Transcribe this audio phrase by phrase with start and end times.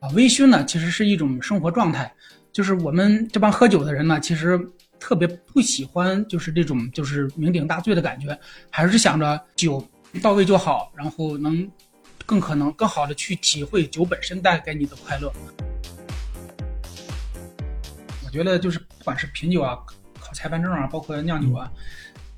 [0.00, 2.10] 啊，微醺呢其实是一种生活状态，
[2.52, 4.58] 就是我们这帮喝酒的人呢，其实
[4.98, 8.38] 特别不喜欢就是这种就是酩酊大醉的感觉，
[8.70, 9.86] 还是想着酒
[10.22, 11.70] 到位就好，然后能
[12.24, 15.30] 更可能更好的去体会酒本身带给你的快乐。
[18.24, 19.76] 我觉得就是不管是品酒啊、
[20.18, 21.70] 考裁判证啊，包括酿酒啊。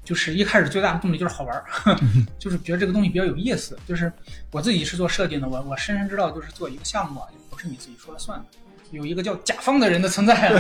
[0.05, 1.65] 就是一开始最大的动力就是好玩儿，
[2.39, 3.79] 就是觉得这个东西比较有意思。
[3.87, 4.13] 就是
[4.51, 8.45] 我自己是做设计的，我我深深知道，就是做一个项目啊，不是你自己说了算的，
[8.91, 10.53] 有一个叫甲方的人的存在。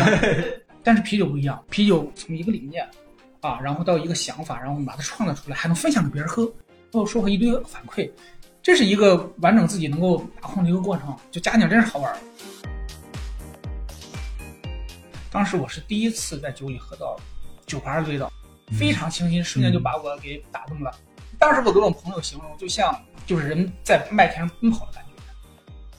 [0.85, 2.89] 但是啤酒不一样，啤酒从一个理念
[3.41, 6.53] 啊，然后到一个想法，然后我们把它创造出来，还能分享给别人喝，
[6.93, 8.11] 后收获一堆反馈，
[8.63, 11.17] 这是一个完整自己能够把控的一个过程。
[11.31, 12.19] 就佳酿真是好玩儿。
[15.31, 17.17] 当时我是第一次在酒里喝到
[17.67, 18.33] 酒牌的味道。
[18.71, 20.95] 非常清新，瞬间就把我给打动了。
[21.39, 22.95] 当时我跟我朋友形容，就像
[23.27, 25.11] 就是人在麦田上奔跑的感觉，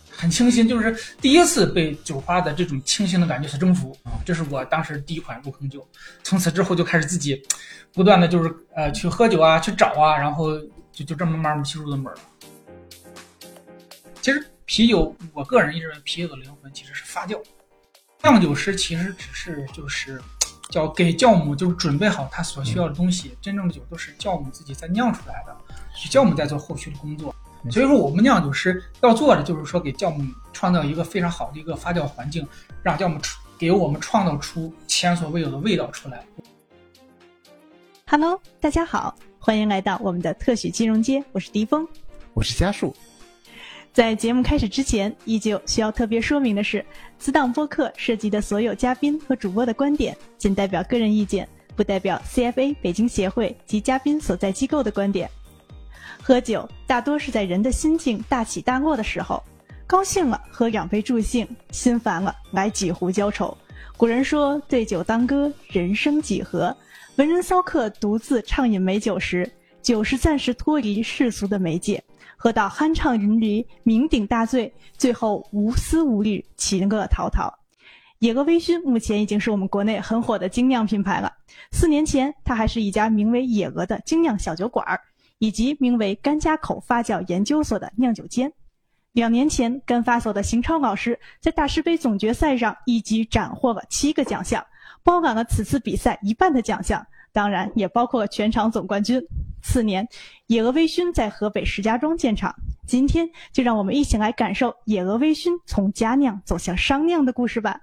[0.10, 4.14] 很清新，就是第一次被酒花的这种清新的感觉所征服啊！
[4.26, 5.86] 这是我当时第一款入坑酒，
[6.24, 7.42] 从此之后就开始自己
[7.92, 10.58] 不断的就是呃去喝酒啊，去找啊，然后
[10.92, 12.20] 就就这么慢慢进入的门了。
[14.22, 17.38] 其实啤酒，我个人认为啤酒的灵魂其实是发酵，
[18.22, 20.22] 酿酒师其实只是就是。
[20.70, 25.56] 叫给酵母就是准备好它所需要的东西，真正的酒都是酵母自己在酿出来的，
[25.96, 27.34] 是酵母在做后续的工作。
[27.72, 32.46] 所以说，我们酿酒师要做的就是说，给酵母创造一个非常好的一个发酵环境，
[32.82, 36.26] 让酵母出给我们创造出前所未有的味道出来。
[38.08, 41.88] Hello，大家好，欢迎来到我们的特许金融街，我是迪峰，
[42.34, 42.94] 我是嘉树。
[43.94, 46.84] 在节目开始之前，依旧需要特别说明的是，
[47.20, 55.30] 此档播客涉及的所有嘉宾和主播的观点仅代表个人意见，不代表 CFA 北京协会及嘉宾所在机构的观点。
[56.24, 59.44] 喝酒大多是在人的心境大起大落的时候，
[59.86, 63.56] 高兴了喝两杯助兴，心烦了来几壶浇愁。
[63.96, 66.76] 古人说：“对酒当歌，人生几何？”
[67.18, 69.48] 文人骚客独自畅饮美酒时，
[69.84, 72.04] 酒是暂时脱离世俗的媒介。
[72.44, 77.50] 喝到酣畅淋漓、酩酊大醉，最后无思无虑、情乐滔滔。
[78.20, 81.32] 野鹅微醺目前已经是我们国内很火的精酿品牌了。
[81.72, 85.00] 四年前，它还是一家名为野鹅的精酿小酒馆儿，
[85.38, 88.52] 以及名为甘家口发酵研究所的酿酒间。
[89.14, 94.62] 两年前，甘发所的邢超老师在大师杯总决赛上一举斩获了七个奖项，
[95.02, 97.08] 包揽了此次比赛一半的奖项。
[97.32, 99.26] 当然，也包括全场总冠军。
[99.64, 100.08] 次年，
[100.48, 102.54] 野鹅微醺在河北石家庄建厂。
[102.86, 107.80] 今天，就让我们一起来感受野鹅微醺从家酿走向商酿的故事吧。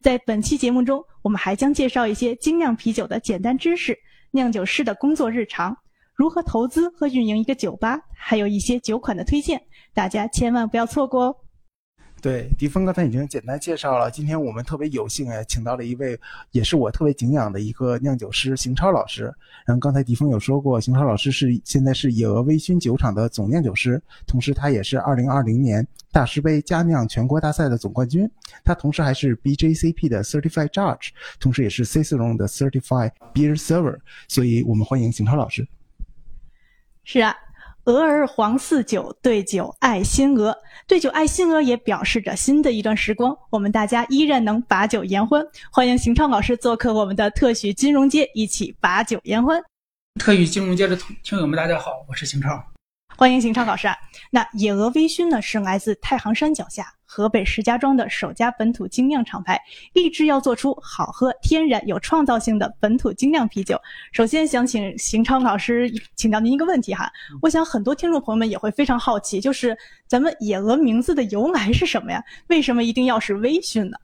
[0.00, 3.98] 在本期节目中，我们还将介绍一些精酿啤酒的简单知识、
[4.30, 5.76] 酿酒师的工作日常、
[6.14, 9.60] 如何投资和运营一个酒吧，还有一些酒款的推荐，
[9.94, 11.36] 大家千万不要错过哦。
[12.22, 14.08] 对，迪峰刚才已经简单介绍了。
[14.08, 16.16] 今天我们特别有幸哎，请到了一位
[16.52, 19.24] 也是我特别敬仰的一个酿酒师邢超老师。
[19.66, 28.30] 然后刚才迪峰有说过，邢超老师是现在是野鹅微醺酒厂的总酿酒师，同时他也是2020年大师杯佳酿全国大赛的总冠军。
[28.62, 31.08] 他同时还是 BJCP 的 Certified Judge，
[31.40, 33.98] 同时也是 Cicerone 的 Certified Beer Server。
[34.28, 35.66] 所以我们欢迎邢超老师。
[37.02, 37.34] 是啊。
[37.84, 40.56] 鹅儿黄似酒，对酒爱新鹅。
[40.86, 45.44] 对酒爱新鹅也表示着新的一段时光，我们大家依然能把酒言欢。
[45.72, 49.60] 欢迎邢超老师做客我们的特许金融街，一起把酒言欢。
[50.20, 52.71] 特许金融街的听友们，大家好，我是邢超。
[53.16, 53.96] 欢迎邢超老师啊。
[54.30, 56.92] 那野鹅微醺呢，是来自太行山脚下。
[57.04, 59.60] 河北石家庄的首家本土精酿厂牌，
[59.92, 63.78] 立志要做出好喝、天然、有创造性的本土精酿啤酒。
[64.12, 67.12] 首先想请邢超老师请教您一个问题哈，
[67.42, 72.24] 我想很多听众朋友们也会非常好奇，就是咱们野鹅名字的由来是什么呀？
[72.46, 73.98] 为什么一定要是微醺呢？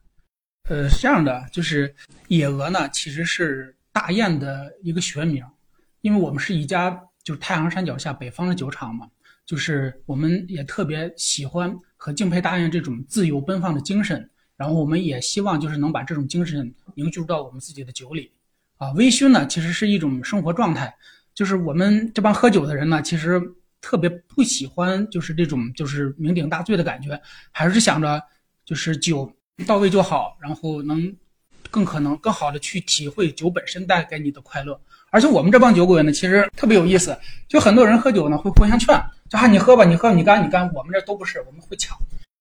[0.69, 1.95] 呃，是这样的，就是
[2.27, 5.43] 野鹅呢，其实是大雁的一个学名，
[6.03, 6.91] 因为我们是一家
[7.29, 9.07] 就是太行山脚下北方的酒厂嘛，
[9.45, 11.79] 就是我们也特别喜欢。
[11.95, 18.33] 和敬佩大雁这种自由奔放的精神，然后我们也希望就是能把这种精神凝聚到我们自己的酒里，
[18.79, 20.97] 啊，微醺呢其实是一种生活状态，
[21.35, 23.43] 就是我们这帮喝酒的人呢，其实
[23.83, 27.21] 特别不喜欢就是这种就是酩酊大醉的感觉，
[27.51, 28.23] 还是想着
[28.65, 29.31] 就是酒
[29.67, 31.15] 到位就好，然后能
[31.71, 34.81] 更可能更好的去体会酒本身带给你的快乐。
[35.11, 37.17] 而且我们这帮酒鬼呢，其实特别有意思，
[37.49, 38.95] 就很多人喝酒呢会互相劝。
[39.29, 41.97] 就啊你喝吧，你喝你干你干，我们这都不是，我们会抢，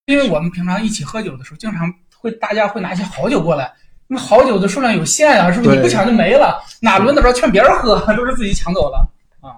[0.06, 3.72] 因为我们平常一起喝酒的时候，经常会大家会拿一些好酒过来，
[4.08, 5.76] 因为好酒的数量有限啊，是不是？
[5.76, 9.06] 你不抢就没了，哪轮得着劝别人喝，都是自己抢走了
[9.40, 9.56] 啊。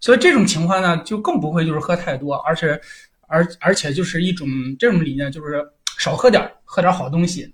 [0.00, 2.80] 所以这种情况呢，就更不会就是喝太多，而且
[3.26, 5.64] 而而且就是一种这种理念，就是
[5.98, 7.52] 少喝点儿，喝点儿好东西。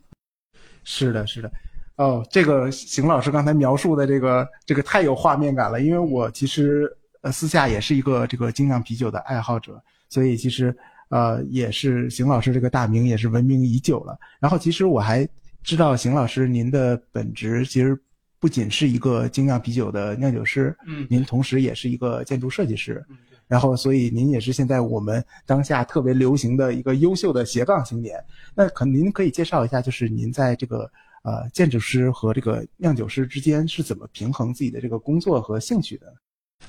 [0.85, 1.50] 是的，是的。
[1.96, 6.91] 哦，这个邢老师刚才描述的这个这个太有画面感了，因为我其实
[7.23, 10.76] 呃私下也是一个这个精酿啤酒的爱好者，所以其实
[11.08, 14.19] 呃也是邢老师这个大名也是闻名已久了。
[14.41, 15.29] 然后其实我还
[15.62, 17.97] 知道邢老师您的本职其实
[18.40, 23.05] 不仅是一个精酿啤酒的酿酒师，嗯您同时也是一个建筑设计师。
[23.08, 23.17] 嗯
[23.47, 28.19] 然后，所以您也是现在我们当下特别流行的一个优秀的斜杠青年。
[28.55, 30.90] 那可您可以介绍一下，就是您在这个
[31.25, 36.06] 呃建筑师和这个酿酒师之间是怎么平衡自己的这个工作和兴趣的？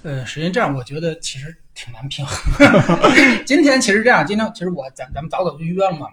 [0.04, 2.60] 呃，首先这样，我觉得其实挺难平衡。
[3.46, 6.08] 今天其实这样，今天其实我咱咱们早早就约了嘛，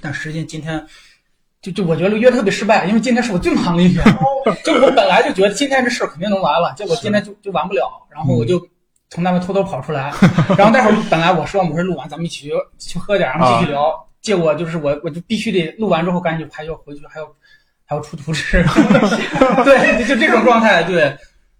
[0.00, 0.82] 但实际今天
[1.60, 4.02] 就就我觉得约特别失败，因为今天是我最忙的一天。
[4.64, 8.58] 就我本来就觉得今天这事儿肯定能完了，结果今天就就完不了，然后我就
[9.10, 10.10] 从那边偷偷跑出来，
[10.56, 17.26] 然后待会儿本来我说我说录完咱们一起去去喝点儿，然后继续聊，结果就是我我就必须得录完之后赶紧就还要回去，还要
[17.88, 18.62] 还要出图纸，
[19.64, 21.16] 对，就这种状态，对。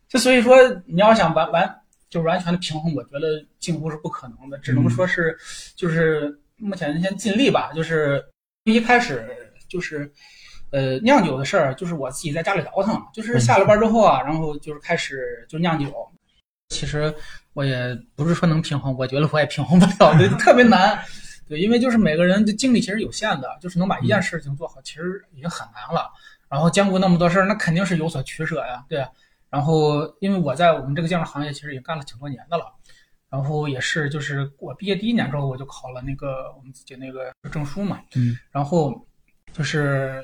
[0.09, 1.75] 就所以说，你要想完完
[2.09, 5.37] 就完全的平衡，我觉得近乎是不可能的，只能说是，
[5.75, 7.71] 就是目前先尽力吧。
[7.75, 8.25] 就是
[8.65, 9.27] 一开始
[9.69, 10.11] 就是，
[10.71, 15.93] 呃，酿酒的事儿，就是我自己在家里倒腾，就是下了班之后啊，然后就是开始就酿酒。
[16.71, 17.15] 其实
[17.53, 20.99] 我也不是说能平衡，我觉得我也平衡不了，就特别难。
[21.49, 26.11] 对，因为就是每个人的精力其实有限的，就是能把一件事情做好，其实已经很难了。
[26.49, 29.07] 然后兼顾那么多事儿，那肯定是有所取舍呀，对。
[29.51, 32.65] 然后，因为我在我们这个建筑行业其实也干了挺多年的了，
[33.31, 38.95] 然后也是就是我毕业第一年之后我就考了那个我们自己那个证书嘛，嗯，然后
[39.55, 40.23] 就是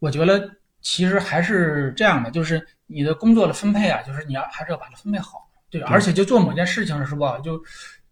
[0.00, 0.50] 我觉得
[0.80, 7.62] 其实还是这样的，就是你的工作的分配啊，就是你要还是要把它分配好，对，而且就做某件事情是吧，就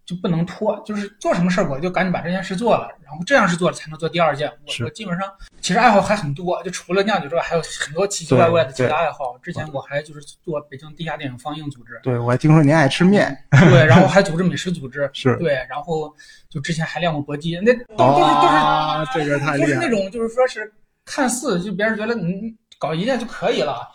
[0.07, 4.49] 就不能拖，就是做什么事儿我就赶紧把这件事做了，然后这样是做了才能做第二件。
[4.49, 5.29] 我我基本上
[5.61, 9.37] 其实爱好还很多，就除了酿酒之外，还有很多奇奇怪怪的其他爱好。
[9.43, 16.15] 之前我还就是做北京地下电影放映组织，对我还听说您爱吃面，对，然后还组织美食组织，是对，然后
[16.49, 19.75] 就之前还练过搏击，那都都是都是啊，这个太厉害了。
[19.75, 20.73] 都是那种就是说是
[21.05, 23.93] 看似就别人觉得你搞一件就可以了。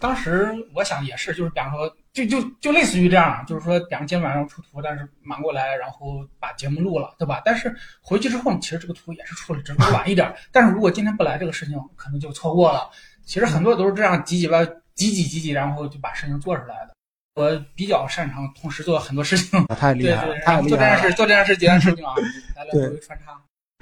[0.00, 7.42] 当时我想也是，就是比方说，就就就类似于这样，就是说，比方今天晚上出图，但是忙过来，然后把节目录了，对吧？
[7.44, 10.32] 但是回去之后，其实这个图也是出了，只是说晚一点。
[10.52, 12.88] 但是如果今天不来这个事情，可能就错过了。
[13.26, 14.64] 其实很多都是这样挤挤吧，
[14.94, 16.94] 挤挤挤挤，然后就把事情做出来的。
[17.34, 21.14] 我比较擅长同时做很多事情，太厉对对，，害了太然后厉害了做这件事，。
[21.16, 22.14] 做这件事，几件事情啊，
[22.54, 23.32] 来来回回穿插。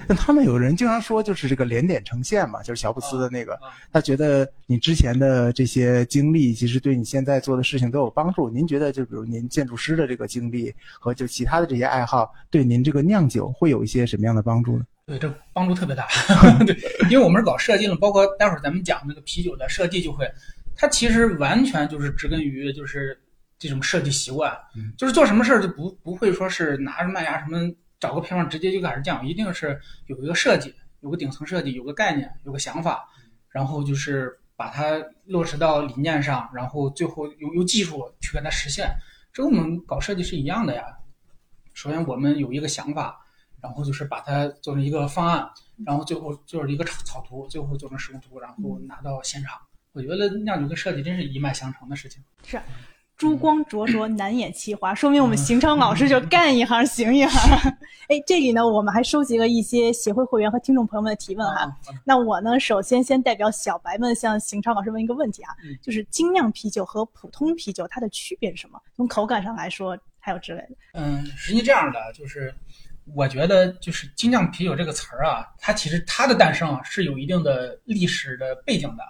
[0.08, 8.50] 那他们有人经常说，就是这个连点成线嘛，就是乔布斯的那个，啊他觉得你之前的这些经历，其实对你现在做的事情都有帮助。
[8.50, 14.84] 您觉得，就比如您建筑师的这个经历和就其他的这些爱好，对您这个酿酒会有一些什么样的帮助呢？
[15.04, 16.06] 对，这帮助特别大。
[16.64, 16.76] 对，
[17.10, 20.30] 因为我们是搞设计的，包括待会儿咱们讲那个啤酒的设计，就会，
[20.76, 23.18] 它其实完全就是植根于就是
[23.58, 27.58] 这种设计习惯，嗯就是做什么事儿就不不会说是拿着麦芽什么
[28.02, 33.08] 找个平方直接就开始降，一定是有一个设计，有个顶层设计，有个概念，有个想法，
[33.48, 38.92] 然后就是把它落实到理念上，然后最后用用技术去跟它实现。
[39.32, 40.84] 这跟我们搞设计是一样的呀。
[41.74, 43.24] 首先我们有一个想法，
[43.60, 45.48] 然后就是把它做成一个方案，
[45.86, 49.56] 然后最后就是一个草草图，最后做成施工图，然后拿到现场。
[49.92, 52.20] 我觉得酿酒跟设计真是一脉相承的事情。
[52.44, 52.60] 是
[53.22, 57.72] 珠光灼灼，难掩其华，说明我们邢超老师就干一行行一行。
[58.10, 61.60] 哎，这里呢，我们还收集了一些协会会员和听众朋友们的提问哈。
[61.60, 68.80] 啊，那我呢，首先先代表小白们向邢超老师问一个问题哈，嗯就是精酿啤酒和普通啤酒它的区别是什么？
[68.96, 70.70] 从口感上来说，还有之类的。
[70.94, 72.52] 嗯，实际这样的就是，
[73.14, 79.04] 我觉得就是精酿啤酒这个词儿啊，它其实它的诞生啊是有一定的历史的背景的，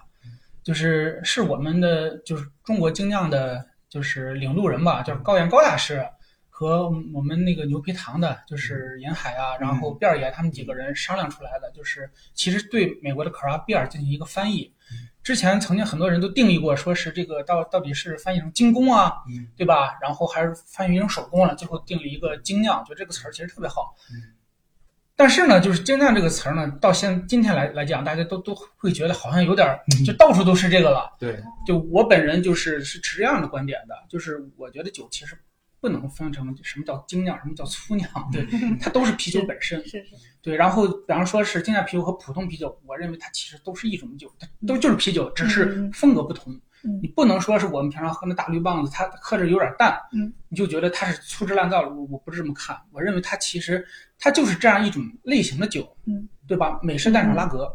[0.62, 6.02] 就是是我们的就是中国精酿的，就是领路人吧，就是高原高大师
[6.48, 14.72] 和我们那个牛皮糖的，就是沿海啊，然后辫儿爷他们几个人商量出来的，就是其实对美国的 craft beer 进行一个翻译。
[15.22, 19.98] 之前曾经很多人都定义过，说是这个到到底是翻译成精工啊，嗯对吧？
[20.00, 23.94] 然后还是翻译成手工了，最后定了一个精酿，就这个词儿其实特别好。
[25.14, 31.14] 但是呢，就是精酿这个词儿呢，到现今天来来讲，大家都都会觉得好像有点儿，就到处都是这个了。
[31.18, 35.38] 对，就我本人就是是持这样的观点的，就是我觉得酒其实
[35.80, 38.46] 不能分成什么叫精酿，什么叫粗酿，对，
[38.80, 39.80] 它都是啤酒本身。
[39.84, 46.52] 是是，对，然后比方说是精酿啤酒和普通啤酒，我认为它其实都是一种酒，它都就是啤酒，只是嗯风格不同。
[46.52, 46.60] 嗯
[47.00, 51.88] 你不能说是我们平常喝那大绿棒子，它喝着有点淡，嗯，你就觉得它是粗制滥造了。
[51.88, 53.86] 我我不是这么看，我认为它其实
[54.18, 56.78] 它就是这样一种类型的酒，嗯，对吧？
[56.82, 57.70] 美式淡爽拉格，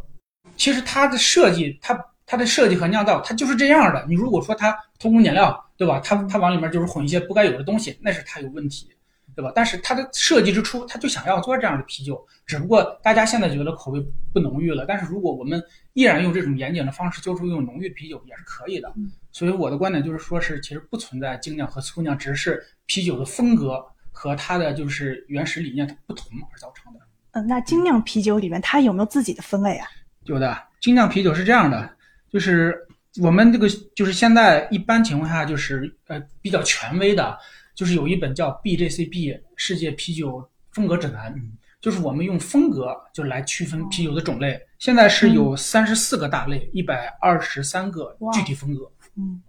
[0.56, 4.06] 其实它的设计，它它的设计和酿造，它就是这样的。
[4.08, 6.00] 你如果说它偷工减料，对吧？
[6.04, 8.90] 它它往里面就是混一些不该有的东西，那是它有问题，
[9.36, 9.52] 对吧？
[9.56, 14.86] 但是它的设计之初，它就想要做这样的啤酒，只不过大家现在觉得口味不浓郁了。
[14.86, 15.64] 但是如果我们
[15.98, 18.94] 依然用这种严谨的方式做出一种浓郁的啤酒，也是可以的。
[18.96, 27.00] 嗯所以我的观点就是说，是其实不存在精酿和粗酿，只是啤酒的风格和它的就是原始理念它不同而造成的。
[27.32, 29.88] 嗯，那精酿啤酒里面它有没有自己的分类啊？
[30.26, 31.98] 有的精酿啤酒是这样的，
[32.32, 32.76] 就是
[33.22, 37.38] 我们这个就是现在一般情况下就是呃比较权威的，
[37.74, 41.36] 就是有一本叫 BJCB 世界啤酒风格指南，
[41.80, 44.60] 就是我们用风格就来区分啤酒的种类。
[44.80, 48.90] 现在是有三十四个大类，一百二十三个具体风格。
[49.16, 49.42] 嗯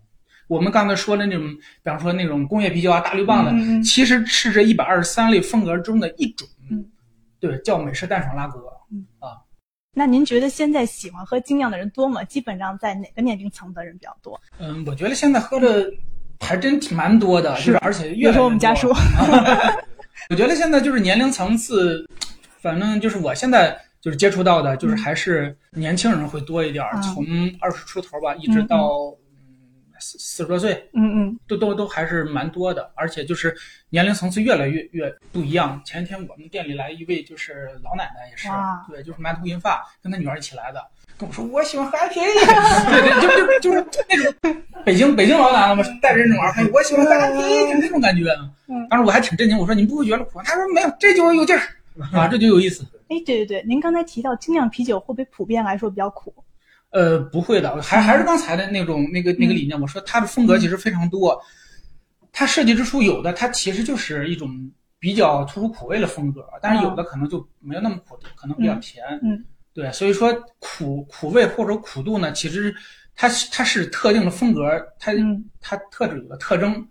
[0.47, 1.47] 我们刚才说的那种，
[1.83, 6.49] 比方说那种工业啤酒啊、大绿棒的，其实是这一百二十三类风格中的一种。
[6.71, 6.83] 嗯，
[7.39, 8.59] 对，叫美式淡爽拉格。
[8.91, 9.37] 嗯啊
[9.93, 12.25] 那您觉得现在喜欢喝精酿的人多吗？
[12.25, 14.41] 基本上在哪个年龄层的人比较多？
[14.59, 15.93] 嗯，我觉得现在喝的
[16.41, 18.89] 还真挺蛮多的，就是而且越来越多说我们家叔，
[20.31, 22.09] 我觉得现在就是年龄层次，
[22.61, 27.25] 反正就是我现在就是接触到的，就是还是年轻人会多一点从
[27.61, 29.17] 二十出头吧，一直到嗯
[30.01, 31.39] 四四十多岁，嗯嗯。
[31.49, 33.57] 都都都还是蛮多的，而且就是
[33.91, 35.81] 年龄层次越来越越不一样。
[35.85, 38.49] 前天我们店里来一位就是老奶奶，也是
[38.89, 40.87] 对，就是满头银发，跟她女儿一起来的，
[41.19, 48.25] 跟我说我喜欢喝 IPA，对对， 就就就是那种北京北京老奶奶嘛，带着那种耳环，我喜欢喝 IPA，就是那种感觉。
[48.69, 50.41] 嗯当时我还挺震惊，我说你不会觉得苦？
[50.45, 51.63] 他说没有，这酒有劲儿
[52.13, 52.85] 啊，这就有意思。
[53.09, 56.33] 哎，对对对，您刚才提到精酿啤酒会不会普遍来说比较苦？
[56.91, 59.79] 呃，不会的，还还是刚才的那种那个那个理念。
[59.81, 61.43] 我说它的风格其实非常多，
[62.33, 64.49] 它设计之初有的它其实就是一种
[64.99, 69.05] 比较突出苦味的风格，但是有的可能就没有那么苦，可能比较甜。
[69.23, 69.45] 嗯
[69.79, 72.75] 对，所以说苦苦味或者苦度呢，其实
[73.15, 74.69] 它是它是特定的风格，
[74.99, 76.85] 它嗯它特质有个特征。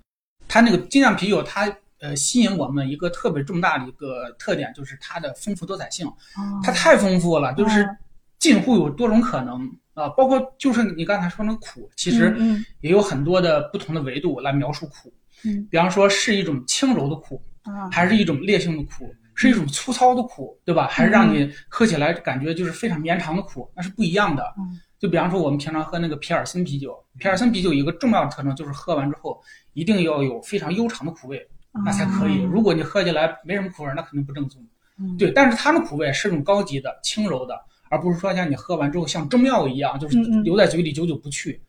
[0.48, 6.08] 它那个精酿啤酒，它呃吸引我们一个特别重大的一个特点，就是它的丰富多彩性。
[6.08, 7.98] 哦它太丰富了，就是嗯
[8.40, 15.14] 近乎有多种可能啊，包括就是你刚才说那个苦，其实嗯也有很多的不同的维度来描述苦。
[15.44, 20.88] 嗯比方说是一种轻柔的苦，啊还是一种烈性的苦，是一种粗糙的苦，对吧？
[20.90, 24.80] 还是让你喝起来感觉就是非常绵长的苦，那是不一样的嗯。
[24.98, 29.40] 就比方说我们平常喝那个皮尔森啤酒，皮尔森啤酒有一个重要的特征就是喝完之后
[29.74, 31.48] 一定要有非常悠长的苦味，
[31.86, 32.42] 那才可以。
[32.42, 34.60] 如果你喝起来没什么苦味，那肯定不正宗。
[35.00, 37.56] 嗯对，但是它的苦味是种高级的、轻柔的，
[37.92, 41.62] 而不是说像你喝完之后像中药一样，就是留在嘴里久久不去。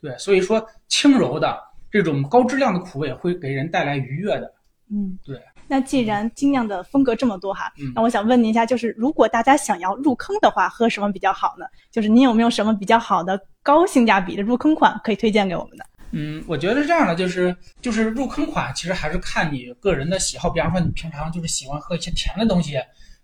[0.00, 1.56] 对，所以说轻柔的
[1.88, 4.52] 这种高质量的苦味会给人带来愉悦的。
[4.90, 5.40] 嗯，对。
[5.72, 11.64] 那既然精酿的风格这么多哈，嗯那我想问您一下，就是如果大家想要入坑的话，喝什么比较好呢？
[11.90, 15.86] 就是您有没有什么比较好的高性价比的入坑款可以推荐给我们的？
[16.10, 20.50] 嗯，我觉得是这样的，就是就是入坑款，其实还是看你个人的喜好。
[20.50, 22.72] 比方说，你平常就是喜欢喝一些甜的东西，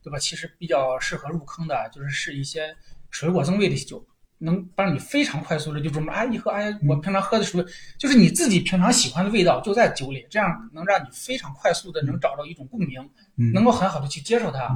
[0.03, 0.19] 对吧？
[0.19, 2.75] 其实比较适合入坑的，就是是一些
[3.11, 4.03] 水果增味的酒，
[4.39, 7.65] 能帮你非常快速的就这么啊一喝，哎，我平常喝的时候
[7.99, 13.01] 就是你自己平常喜欢的味道就在酒里，这样能让你非常快速的能找到一种共鸣，
[13.37, 13.53] 嗯。
[13.53, 14.69] 能够很好的去接受它。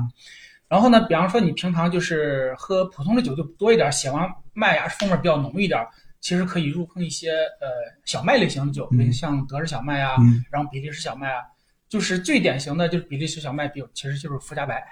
[0.69, 5.87] 然后呢，比方说你平常就是喝普通的酒就多一点，喜欢麦芽风味比较浓一点，
[6.21, 7.69] 其实可以入坑一些呃
[8.05, 9.13] 小麦类型的酒，嗯。
[9.13, 10.45] 像德式小麦啊，嗯。
[10.51, 11.43] 然后比利时小麦啊，
[11.89, 14.83] 就是最典型的就是比利时小麦比，其实就是福加白。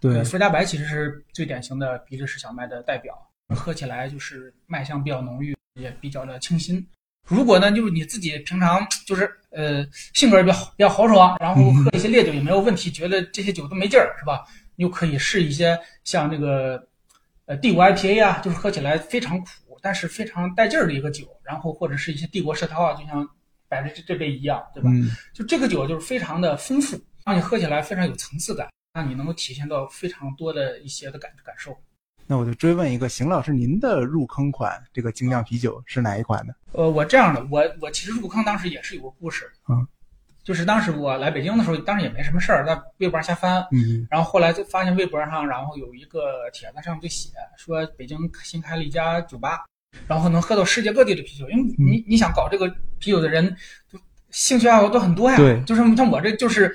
[0.00, 3.14] 对，福加白其实是最典型的比利时小麦的代表，
[3.54, 6.86] 喝起来就是麦香比较浓郁，也比较的清新。
[7.26, 14.44] 如果呢，就是你自己平常就是呃性格比较比较豪爽，然后喝一些烈酒也没有问题，觉得这些酒都没劲儿，是吧？
[14.74, 16.82] 你就可以试一些像那个
[17.46, 21.26] 呃帝国 IPA 啊，就是喝起来非常苦，但是非常带劲儿的一个酒。
[21.44, 23.28] 然后或者是一些帝国世涛啊，就像
[23.68, 24.90] 摆着这这杯一样，对吧？
[24.92, 31.76] 嗯就这个酒就是非常的丰富，让你喝起来非常有层次感，让你能够体现到非常多的一些的感感受。
[32.30, 36.54] 那我就追问一个，邢老师，您的入坑款这个精酿啤酒是哪一款呢？
[36.70, 39.84] 呃，我这样的，我我其实入坑当时也是有个故事，嗯，
[40.44, 44.06] 就是当时我来北京的时候，当时也没什么事儿，在微博上瞎翻，嗯。
[44.08, 49.64] 然后后来就发现微博上，然后有一个帖子上就写说北京新开了一家酒吧，
[50.06, 52.68] 然后能喝到世界各地的啤酒，因为你你想搞这个
[53.00, 53.56] 啤酒的人，
[53.92, 53.98] 就
[54.30, 55.60] 兴趣爱好都很多呀，对。
[55.64, 56.72] 就是像我这就是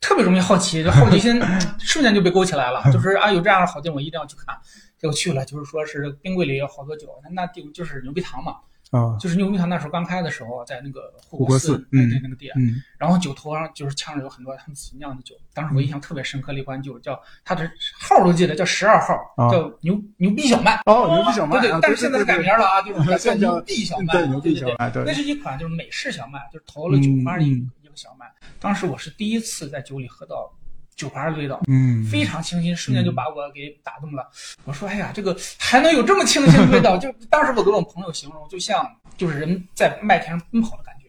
[0.00, 1.38] 特别容易好奇，就好奇心
[1.78, 4.56] 瞬间就被勾起来了，就是 啊有这样的好店我一定要去看，
[5.04, 8.56] 结果去了，就是说是冰柜里有好多酒，那那地就是牛逼糖嘛，
[8.90, 15.34] 啊，就是牛逼堂那时候刚开的时候，在那个护护国寺寺嗯那那个店，嗯然后酒头上就是墙上有很多他们自己酿的酒。
[15.52, 17.70] 当时我印象特别深刻的一款酒叫它的
[18.00, 20.80] 号儿都记得叫十二号，啊叫牛牛逼小麦。
[20.86, 28.24] 哦，牛逼小麦啊，，对对但是现在是改名了啊，就是叫现在叫牛逼小麦，对牛逼小麦，对那是一款就是美式小麦，就是投了酒花的一嗯个一个小麦。
[28.58, 30.50] 当时我是第一次在酒里喝到
[30.96, 34.28] 酒花的味道，嗯，非常清新，瞬间就把我给打动了。
[34.64, 38.86] 我说：“哎呀，这个还能有这么清新的味道？” 就当时我跟我朋友形容，就像
[39.16, 41.06] 就是人在麦田上奔跑的感觉，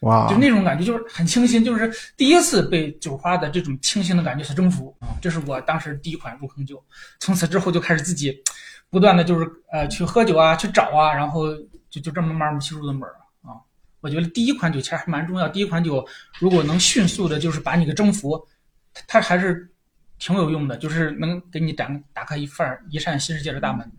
[0.00, 5.16] 哇，就那种感觉，就是很清新，就是第一次被酒花的这种清新的感觉所征服啊！
[5.20, 6.82] 这是我当时第一款入坑酒，
[7.20, 8.36] 从此之后就开始自己
[8.90, 11.52] 不断的就是呃去喝酒啊，去找啊，然后
[11.90, 13.56] 就就这么慢慢吸入的门儿啊。
[14.00, 16.06] 我觉得第一款酒其实还蛮重要，第一款酒
[16.38, 18.46] 如果能迅速的，就是把你给征服，
[19.06, 19.70] 它还是
[20.18, 23.90] 挺有用的，就是能给你打打开一扇一扇新世界的大门。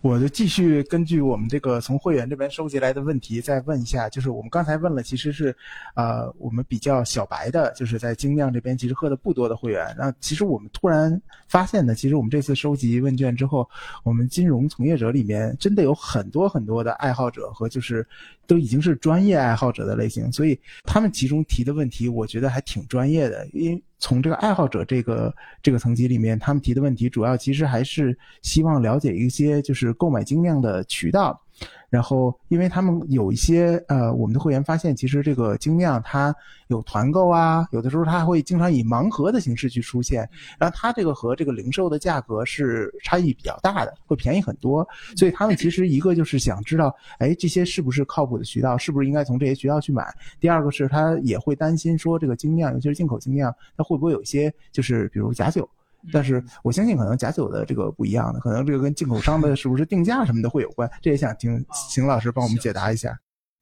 [0.00, 5.56] 我就继续根据我们这个从会员这边收集来的问题再问一下，就是我们刚才问了，其实是，
[5.94, 9.94] 呃，我们比较小白的，就是在精酿这边其实喝的不多的会员。
[9.96, 13.70] 那其实我们突然发现呢，其实我们这次收集问卷之后，
[14.02, 18.04] 我们金融从业者里面真的有很多很多的爱好者和就是
[18.44, 23.80] 都已经是专业爱好者的类型，所以他们其中提的问题，我觉得还挺专业的，因。
[24.02, 25.32] 从这个爱好者这个
[25.62, 31.40] 这个层级里面，他们提的问题主要其实还是希望了解一些就是购买精酿的渠道，
[31.88, 36.34] 然后因为他们有一些呃，我们的会员发现，其实这个精酿它
[36.68, 40.26] 有团购啊，有的时候它会经常以盲盒的形式去出现，
[40.58, 50.10] 然后它这个和这个零售的价格是差异比较大的，会便宜很多，所以他们其实一个就是想知道，哎，这些是不是靠谱的渠道，是不是应该从这些渠道去买？
[50.40, 55.68] 第二个是他也会担心说这个精酿，尤其是进口精酿，它会不会有一些就是比如假酒？
[56.12, 63.16] 但是我相信可能假酒的这个不一样的，可能这个跟进口商的 是不是定价什么的会有关，这也想听邢老师帮我们解答一下。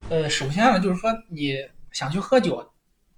[0.09, 1.57] 呃，首先呢，就是说你
[1.91, 2.65] 想去喝酒，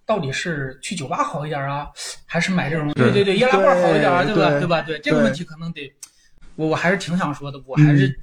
[0.04, 1.88] 到底是去酒吧好一点啊，
[2.26, 4.50] 还是买这种对对对易拉罐好一点啊，对吧？
[4.58, 4.82] 对吧？
[4.82, 5.92] 对这个问题可能得，
[6.56, 8.18] 我我还是挺想说的，我还是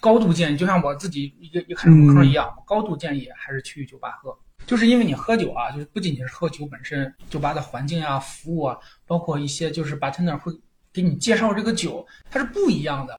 [0.00, 4.36] 高度建议，就像我自己一个一开始入坑一样，高度建议还是去酒吧喝。
[4.66, 8.76] 就是因为你喝酒啊，就是不仅仅是喝酒本身，酒吧的环境啊、服务啊，
[9.06, 10.52] 包括一些就是 bartender 会
[10.92, 13.16] 给你介绍这个酒，它是不一样的。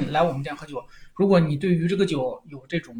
[0.00, 0.82] 你来我们店喝酒，
[1.14, 2.94] 如果你对于这个酒有这种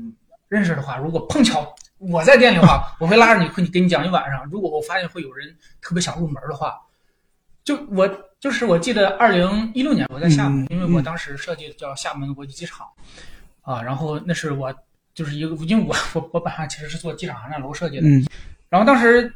[0.48, 4.44] 认识的话，如果碰巧我在店里的话，我会拉着你，会你给你讲一晚上。
[4.50, 6.78] 如果我发现会有人特别想入门的话，
[7.64, 12.86] 就我就是我记得二零一六年我在厦门，嗯因为我当时设计的叫厦门国际机场，
[13.62, 14.74] 啊，然后那是我
[15.16, 18.24] 就是一个，因为我我我本来其实是做机场航站楼设计的，嗯。
[18.68, 19.32] 然后当时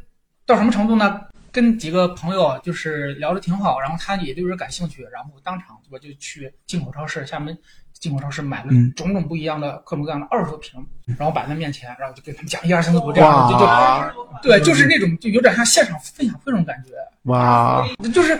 [0.47, 1.23] 到什么程度呢？
[1.53, 7.59] 跟几个朋友就是聊得挺好，然后他也对这感兴趣，然后当场我就去进口超市，厦门
[7.93, 8.93] 进口超市买了嗯。
[8.95, 10.81] 种种不一样的各种各样的二手瓶，
[11.19, 18.38] 然后摆在面前，然后就跟他们讲一二三四五这样的，就就对，就是那种就有点像现场分享会那种感觉，哇，就是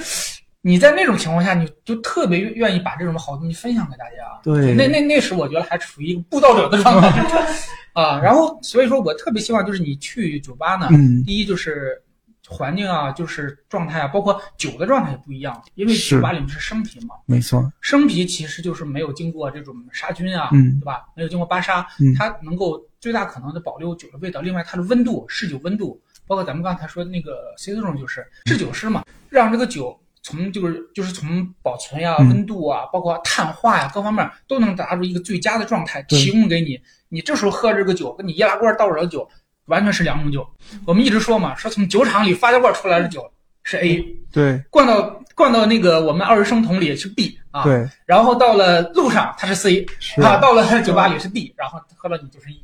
[0.62, 4.40] 你在那种情况下，你就特别愿意把这种好东西分享给大家。
[4.42, 7.25] 对那那那时我觉得还处于一个布道者的状态
[7.94, 8.20] 啊。
[8.20, 12.01] 然后所以说我特别希望就是你去酒吧呢，嗯第一就是
[12.49, 21.05] 环境啊，就是状态啊，包括酒的状态也不一样，因为酒吧里面是生啤嘛，没错，生啤其实就是没有经过这种杀菌啊，嗯对吧？
[21.14, 24.40] 没有经过巴沙，嗯它能够最大可能的保留酒的味道。
[24.40, 36.78] 另外，它的温度、试酒温度，包括咱们刚才说的那个 C 这种就是制酒师嘛，让这个酒从就是就是从保存呀、嗯温度啊，包括碳化呀各方面都能达到一个最佳的状态，提供给你。
[37.09, 39.28] 你这时候喝这个酒，跟你易拉罐倒出来的酒
[39.66, 40.46] 完全是两种酒。
[40.87, 43.28] 我们一直说嘛，说从酒厂里发酵罐出来的酒
[43.62, 49.87] 是 A，对灌到灌到那个我们二十升桶里是 B 啊，对然后到了路上它是 C
[50.22, 52.62] 啊，到了酒吧里是 D，然后喝了你就是 E，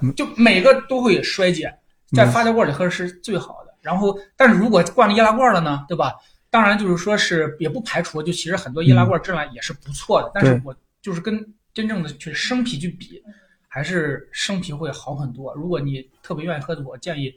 [0.00, 1.74] 嗯就每个都会衰减，
[2.14, 3.72] 在发酵罐里喝是最好的。
[3.80, 6.14] 然后，但是如果灌了易拉罐了呢，对吧？
[6.52, 13.22] 当然就是说是也不排除，就其实很多易拉罐质量也是不错的，但是我就是跟真正的去生啤去比，
[13.66, 15.54] 还是生啤会好很多。
[15.54, 17.32] 如果你特别愿意喝的，我建议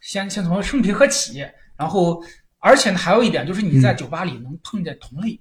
[0.00, 2.20] 先先从生啤喝起，然后
[2.58, 5.40] 而且呢还有一点就是你在酒吧里能碰见同类。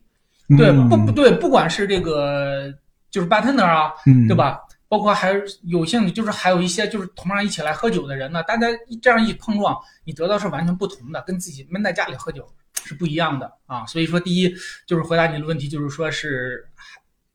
[0.56, 2.72] 对，嗯不不对，不管是这个
[3.10, 4.60] 就是 bartender 啊，嗯对吧？
[4.88, 12.48] 包括还有幸的就是还有一些就是同样一起来喝酒的人呢，大家一这样一碰撞，你得到是完全不同的，跟自己闷在家里喝酒
[12.86, 13.86] 是不一样的啊。
[13.86, 14.54] 所以说，第一
[14.86, 16.68] 就是回答你的问题，就是说是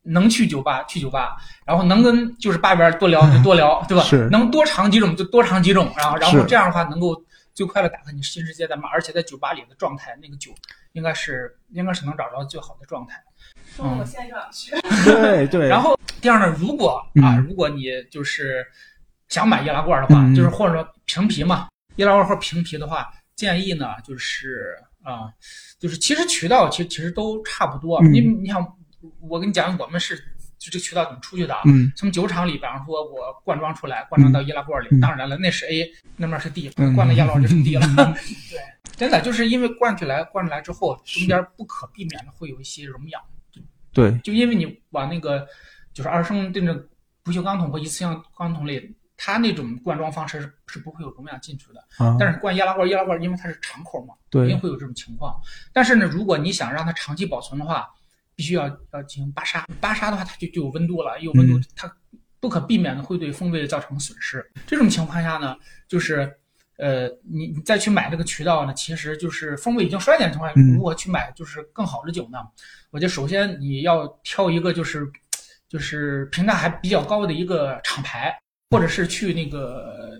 [0.03, 4.03] 能去酒吧去酒吧，然后能跟就是吧边多聊就多聊，对吧？
[4.03, 10.51] 是能多尝几种就多尝几种，然后然后这样的话能够最快的打开你新世界的码，而且在酒吧里的状态那个酒
[10.93, 13.21] 应该是应该是能找着最好的状态。
[13.75, 14.71] 说我现在就想去。
[15.09, 15.67] 对对。
[15.67, 18.65] 然后第二呢，如果啊，如果你就是
[19.27, 25.31] 想买易拉罐的话，就是或者说平皮嘛，易拉罐或平皮的话，建议呢就是啊，
[25.79, 28.01] 就是其实渠道其实其实都差不多。
[28.03, 28.65] 你你想，
[29.21, 30.17] 我跟你讲，我们是
[30.57, 31.61] 就这渠道怎么出去的啊？
[31.95, 35.87] 从酒厂里，比方说我灌装出来，灌装到易拉罐里，当然了，那是 A，
[36.17, 37.87] 那面是 D，灌了易拉罐就是 D 了。
[38.49, 38.59] 对，
[38.97, 43.21] 真的就是因为灌出来，灌出来之后，中间不可避免的会有一些溶氧。
[43.93, 45.47] 对，就因为你往那个
[45.93, 46.73] 就是二升的那
[47.23, 51.79] 不锈钢桶或一次性钢桶里，它那种灌装方式是是不会有容量进去的。
[52.03, 55.33] 啊，但是灌易拉罐，易拉罐因为它是敞口嘛，对，肯定会有这种情况。
[55.73, 57.87] 但是呢，如果你想让它长期保存的话，
[58.35, 59.65] 必须要要进行巴沙。
[59.79, 61.91] 巴沙的话，它就就有温度了，有温度，它
[62.39, 64.45] 不可避免的会对风味造成损失。
[64.67, 65.55] 这种情况下呢，
[65.87, 66.37] 就是。
[66.77, 72.39] 呃，你你再去买这个渠道呢，其实就是风味已经衰减的情况下，如果去买就是更好的酒呢，
[72.91, 75.09] 我觉得首先你要挑一个就是
[75.69, 78.37] 就是评价还比较高的一个厂牌，
[78.69, 80.19] 或者是去那个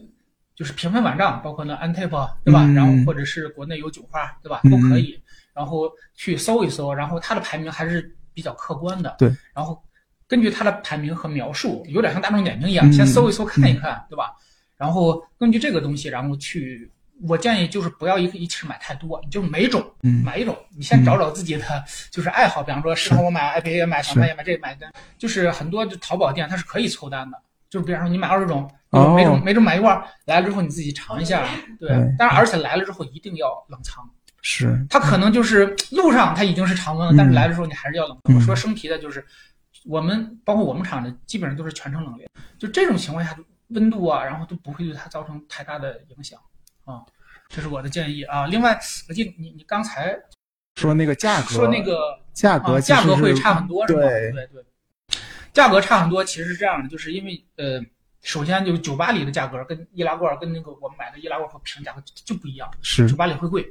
[0.55, 2.09] 就是评分网站，包括那 Antip
[2.43, 2.65] 对吧？
[2.73, 4.61] 然后或者是国内有酒花对吧？
[4.69, 5.19] 都可以，
[5.53, 9.15] 然后去搜一搜，然后它的排名还是比较客观的。
[9.17, 9.81] 对，然后
[10.27, 14.33] 根据它的排名和描述，有点像大众点评一样，先搜一搜看一看，对吧？
[14.77, 16.91] 然后根据这个东西，然后去，
[17.23, 19.81] 我建议就是不要一一次买太多，你就每种
[20.23, 21.63] 买一种，你先找找自己的
[22.11, 28.69] 就是爱好，比方说适合我买 IPA，买什么也买这买的，就是很多淘宝店它是可以凑单的，就是比方说你买二十种，
[29.15, 31.47] 每种每种买一罐，来了之后你自己尝一下，
[31.79, 34.07] 对，但是而且来了之后一定要冷藏，
[34.41, 38.39] 是，它可能就是 路上它已经是常温了，但是来的时候你还是要冷藏。
[38.41, 39.25] 说生啤的就是
[39.85, 43.35] 我们包括我们厂的基本上都是全程冷链，就这种情况下。
[43.69, 46.39] 温度啊，然后都不会对它造成太大的影响
[46.83, 47.01] 啊，
[47.49, 48.45] 这是我的建议啊。
[48.45, 50.15] 另外，我记得你你刚才
[50.75, 51.97] 说那个价格，说那个
[52.31, 54.01] 价格价格会差很多，是吧？
[54.01, 54.63] 对对对，
[55.55, 57.83] 价格差很多，其实是这样的，就是因为呃。
[58.21, 63.07] 首先就是酒吧里的价格跟易拉罐跟那个我们买的易拉罐和瓶价格就不一样，是。
[63.07, 63.63] 酒吧里会贵，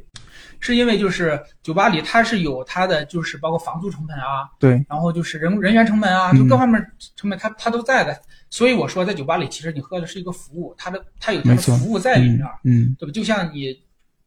[0.61, 6.81] 是因为就是酒吧里它是有它的就是包括房租成本啊，对，然后就是人人员成本啊，就各方面
[7.17, 8.17] 成本它它都在的，
[8.49, 13.13] 所以我说在酒吧里其实你喝的是一个服务，它的它有它的服务在里面，嗯，对吧？
[13.13, 13.77] 就像你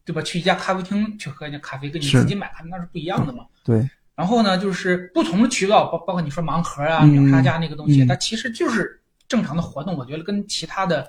[0.04, 0.20] 对吧？
[0.20, 3.88] 去一家咖啡厅去喝那咖啡，跟你自己买咖啡那是不一样的嘛，对。
[4.18, 9.00] 然后呢，就是不同的渠道，包包括你说盲盒啊、秒杀价那个东西，它其实就是。
[9.28, 11.06] 正常的活动，我觉得跟其他的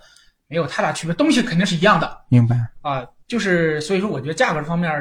[0.49, 2.19] 没有太大区别，东西肯定是一样的。
[2.27, 4.91] 明白啊，就是所以说，我觉得价格方面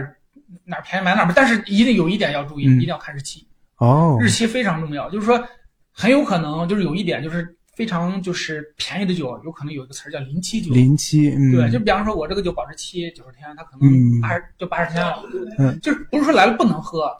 [0.62, 3.44] 哪便宜买哪儿，但是一定有一点要注意，一定要看日期。
[3.78, 5.44] 哦，日期非常重要，就是说
[5.90, 10.74] 很有可能就是有一点就是非常就是便宜的酒，有可能有一个词儿叫临期酒。
[10.74, 15.22] 临期，嗯，对，就比方说我这个酒保质期九十天，它可能八十就八十天了，
[15.58, 17.16] 嗯，就是不是说来了不能喝，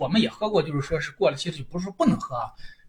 [0.00, 2.36] 我们也喝过，就是说是过了期的酒，不是说不能喝，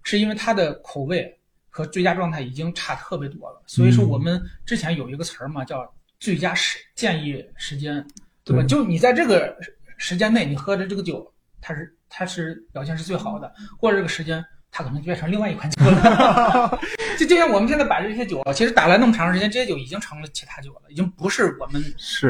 [0.02, 1.38] 是因为它的口味。
[1.74, 8.06] 和最佳状态已经差特别多了，所以说我们之前有一个词儿嘛，叫最佳时建议时间，
[8.44, 8.62] 对吧？
[8.64, 9.58] 就你在这个
[9.96, 16.80] 时间内，你喝的这个酒，它是它是表现是最好的，过了这个时间，它可能就变成另外一款酒了。
[17.20, 21.82] 就就像我们现在摆这些酒，其实打了那么长时间，这些酒已经成了其他酒了，已经不是我们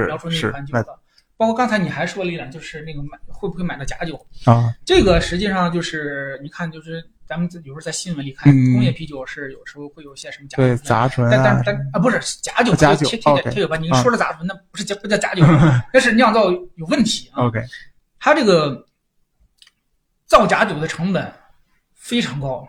[0.07, 0.99] 描述那款酒了。
[1.37, 4.71] 包括刚才你还说了一点，就是那个买会不会买到假酒啊？
[4.85, 13.75] 这个实际上就是你看，就是咱们有时候在新闻里看，工业啤酒是有时候会有一些什么假对杂醇啊，但但但啊不是假酒，假酒贴贴贴有吧？
[13.77, 15.43] 你说了杂醇，那不是假不叫假酒，
[15.91, 17.47] 那是酿造有问题啊。
[17.47, 17.59] OK，
[18.19, 18.85] 它这个
[20.27, 21.33] 造假酒的成本
[22.01, 22.67] 非常高。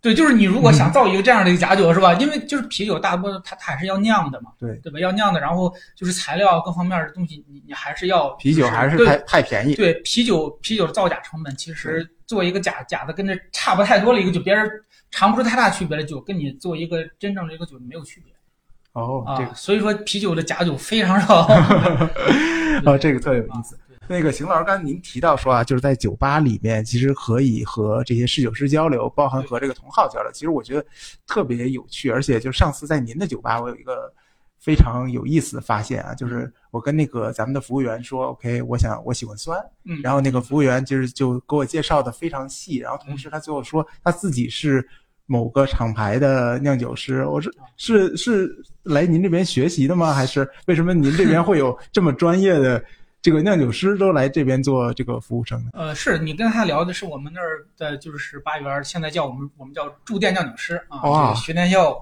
[0.00, 2.14] 对，就是你如果想造一个这样的一个假酒，是吧？
[2.14, 5.00] 因为就是啤酒，大部分它它还是要酿的嘛，对对吧？
[5.00, 9.74] 要酿的，然后就是材料各方面的东西，你你还是要啤酒还是太太便宜。
[9.74, 14.70] 对，啤酒啤酒造假成本其实做一个假假的跟这差不太多了一个酒，别人
[15.10, 18.32] 尝不出太大区别的酒，跟你做一个真正的一个酒没有区别。
[18.92, 21.48] 哦，啊，所以说啤酒的假酒非常少。
[22.86, 23.76] 哦，这个特有意思。
[24.08, 30.30] 那个邢老师，刚才您提到说啊，就是在酒吧里面，其实可以和这些侍酒师交流，包含和这个同好交流。
[30.32, 30.86] 其实我觉得
[31.26, 34.12] 特别有趣，而且就上次在您的酒吧，我有一个
[34.58, 44.88] 非常有意思的发现啊，就是我跟那个咱们的服务员说，OK，我想我喜欢酸，嗯，然后那个服务员就是就给我介绍的非常细，然后同时他最后说他自己是
[45.26, 50.14] 某个厂牌的酿酒师，我是是是来您这边学习的吗？
[50.14, 52.82] 还是为什么您这边会有这么专业的？
[53.26, 55.72] 这个酿酒师都来这边做这个服务生的。
[55.72, 61.92] 呃，是你跟他聊的是我们那儿的，就是八元，现在叫我们我们叫驻店酿酒师啊，徐天笑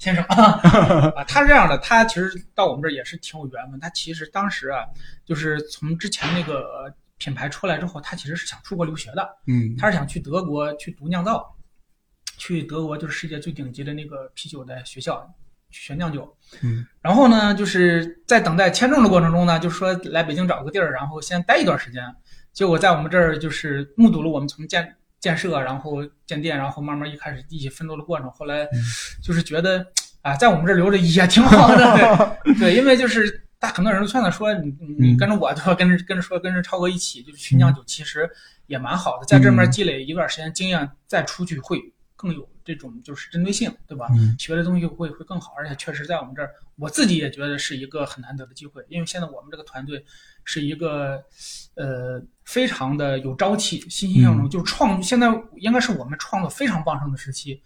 [0.00, 3.78] 先生 啊，他是这样的，他其实到我们这儿也是挺有缘分。
[3.78, 4.84] 他其实当时啊，
[5.24, 11.48] 就是从之前那个品牌出来之后，他其实是想出国留学的，嗯他是想去德国去读酿造，
[12.38, 15.32] 去德国就是世界最顶级的那个啤酒的学校
[15.72, 16.36] 去学酿酒。
[16.62, 22.02] 嗯然后呢，就是在等待签证的过程中呢，就说来北京找个地儿，然后先待一段时间。
[22.52, 28.30] 结果在我们这儿就是目睹了我们从建建设，然后建店，然后慢慢一开始一起奋斗的过程。
[28.30, 28.68] 后来
[29.22, 29.84] 就是觉得
[30.20, 35.74] 啊，在我们这儿留着也挺好的， 对，对因为就是大很多人都劝他说，你你跟着我，对吧？
[35.74, 38.30] 跟着跟着说跟着超哥一起就是去酿酒，其实
[38.66, 41.80] 也蛮好的，在这面积累一段时间经验，再出去会
[42.14, 44.08] 更有这种就是针对性，对吧？
[44.12, 50.04] 嗯学的东西会会更好，而且确实在我们这儿，我自己也觉得是一个很难得的机会，因为现在我们这个团队
[50.44, 51.22] 是一个
[51.74, 57.60] 呃非常的有朝气、欣欣向荣，嗯就是创现在应该是我们创作非常旺盛的时期。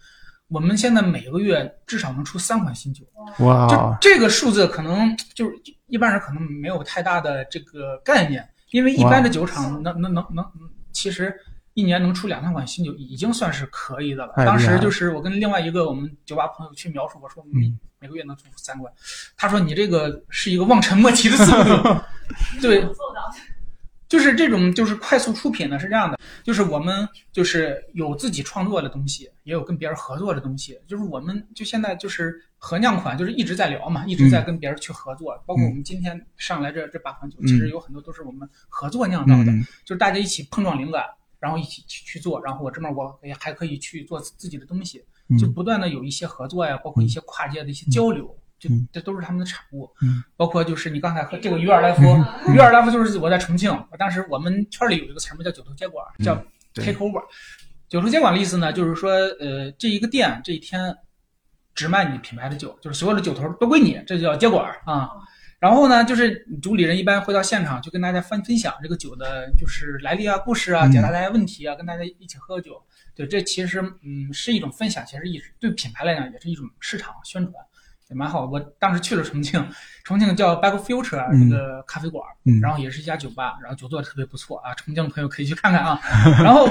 [0.49, 3.03] 我们现在每个月至少能出三款新酒，
[3.37, 5.53] 就哇这个数字可能就是
[5.87, 10.45] 一般人可能没有太大的这个概念，因为一般的酒厂能能能能，
[10.93, 11.37] 其实
[11.77, 14.33] 一年能出两三款新酒已经算是可以的了。
[14.37, 18.91] 当时就是我跟另外一个我们酒吧朋友去描述，我说每嗯每个月能出三款，
[19.37, 22.01] 他说你这个是一个望尘莫及的速度，
[22.59, 22.83] 对。
[24.09, 30.79] 就是这种就是快速出品呢是这样的，就是我们就是有自己创作的东西，也有跟别人合作的东西。
[30.87, 35.35] 就是我们就现在就是合酿款，就是一直在聊嘛，一直在跟别人去合作。
[35.45, 41.03] 包括我们今天上来这这八款酒，其实有很多都是我们合作酿造的，嗯就是大家一起碰撞灵感，
[41.39, 42.41] 然后一起去去做。
[42.43, 48.35] 然后我这边我也还可以去做自己的东西，嗯就不断的有一些合作呀，包括一些跨界的一些交流。
[48.59, 52.01] 就嗯这都是他们的产物，嗯包括就是你刚才和这个鱼尔来福，
[52.51, 56.33] 鱼尔来福就是我在重庆，我当时我们圈里有一个词儿嘛，叫九头接管，叫
[56.73, 57.21] take over。
[57.87, 60.97] 九头接管的意思呢，就是说，呃，这一个店这一天
[61.75, 65.11] 只卖你品牌的酒，就是所有的酒头都归你，这就叫接管啊。
[65.59, 72.81] 然后呢，就是主理人一般会到现场就跟大家分分享这个酒的，就是来历啊、故事啊，嗯解答大家问题啊，跟大家一起喝酒。
[73.15, 77.53] 对，这其实嗯是一种分享，其实也是对品牌来讲也是一种市场宣传，
[78.09, 78.45] 也蛮好。
[78.45, 79.67] 我当时去了重庆，
[80.03, 85.99] 重庆叫 Back Future 嗯这个咖啡馆，嗯然后也是一家酒吧，然后酒做的特别不错啊，重庆的朋友可以去看看啊。
[86.43, 86.69] 然后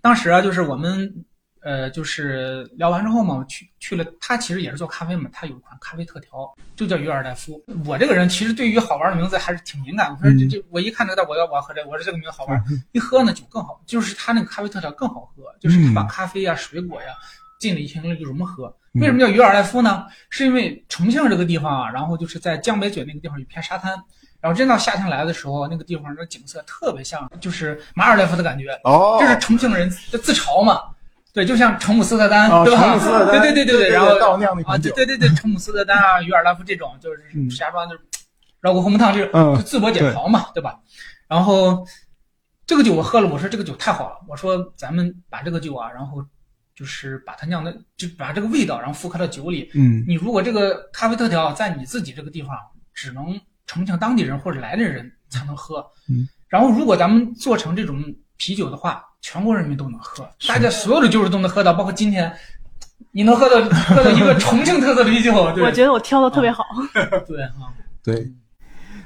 [0.00, 1.14] 当时啊，就是我们
[1.62, 6.30] 呃，就是聊完之后嘛，我去去了，他其实也是做咖啡嘛，他有一款咖啡特调，
[6.74, 7.62] 就叫鱼尔代夫。
[7.86, 17.08] 我这个人其实对于好玩的名字还是挺敏感，我说这这，我一看这个，我要我要喝这，我说这个名字好玩，一喝呢酒更好，就是他那个咖啡特调更好喝，就是他把咖啡呀、水果呀
[17.58, 18.74] 尽力尽力就融合。
[18.94, 20.04] 为什么叫鱼尔代夫呢？
[20.28, 23.92] 是因为重庆这个地方啊，然后就是在江北嘴那个地方有片沙滩，
[24.40, 30.80] 然后真到夏天来的时候，那个地方的景色特别像就是马尔代夫的感觉，哦，这是重庆人的自嘲嘛？
[31.32, 32.82] 对，就像成姆斯特丹，哦对吧？
[32.82, 38.02] 成姆斯特丹对对对对对然后倒酿那啊，款酒对对对对，成姆斯特丹啊，于尔拉夫这种，就是嗯石家庄就是
[38.60, 40.78] 绕过红汤，就是嗯就自我解嘲嘛，对吧？
[41.28, 41.86] 然后
[42.66, 46.22] 这个酒我喝了，我说这个酒太好了，我说咱们把这个酒啊，然后
[46.74, 49.70] 就是把它酿的，就把这个味道，然后复刻到酒里。
[49.74, 52.54] 嗯你如果这个咖啡特调在你自己这个地方，
[52.92, 55.78] 只能重庆当地人或者来的人才能喝。
[56.10, 58.04] 嗯，然后如果咱们做成这种
[58.36, 62.30] 啤酒的话，全国人民都能喝，大家所有的酒都能喝到，包括今天
[63.12, 65.32] 你能喝到喝到一个重庆特色的啤酒。
[65.62, 66.64] 我觉得我挑的特别好。
[67.26, 68.30] 对啊，对，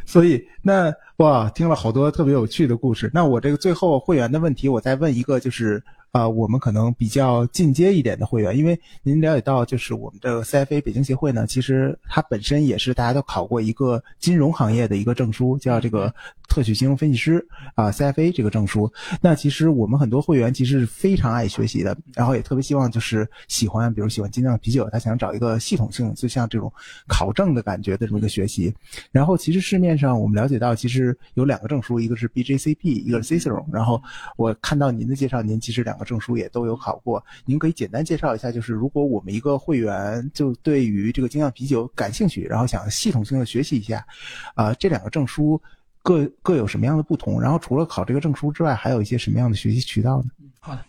[0.07, 3.11] 所以那哇，听了好多特别有趣的故事。
[3.13, 5.83] 那我这个最后会员的问题，我再问一个，就是
[6.17, 16.15] 啊、呃我们可能比较进阶一点的会员，因为您了解到，就是我们的 CFA 北京协会呢，其实它本身也是大家都考过一个金融行业的一个证书，叫这个
[16.49, 18.91] 特许金融分析师啊、CFA 这个证书。
[19.21, 26.73] 那其实我们很多会员其实是非常爱学习的，然后也特别希望就是喜欢，比如喜欢精酿啤酒，他想找一个系统性，就像这种
[27.07, 28.75] 考证的感觉的这么一个学习。
[29.13, 33.67] 然后其实市面上我们了解到，其实有两个证书，一个是 BJCP，一个是 Cicerone。
[33.71, 34.03] 然后
[34.39, 37.23] 我看到您的介绍，您其实两个证书也都有考过。
[37.45, 44.07] 您可以简单介绍一下，就是如果我们一个会员就对于这个精酿啤酒感兴趣，然后想系统性的学习一下，
[44.55, 45.61] 啊、这两个证书
[46.03, 47.39] 各各有什么样的不同？
[47.39, 50.29] 然后除了考这个证书之外，还有一些什么样的学习渠道呢？
[50.61, 50.85] 好的，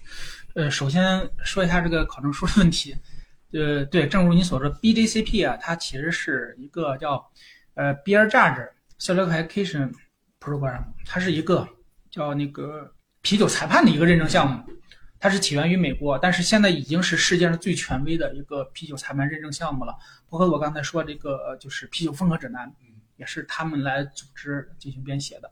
[0.54, 2.96] 呃，首先说一下这个考证书的问题。
[3.54, 7.26] 呃，对，正如你所说，BJCP 啊，它其实是一个叫
[7.76, 8.68] 呃 Beer Judge
[9.00, 9.92] Certification
[10.42, 11.68] Program，它是一个
[12.12, 14.62] 叫那个啤酒裁判的一个认证项目。
[15.20, 19.96] 它是起源于美国，但是现在已经是世界上最权威的一个啤酒裁判认证项目了。
[20.30, 22.72] 包括我刚才说这个呃就是啤酒风格指南，
[23.16, 25.50] 也是他们来组织进行编写的，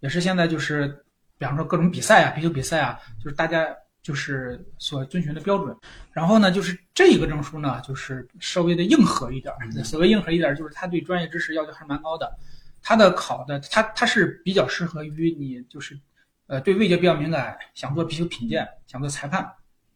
[0.00, 1.04] 也是现在就是
[1.38, 3.66] 比方说各种比赛啊，啤酒比赛啊，就是大家
[4.02, 5.76] 就是所遵循的标准。
[6.12, 9.84] 然后呢，就是这一个证书呢，就是稍微的硬核一点儿。
[9.84, 12.38] 所谓硬核一点儿，就是它对专业知识要求还是蛮高的。
[12.82, 15.98] 它的考的它它是比较适合于你就是
[16.46, 19.48] 呃对味觉比较敏感，想做啤酒品鉴，想做裁判，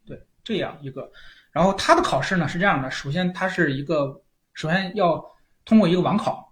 [0.05, 1.11] 对这样一个。
[1.51, 4.21] 然后他的考试呢是这样的，首先它是一个
[4.53, 5.21] 首先要
[5.65, 6.49] 通过一个网考，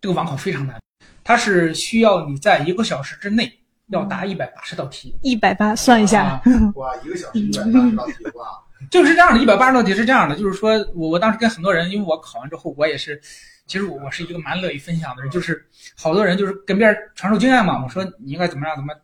[0.00, 0.80] 这个网考非常难，
[1.24, 3.52] 它是需要你在一个小时之内
[3.88, 5.16] 要答一百八十道题。
[5.22, 6.42] 一百八，算一下啊，
[6.76, 8.46] 哇，一个小时一百八十道题，哇，
[8.90, 13.20] 就是这样的，一百八十道题是这样的，就是说我我当时跟很多人，因为我考完之后，我也是，
[13.66, 15.64] 其实我我是一个蛮乐意分享的人，就是
[15.96, 19.00] 好多人就是跟别人传授经验嘛，我说你应该怎么样怎么样，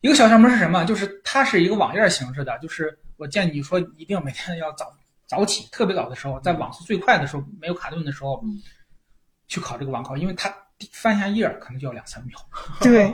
[0.00, 0.84] 一个小窍门是什么？
[0.84, 4.92] 就是它是一个网页形式的，就是我建议你说一定每天要早
[5.26, 8.42] 早起，特别早的时候，在网速最快的时候，没有卡顿的时候，
[9.46, 10.52] 去考这个网考，因为它
[10.92, 12.38] 翻下页可能就要两三秒。
[12.80, 13.10] 对，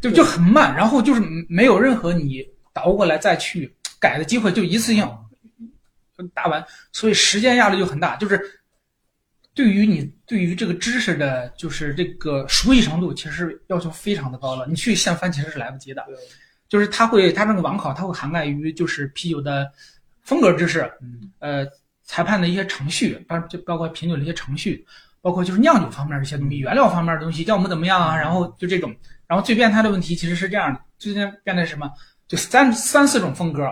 [0.00, 5.04] 就就很慢，然后就是没有任何你倒过来再去改的机会，就一次性
[6.34, 8.16] 答完，所以时间压力就很大。
[8.16, 8.40] 就是
[9.58, 14.64] 对于你对于这个知识的，就是这个熟悉程度，其实要求非常的高了。
[14.68, 16.06] 你去现翻其实是来不及的。
[16.68, 19.68] 就是它会，它这个网考它会涵盖于就是啤酒的
[20.22, 21.66] 风格知识，嗯呃，
[22.04, 24.86] 裁判的一些程序，包就包括品酒的一些程序，
[25.20, 28.16] 包括就是酿酒方面的一些东西，原料方面的东西，酵母怎么样啊？
[28.16, 28.94] 然后就这种，
[29.26, 31.90] 然后最变态的问题其实是这样的，最变变态是什么？
[32.28, 33.68] 就三三四种风格，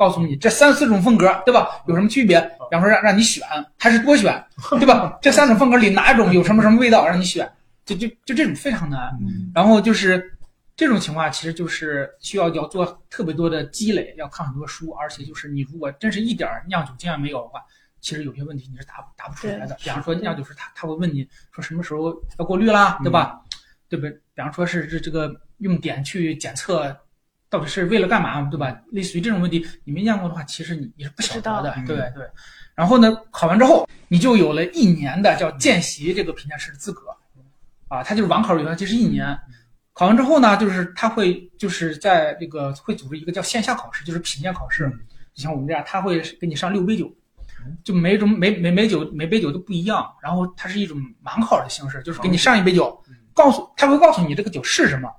[0.00, 1.68] 告诉你这三四种风格，对吧？
[1.86, 2.40] 有什么区别？
[2.40, 3.46] 比方说让让你选，
[3.78, 4.42] 还是多选，
[4.80, 5.18] 对吧？
[5.20, 7.46] 这三种风格里哪一种有什么什么味道，让你选，
[7.84, 9.10] 就就就这种非常难。
[9.20, 10.34] 嗯然后就是
[10.74, 17.60] 这种情况，其实就是需要要做特别多的积累，要看很多书，而且就是你如果真是一点儿酿酒经验没有的话，
[18.00, 19.76] 其实有些问题你是答答不出来的。
[19.82, 23.38] 比方说酿酒师他他会问你说什么时候要过滤啦，对吧？
[23.90, 24.10] 对不对？
[24.34, 26.96] 比方说是这这个用碘去检测。
[27.50, 28.74] 到底是为了干嘛，对吧？
[28.92, 32.30] 类似于这种问题，你没见过的话，其实你你是不晓得的，不知道对对。
[32.76, 37.02] 然后呢，考完之后，你就有了一年的叫见习这个评价师的资格，
[37.88, 39.36] 啊，他就是网考有效期是一年。
[39.92, 44.88] 考完之后呢，就是他会就是在这个会组织一个叫线下考试，就是品鉴考试。
[45.34, 47.12] 就像我们这样，他会给你上六杯酒，
[47.84, 50.08] 就每种每每每酒每杯酒都不一样。
[50.22, 53.02] 然后它是一种盲考的形式，就是给你上一杯酒，
[53.34, 55.12] 告诉他会告诉你这个酒是什么哦，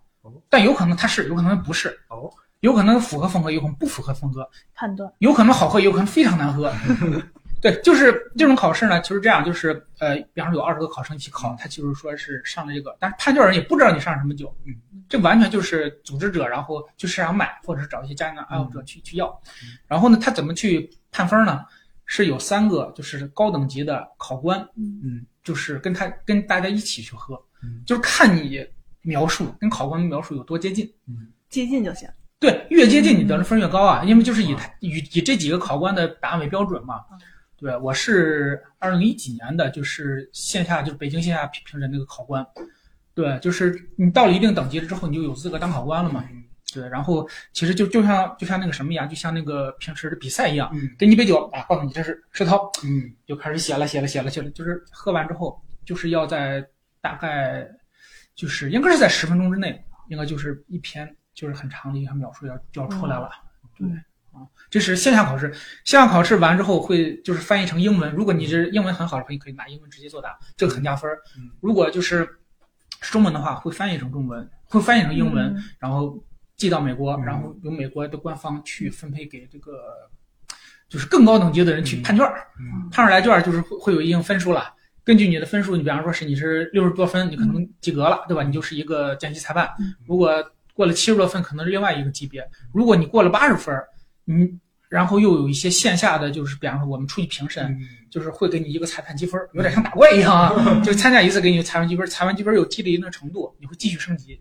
[0.49, 4.47] 但有可能它是，有可能不是，哦，有可能符合风格，有可能不符合风格。
[4.73, 6.71] 判断有可能好喝，有可能非常难喝。
[7.61, 14.73] 对，就是这种考试呢，就是这样，就是呃，比方说有二十个考生一起考，他就是说是上了这个，但是判卷人也不知道你上什么酒，嗯，
[15.07, 19.39] 这完全就是组织者，然后去市场买，或者是找一些家庭爱好者去去要。
[19.87, 21.63] 然后呢，他怎么去判分呢？
[22.07, 28.67] 是有三个，就是高等级的考官，嗯，就是跟他跟大家一起去喝嗯，就是看你
[29.01, 30.91] 描述跟考官描述有多接近。
[31.49, 32.07] 接近就行。
[32.39, 37.01] 对，越接近你得的分越高啊，因为就是以他以以这几个考官的答案为标准嘛。
[37.57, 42.43] 对，我是二零一几年的，就是线下就是北京线下评评审那个考官。
[43.13, 46.23] 对，就是你到了一定等级了之后，你就有资格当考官了嘛。
[46.73, 56.65] 对，然后其实就就像就像那个什么一样，就像那个平时的比赛一样，嗯给你一杯酒啊，告诉你这是石涛，嗯就开始写了写了写了写了，就是喝完之后，就是要在
[57.01, 57.69] 大概
[58.41, 63.29] 就是应该是在十分钟之内，应该就是一篇就是很长的一篇描述要就要出来了。
[63.77, 63.87] 对
[64.31, 65.53] 啊，这是线下考试，
[65.85, 71.07] 线下考试完之后会就是翻译成英文，如果你是英文很好的话，你可以拿英文直接作答，这个很加分。
[71.59, 72.27] 如果就是
[72.99, 76.17] 是中文的话，会翻译成中文，会翻译成英文，嗯然后
[76.57, 80.09] 寄到美国，嗯然后由美国的官方去分配给这个
[80.89, 82.47] 就是更高等级的人去判卷儿。
[82.59, 84.73] 嗯判出来卷儿就是会会有一定分数了。
[85.03, 88.43] 根据你的分数，你比方说是你是六十多分，你可能及格了，对吧？
[88.43, 89.69] 你就是一个见习裁判。
[90.05, 90.31] 如果
[90.73, 92.47] 过了七十多分，可能是另外一个级别。
[92.73, 93.75] 如果你过了八十分，
[94.25, 94.49] 你
[94.89, 104.39] 然后又有一些线下的，就是比方说我们出去评审，嗯就是会给你一个裁判积分，有点像打怪一样啊， 就参加一次给你裁判积分，裁判积分有积累一定程度，你会继续升级。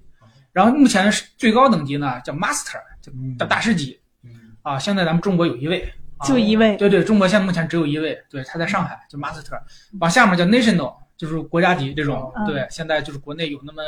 [0.53, 4.31] 然后目前是最高等级呢，叫 Master，就叫大师级嗯
[4.63, 4.77] 啊。
[4.77, 9.59] 现在咱们中国有一位，啊就一位对对，中国现在目前只有一位，对，他在上海，就 Master。
[10.01, 13.83] 往下面叫 National，就是国家级这种，嗯对，现在就是国内有那么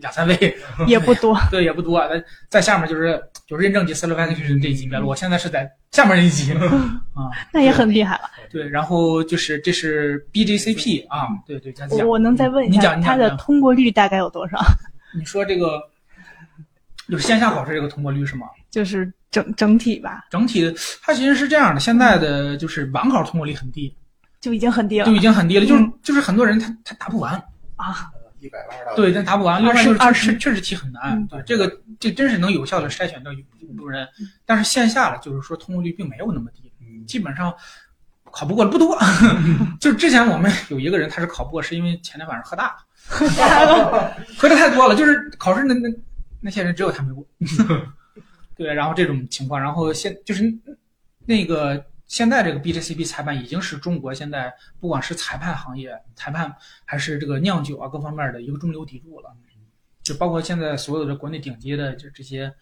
[0.00, 1.38] 两三位，也不多。
[1.50, 2.00] 对，也不多。
[2.08, 6.52] 在在下面就是就是认证级 certification 这级别了，我现在是在下面这一级
[7.14, 7.30] 啊。
[7.52, 8.30] 那也很厉害了。
[8.50, 14.58] 对，然后就是这是 BJCP 啊，对对，加讲我我能再问一下，你讲它的通过率大概有多少？
[15.16, 15.80] 你说这个
[17.08, 18.46] 就是线下考试这个通过率是吗？
[18.70, 23.94] 就是整整体吧，整体的它其实是这样的，现在的就是网考通过率很低，
[24.40, 27.34] 就已经很低了就已经很低了，就是嗯就是很多人他他答不完，
[27.76, 28.10] 啊。
[28.42, 29.60] 一百八十道题，对，但答不完。
[29.60, 33.42] 另外就是20确确实题很难，嗯对这个这真是能有效的筛选掉一
[33.76, 34.08] 部分人，
[34.46, 37.52] 但是线下的就是说通过率并没有那么低，嗯基本上
[38.30, 38.98] 考不过的不多。
[39.78, 42.74] 就是之前我们有一个人他是考不过，是因为前天晚上喝大
[43.20, 45.90] 了， 喝的太多了，就是考试那那
[46.40, 47.22] 那些人只有他没过。
[48.60, 50.44] 对，然后这种情况，然后现就是
[51.24, 56.54] 那个现在这个 BJCP 裁判已经是中国现在不管是裁判行业、裁判
[56.84, 59.34] 还是这个酿酒啊各方面的一个中流砥柱了。
[60.02, 62.52] 就包括现在所有的国内顶级的这这些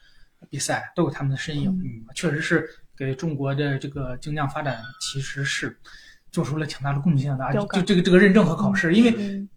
[0.48, 5.76] 比赛都有他们的身影，嗯确实是给中国的这个精酿发展其实是
[6.30, 7.52] 做出了挺大的贡献的啊。
[7.52, 9.48] 就这个这个认证和考试，因为嗯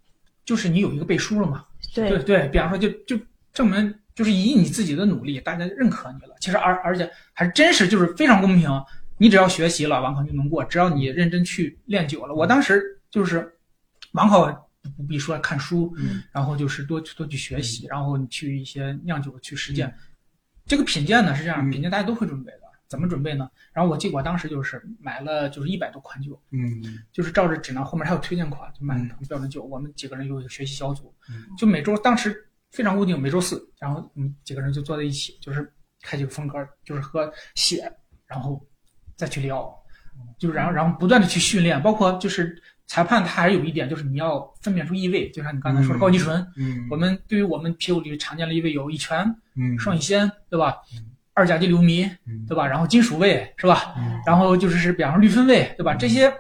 [0.44, 3.16] 就是你有一个背书了嘛，对对，对，比方说就就
[3.54, 6.36] 证明就是以你自己的努力，大家认可你了。
[6.40, 8.70] 其实而而且还真是就是非常公平，
[9.18, 10.64] 你只要学习了，网考就能过。
[10.64, 13.52] 只要你认真去练久了，我当时就是
[14.12, 14.46] 网考
[14.96, 19.92] 不必说看书，嗯然后就是多多去学习，然后你去一些酿酒去实践。
[20.68, 22.60] 这个品鉴呢是这样，嗯品鉴大家都会准备的。
[22.88, 23.50] 怎么准备呢？
[23.74, 29.64] 然后我记得我当时就是买了就是一百多款酒，嗯就是照着指南后面还有推荐款，就买嗯成标准酒。
[29.64, 37.92] 我们几个人有一个学习小组，嗯就每周当时非常固定，每周四，然后我们几个人就坐在一起，就是开几个风格，就是喝写，
[38.26, 38.62] 然后
[39.16, 39.72] 再去聊，
[40.40, 51.12] 就是然后然后不断的去训练，包括就是裁判他还有一点就是你要分辨出异味，就像你刚才说的嗯高级醇，嗯我们对于我们啤酒里常见的异味有乙醛、嗯双乙酰，对吧嗯？
[51.34, 52.68] 二甲基硫醚，嗯对吧？
[52.68, 53.96] 然后金属味是吧？
[53.98, 55.96] 嗯然后就是是比方说氯酚味，对吧？
[55.96, 56.32] 这些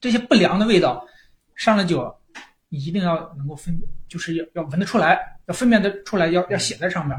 [0.00, 1.06] 这些不良的味道
[1.54, 2.12] 上了酒，
[2.68, 5.18] 你一定要能够分，就是要要闻得出来，
[5.48, 7.18] 要分辨得出来，要要写在上面。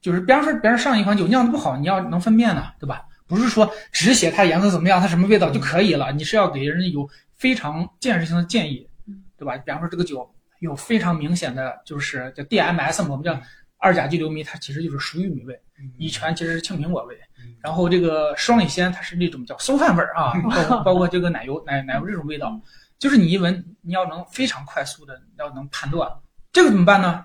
[0.00, 3.04] 就是比方说，别人上一款酒酿的不好，你要能分辨呢，对吧？
[3.26, 8.88] 不是说只写它颜色怎么样，它什么味道就可以了，你是要给人有非常建设性的建议，
[9.36, 9.56] 对吧？
[9.56, 13.36] 比方说这个酒有非常明显的就是叫 DMS，我们叫
[13.78, 15.60] 二甲基硫醚，它其实就是熟玉米味。
[15.98, 17.18] 乙醛其实是青苹果味，
[17.60, 22.58] 然后这个双乙酰它是那种叫馊饭味儿啊， 包括包括这个奶油奶奶油这种味道，
[22.98, 26.08] 就是你一闻，你要能非常快速的要能判断，
[26.56, 27.22] 这个怎么办呢？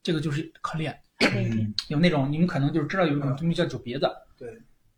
[0.00, 0.96] 这个就是靠练，
[1.34, 4.08] 嗯有那种你们可能就是知道有一种东西叫酒鼻子，
[4.38, 4.48] 对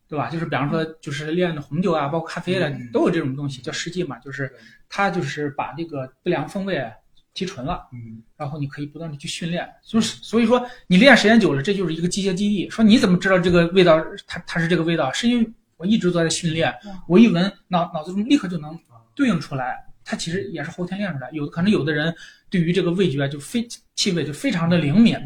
[0.06, 0.28] 对吧？
[0.28, 4.52] 就是比方说就是练的红酒啊，包括咖啡的嗯都有这种东西叫试剂嘛，就是
[4.90, 6.86] 它就是把这个不良风味
[7.32, 7.88] 提纯了。
[7.94, 12.68] 嗯然后你可以不断的去训练，就是所以说你练时间久了，这就是一个机械记忆。
[12.68, 15.10] 说你怎么知道这个味道它它是这个味道？
[15.14, 16.70] 是因为我一直都在训练，
[17.08, 18.78] 我一闻脑脑子中立刻就能
[19.14, 19.82] 对应出来。
[20.04, 21.30] 它其实也是后天练出来。
[21.30, 22.12] 有可能有的人
[22.52, 25.18] 对于这个味觉就非气味就非常的灵敏，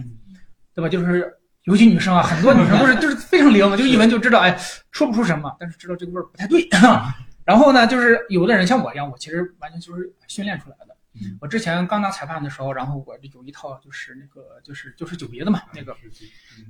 [0.74, 0.88] 对吧？
[0.88, 1.30] 就是
[1.64, 4.56] 尤其女生啊，很多女生都是就是非常灵，就一闻就知道，哎，
[4.92, 6.66] 说不出什么，但是知道这个味儿不太对。
[7.44, 10.94] 然后呢，就是有的人像我一样，我其实完全就是训练出来的。
[11.18, 15.96] 嗯我之前刚当裁判的时候，然后我有一套就是那个就是就是酒鼻子嘛，那个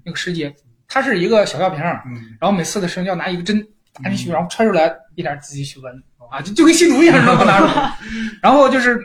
[0.04, 0.54] 那个师姐，
[0.86, 3.60] 它是一个小药瓶然后每次的时候要拿一个针
[3.92, 5.92] 打进去，然后揣出来一点儿自己去闻
[6.30, 7.44] 啊，就就跟吸毒一样，知道吗？
[7.44, 7.98] 拿出来，
[8.40, 9.00] 然后就是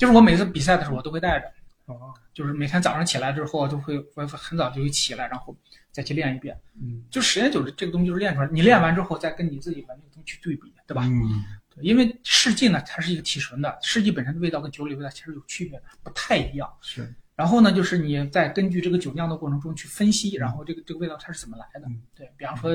[0.00, 1.46] 就是我每次比赛的时候我都会带着，
[1.92, 5.54] 哦就是每天早上起来之后就会我很早就会起来，然后
[5.92, 6.58] 再去练一遍。
[6.80, 8.48] 嗯就时间久了，这个东西就是练出来。
[8.50, 11.02] 你练完之后，再跟你自己把那个东西去对比，对吧？
[11.04, 16.66] 嗯对因为试剂呢，它是一个提纯的，试剂本身的味道跟酒里味道其实有区别的，不太一样。
[16.80, 22.00] 是然后呢，就是你在根据这个酒酿的过程中去分析，然后这个这个味道它是怎么来的嗯？
[22.16, 22.72] 对比方说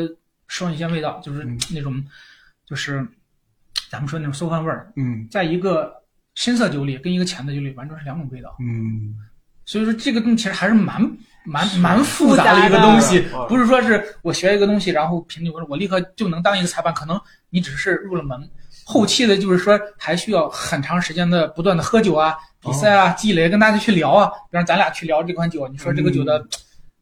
[0.47, 2.05] 双乙酰味道，就是嗯那种，
[2.67, 3.03] 就是
[3.89, 6.03] 咱们说那种馊饭味儿，嗯在一个
[6.35, 8.55] 深色酒里跟一个浅的酒里完全是两种味道。
[8.59, 9.15] 嗯
[9.67, 11.01] 所以说这个东西其实还是蛮
[11.43, 17.19] 蛮蛮复复杂杂的一个东西嗯，不是说是我学一个东西，然后凭你我立刻就能当一个裁判，可能
[17.49, 18.47] 你只是入了门，
[18.85, 26.45] 后期的就是说还需要很长时间的不断的喝酒啊、比赛啊、积累，跟大家去聊啊，比方咱俩去聊这款酒，你说这个酒的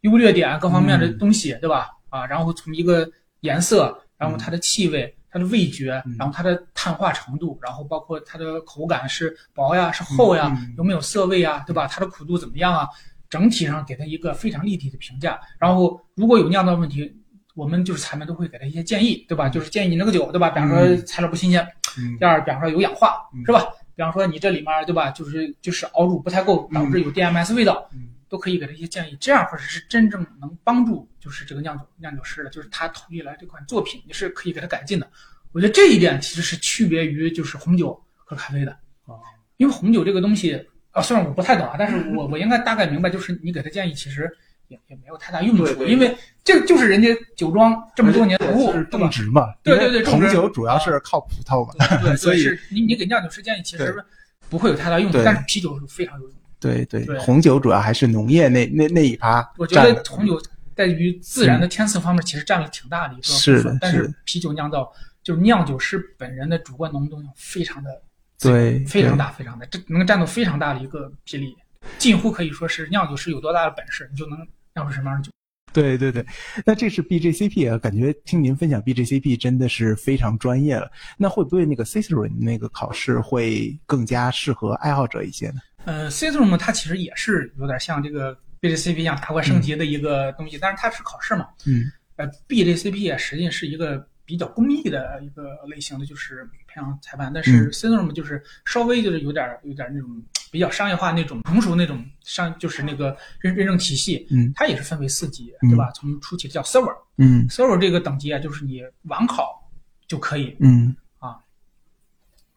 [0.02, 1.90] 优劣点各方面的东西，对吧？
[2.10, 3.06] 啊，然后从一个
[3.42, 5.14] 颜色，然后它的气味。
[5.34, 11.88] 它的味觉嗯，然后它的碳化程度，然后包括它的口感是薄呀，是厚呀，嗯有没有涩味啊，对吧？
[11.88, 12.88] 它的苦度怎么样啊？
[13.30, 15.40] 整体上给它一个非常立体的评价。
[15.58, 17.12] 然后如果有酿造问题，
[17.56, 19.50] 我们就是裁判都会给他一些建议，对吧？
[19.50, 20.50] 就是建议你那个酒，对吧？
[20.52, 21.68] 比方说嗯材料不新鲜，
[21.98, 23.64] 嗯第二，比方说有氧化嗯，是吧？
[23.96, 29.16] 比方说你这里面对吧，就是就是熬煮不太够，导致有 DMS 味道，嗯都可以给他一些建议。
[29.20, 35.08] 这样或者是真正能帮助就是这个酿酒酿酒师的，就是他同意来这款作品，你是可以给他改进的。
[35.52, 38.72] 我觉得这一点其实是区别于就是红酒和咖啡的。
[39.06, 39.14] 啊
[39.58, 40.60] 因为红酒这个东西
[40.90, 44.30] 啊，虽然我不太懂啊，但是 我我应该大概明白，就是你给他建议，其实
[44.68, 49.08] 也也没有太大用处，对对因为这个就是人家酒庄这么多年服务，是种？
[49.12, 54.04] 植嘛，对对对种植红酒主要是靠葡萄嘛，对对， 所以你你给酿酒师建议，其实
[54.50, 56.36] 不会有太大用处，但是啤酒是非常有用。
[56.70, 57.20] 对对对。
[57.20, 60.42] 红酒主要还是农业那那那一趴我觉，得红酒
[60.76, 64.92] 在于自然的天赐方面，其实占了挺大的一个部分，是的但是啤酒酿造
[65.24, 68.02] 就是酿酒师本人的主观能动性非常的
[68.40, 68.86] 对，对。
[68.86, 71.56] 非常大，非常大，这能占到非常大的一个比例，
[71.98, 74.38] 近乎可以说是酿酒师有多大的本事，你就能
[74.74, 75.32] 酿出什么样的酒。
[75.72, 76.24] 对对对，
[76.66, 80.88] 那这是 BJCP 啊，感觉听您分享 BJCP 真的是非常专业了。
[81.18, 85.56] 那会不会那个 Cicerone 那个考试会更加适合爱好者一些呢？
[85.86, 91.48] 呃 c i t r o m 它其实也是有点像这个 BJCP 一样打怪升级的一个东西，但是它是考试嘛。
[91.66, 97.32] 嗯呃，BJCP 啊，实际是一个比较公益的一个类型的，就是培养裁判。
[97.34, 100.10] 但是 c i t r o m 就是稍微就是有点有点那种
[100.52, 105.92] 比较商业化那种成熟那种商，就是那个认认证体系，嗯它也是分为四级，嗯对吧？
[105.96, 106.96] 从初级的叫 Server。
[107.18, 109.70] 嗯 Server 这个等级啊，就是你网考
[110.08, 110.56] 就可以。
[110.60, 110.96] 嗯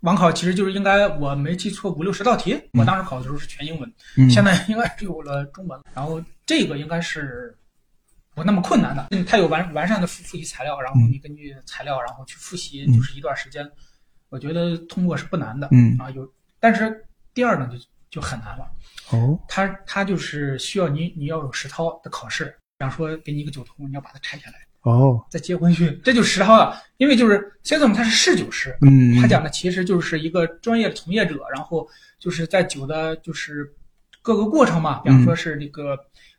[0.06, 5.80] 网考其实就是应该我没记错五六十道题，我当时考的时候是全英文，嗯，现在应该是有了中文。
[5.92, 7.52] 然后这个应该是
[8.32, 13.68] 不那么困难的，嗯它有完完善的复复习材料，然后你根据材料然后去复习，嗯就是一段时间，
[14.28, 15.68] 我觉得通过是不难的。
[15.72, 16.24] 嗯啊，有，
[16.60, 17.04] 但是
[17.34, 17.76] 第二呢就
[18.08, 18.70] 就很难了，
[19.10, 22.44] 哦它它就是需要你你要有实操的考试，
[22.78, 24.65] 比方说给你一个酒桶，你要把它拆下来。
[24.92, 25.24] 哦。
[25.30, 26.80] 在接回去，这就是实操了。
[26.98, 31.86] 因为就是 s m 他是侍酒师，嗯，他讲的其实就是一个专业的从业者，然后
[32.18, 33.66] 就是在酒的，就是
[34.22, 35.98] 各个过程嘛，比方说是这个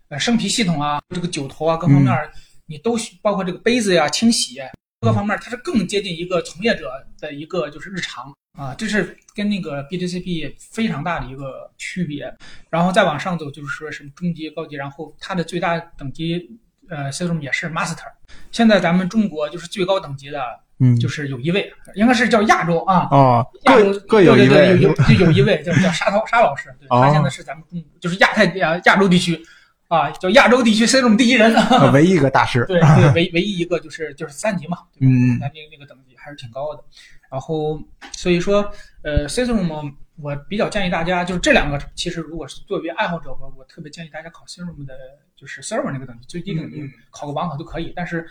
[0.10, 2.32] 呃生啤系统啊，这个酒头啊，各方面儿
[2.66, 4.60] 你都需包括这个杯子呀、清洗
[5.02, 8.34] 各方面儿，它是更接近一个从业者的一个就是日常。
[8.58, 12.36] 啊，这是跟那个 BJCP 非常大的一个区别。
[12.72, 16.50] 然后再往上走，就是说什么中级、高级，然后它的最大等级
[16.90, 18.06] 呃 c i s m 也是 Master。
[18.52, 20.42] 现在咱们中国就是最高等级的，
[20.80, 29.40] 嗯就是有一位，应该是叫亚洲啊，哦亚洲各各有一位有有就有一位叫叫沙涛沙老师，对，哦他现在是咱们中就是亚太亚亚洲地区
[29.88, 35.14] 啊，叫亚洲地区 C 种第一人，呃 唯一一个大师对对，唯唯一一个就是就是三级嘛，对吧？
[35.14, 36.84] 嗯那那那个等级还是挺高的。
[37.30, 37.78] 然后
[38.14, 38.62] 所以说，
[39.04, 44.94] 呃 c i s r o m 我比较建议大家，就是这两个，其实如果是作为爱好者，我我特别建议大家考 c i s r o m 的，
[45.38, 47.94] 就是 Server 那个等级，最低等级考个网考都可以。
[47.96, 48.28] 但是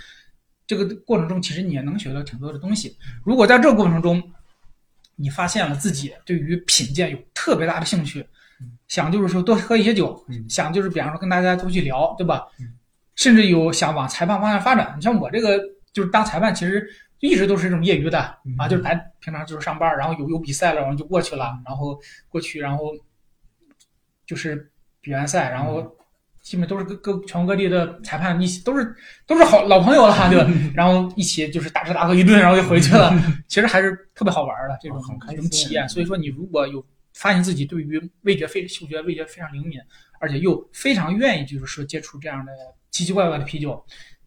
[0.66, 2.98] 这个过程中，其实你也能学到挺多的东西。
[3.24, 4.22] 如果在这个过程中，
[5.14, 8.26] 你发现了自己对于品鉴有特别大的兴趣，
[8.88, 12.74] 想就是说多喝一些酒，嗯想就是比方说跟大家多去聊，对吧嗯？
[13.14, 14.92] 甚至有想往裁判方向发展。
[14.96, 15.58] 你像我这个
[15.92, 16.86] 就是当裁判，其实
[17.20, 21.98] 一直都是这种业余的啊，嗯就是来平常就是上班，然后有有比赛了，然后就过去了，然后
[22.28, 22.92] 过去，然后
[24.26, 25.95] 就是比完赛，然后
[26.46, 28.94] 基本都是各各全国各地的裁判一起，都是
[29.26, 30.48] 都是好老朋友了， 对吧？
[30.76, 33.12] 然后一起就是大吃大喝一顿，然后就回去了。
[33.48, 35.88] 其实还是特别好玩的这种这种体验。
[35.88, 39.80] 所以说，你如果有发现自己对于味觉非嗅觉味觉非常灵敏，
[40.20, 42.52] 而且又非常愿意就是说接触这样的
[42.92, 43.84] 奇奇怪怪的啤酒。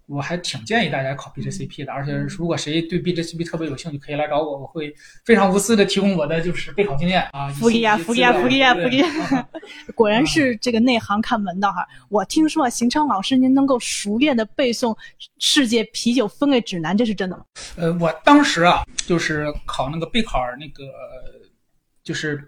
[0.10, 4.91] 我还挺建议大家考 BJCP 的，而且如果谁对 BJCP 特别有兴趣，可以来找我，我会
[5.24, 9.01] 非常无私的提供我的就是备考经验啊，福利啊，福利啊，福利啊，福利！
[9.03, 9.47] 啊！
[9.93, 11.88] 果然是这个内行看门道哈。
[12.10, 14.97] 我听说啊，邢昌老师您能够熟练的背诵
[15.38, 17.43] 世界啤酒分类指南，这是真的吗？
[17.78, 20.84] 呃，我当时啊，就是考那个备考那个
[22.03, 22.43] 就是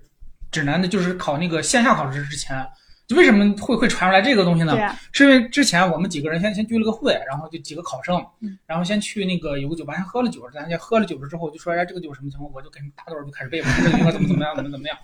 [0.49, 2.71] 指南的，就是考那个线下考试之前，就
[3.15, 4.79] 为什么会会传出来这个东西呢？
[4.81, 14.97] 啊，是因为之前我们几个人先先聚了个会，然后就几个考生嗯，然后先去那个有个酒吧先喝了酒，咱先喝了酒了之后就说哎这个酒什么情况，我就给他们大段儿就开始背嘛，这个应该怎么怎么样怎么怎么样，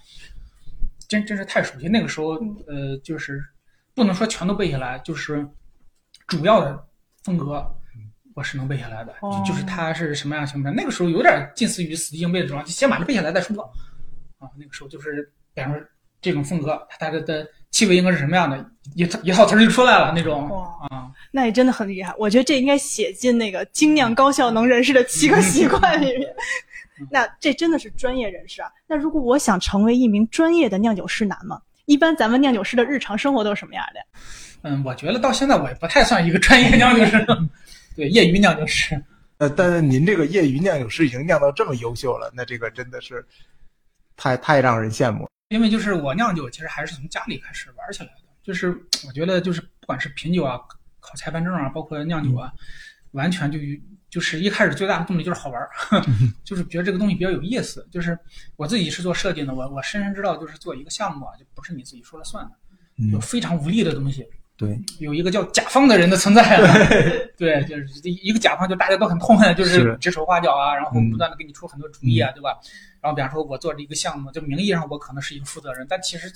[1.08, 1.88] 真真是太熟悉。
[1.88, 2.32] 那个时候
[2.68, 3.44] 呃就是
[3.94, 5.48] 不能说全都背下来，就是
[6.28, 6.86] 主要的
[7.24, 7.66] 风格
[8.36, 10.76] 我是能背下来的，哦就就是它是什么样什么样。
[10.76, 13.64] 那个时候有点近似于死记硬背的状态，就先把它背下来再说
[14.38, 14.48] 啊。
[14.56, 15.82] 那个时候就是比方说
[16.22, 17.48] 这种风格，它的的
[17.78, 18.66] 气味应该是什么样的，
[18.96, 21.12] 一套一套词儿就出来了那种哇啊。
[21.30, 22.12] 那也真的很厉害。
[22.18, 26.28] 我觉得这应该写进那个精酿高效能人士的七个习惯里面。
[27.12, 28.70] 那这真的是专业人士啊。
[28.88, 31.62] 那如果我想成为一名专业的酿酒师，难吗？
[31.86, 34.06] 一般咱们酿酒师的日常生活都是什么样的呀？
[34.64, 37.24] 嗯，我觉得到现在我也不太算一个专业酿酒师，
[37.96, 39.00] 对，业余酿酒师。
[39.38, 43.24] 呃，但是您这个业余酿酒师已经酿到这么优秀了，那这个真的是
[44.16, 45.30] 太太让人羡慕了。
[45.50, 48.22] 因为就是我酿酒，其实还是从家里开始玩起来的。
[48.44, 48.70] 就是
[49.06, 50.60] 我觉得，就是不管是品酒啊、
[51.00, 52.52] 考裁判证啊，包括酿酒啊，
[53.12, 53.58] 完全就
[54.10, 55.70] 就是一开始最大的动力就是好玩儿
[56.44, 57.88] 就是觉得这个东西比较有意思。
[57.92, 58.18] 就是
[58.56, 62.52] 我自己是做设计的，我我深深知道，就是做一个项目啊，就不是你自己说了算的，
[63.12, 64.26] 有嗯，非常无力的东西。
[64.58, 66.74] 对， 有一个叫甲方的人的存在、啊，
[67.38, 72.58] 对，就是一个甲方，就大家都很痛恨，就是是指手画脚啊，然后嗯不断的给你出很多主意啊，对吧？
[73.02, 76.32] 然后比方说，我做这一个项目，就名义上我可能是一个负责人，但其实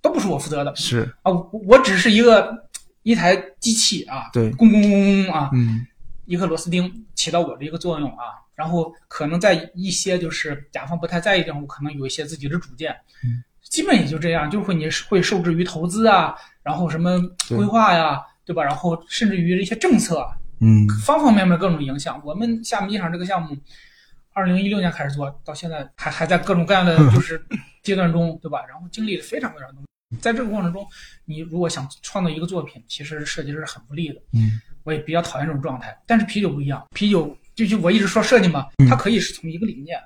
[0.00, 2.66] 都不是我负责的是，啊，我我只是一个
[3.02, 5.86] 一台机器啊，对，咣咣咣咣啊，嗯
[6.26, 18.62] 一个螺丝钉起到我的一个作用啊，然后可能在一些就是甲方不太在意的地方，我可能有一些自己的主见，嗯，基本也就这样，就会你会受制于投资啊，然后什么规划呀，对吧？
[18.62, 20.26] 然后甚至于一些政策，
[20.60, 22.20] 嗯方方面面各种影响。
[22.24, 23.54] 我们厦门机场这个项目，
[24.34, 27.42] 二零一六年开始做到现在还还在各种各样的 就是
[27.82, 28.62] 阶段中，对吧？
[28.68, 29.82] 然后经历了非常非常多。
[30.20, 30.86] 在这个过程中，
[31.24, 34.20] 你如果想创造一个作品，其实设计师是很不利的。
[34.32, 35.98] 嗯我也比较讨厌这种状态。
[36.06, 39.98] 但是啤酒不一样，啤酒就就我一直说设计嘛，嗯它可以是从一个理念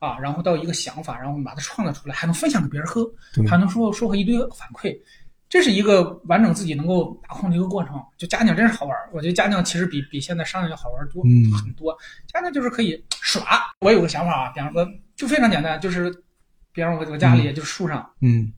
[0.00, 3.10] 啊，然后到一个想法，然后我们把它创造出来，还能分享给别人喝，
[3.48, 4.94] 还能说收获一堆反馈。
[5.48, 8.00] 这是一个完整自己能够把控的一个过程。
[8.16, 11.96] 就家酿真是好玩儿，我觉得家酿其实比比现在商业要好玩儿多、嗯很多。
[12.26, 13.42] 家酿就是可以耍。
[13.80, 14.86] 我有个想法啊，比方说
[15.16, 16.10] 就非常简单，就是
[16.72, 18.52] 比方说我我家里就是树上嗯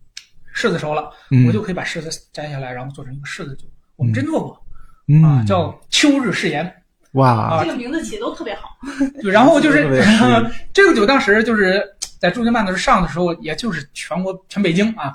[0.55, 3.67] 柿子熟了，嗯，我就可以把柿子摘下来，然后做成一个柿子酒。
[3.97, 4.61] 我们真做过、
[5.09, 6.75] 嗯啊，叫秋日誓言。
[7.13, 8.77] 哇啊这个名字起的都特别好。
[9.21, 9.85] 对，然后就是
[10.73, 11.83] 这个酒，当时就是
[12.21, 15.13] 在驻京办的时候上的时候，也就是全国全北京啊，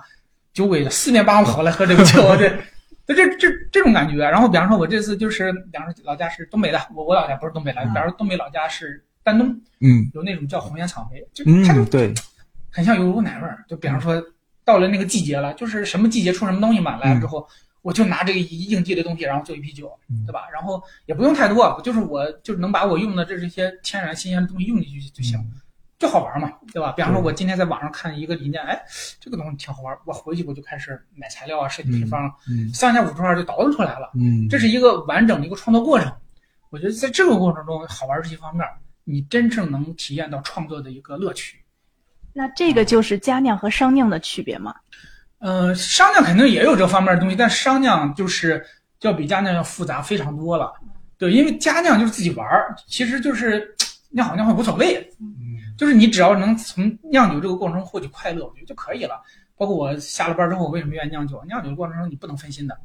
[0.55, 2.49] 酒鬼四面八方跑来喝这个酒， 对，
[3.05, 4.15] 就这这这种感觉。
[4.17, 9.47] 然后比方说，我这次就是，比方说老家是东北的，我我老家不是东北来，嗯比方说东北老家是丹东，
[9.81, 12.11] 嗯有那种叫红颜草莓，就它就嗯对
[12.71, 13.63] 很像有股奶味儿。
[13.67, 14.19] 就比方说
[14.63, 17.47] 到了那个季节了，就是什么季节出什么东西嘛，来了之后。
[17.85, 20.47] 我就拿这个应季的东西，然后做一批酒，嗯对吧？
[20.51, 25.37] 然后也不用太多，就是我就是能把我用的这这些天然新鲜的东西用进去就行。
[25.97, 26.91] 就好玩嘛，对吧？
[26.91, 28.79] 比方说，我今天在网上看一个理念，哎，
[29.19, 34.11] 这个东西挺好玩，我回去我就开始买材料啊，设计配方，嗯三下五除二就倒腾出来了。
[34.15, 36.11] 嗯这是一个完整的一个创作过程。
[36.69, 38.67] 我觉得在这个过程中，好玩是一方面，
[39.05, 41.59] 你真正能体验到创作的一个乐趣。
[42.33, 44.75] 那这个就是家酿和商酿的区别吗？
[45.39, 48.65] 呃，商酿肯定也有这方面的东西，但商酿就是
[49.01, 50.73] 要比家酿要复杂非常多了。
[51.17, 53.73] 对，因为家酿就是自己玩儿，其实就是
[54.09, 55.33] 酿好酿坏无所谓，嗯
[55.77, 59.21] 就是你只要能从酿酒这个过程中获取快乐，我觉得就可以了。
[59.57, 61.41] 包括我下了班之后，为什么愿意酿酒？
[61.47, 62.77] 酿酒的过程中你不能分心的，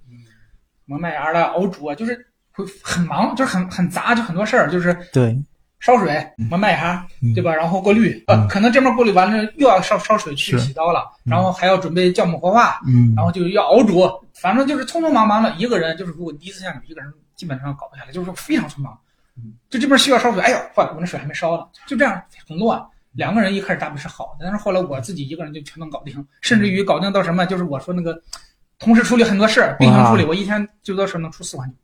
[0.85, 5.37] 磨麦芽的熬煮啊，就是会很忙，就是很很杂，就很多事儿，就是对
[5.81, 7.55] 烧水、磨麦芽，嗯对吧？
[7.55, 15.51] 然后过滤，呃，可能这边过滤完了又要烧烧水去洗刀了，嗯然后还要准备酵母活化，嗯然后就要熬煮，反正就是匆匆忙忙的。
[15.57, 19.10] 一个人就是，如果第一次酿酒，一个人基本上搞不下来，就是非常匆忙嗯。
[19.69, 22.81] 就这边需要烧水，哎呦，坏了，我那水还没烧呢，就这样很乱。
[23.13, 28.17] 两个人一开始搭配是好的，但是后来我自己一个人就全能搞定，甚至于搞定到什么，就是我说那个
[28.79, 31.75] 同时处理很多事儿，并行处理，我一天最多时候能出四碗酒。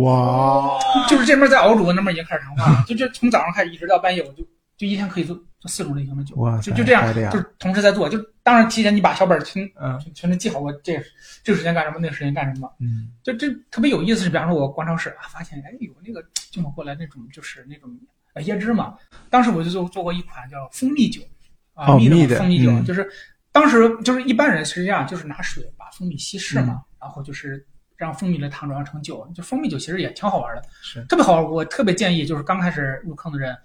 [0.00, 0.78] 哇
[1.08, 4.42] 就是这边在熬煮，那边已经开始谈话了，就这从早上开始一直到半夜，我就
[4.76, 8.08] 就一天可以做做四种类型的酒就就这样就是同时在做。
[8.08, 11.02] 就当然提前你把小本儿全嗯全全都记好，我这
[11.42, 14.24] 这个时间干什么，那个时间干什么，嗯就这特别有意思。
[14.24, 16.22] 是比方说，我逛超市啊，发现哎有那个
[16.52, 17.90] 进口过来那种就是那种
[18.34, 18.96] 呃椰汁嘛，
[19.30, 21.22] 当时我就做做过一款叫蜂蜜酒
[21.74, 23.08] 啊，蜜哦蜜的蜂蜜酒，嗯就是
[23.50, 27.66] 当时就是一般人是这样，就是拿水把蜂蜜稀释嗯嘛，然后就是
[27.96, 30.62] 让蜂蜜的糖转化成酒，就蜂蜜酒其实也挺好玩的。
[30.82, 31.44] 是特别好玩。
[31.50, 33.56] 我特别建议就是刚开始入坑的人，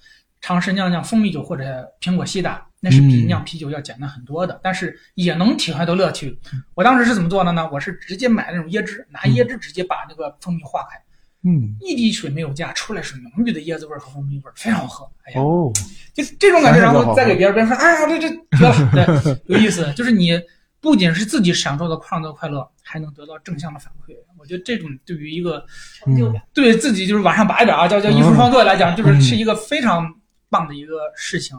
[0.42, 6.38] 尝试酿酿蜂蜜酒或者苹果西打，那是比嗯酿啤酒要简单很多的，但是也能体会到乐趣。
[6.74, 7.70] 我当时是怎么做的呢？
[7.72, 10.98] 我是直接买那种椰汁，拿椰汁直接把那个蜂蜜化开，
[11.44, 15.12] 嗯一滴水没有加，出来是浓郁的椰子味儿和蜂蜜味儿，非常好喝。
[15.26, 15.72] 哎呀，哦
[16.14, 19.94] 就这种感觉，然后再给别人，别人说，哎呀，这这绝了， 对，有意思。
[19.94, 20.32] 就是你
[20.80, 24.16] 不仅是自己享受到创作快乐，还能得到正向的反馈。
[24.39, 25.64] 我觉得这种对于一个
[26.00, 26.42] 成就感。
[26.52, 30.12] 对自己就是往上拔一点啊，叫叫艺术创作来讲，就是是一个非常
[30.52, 31.58] 棒的一个事情。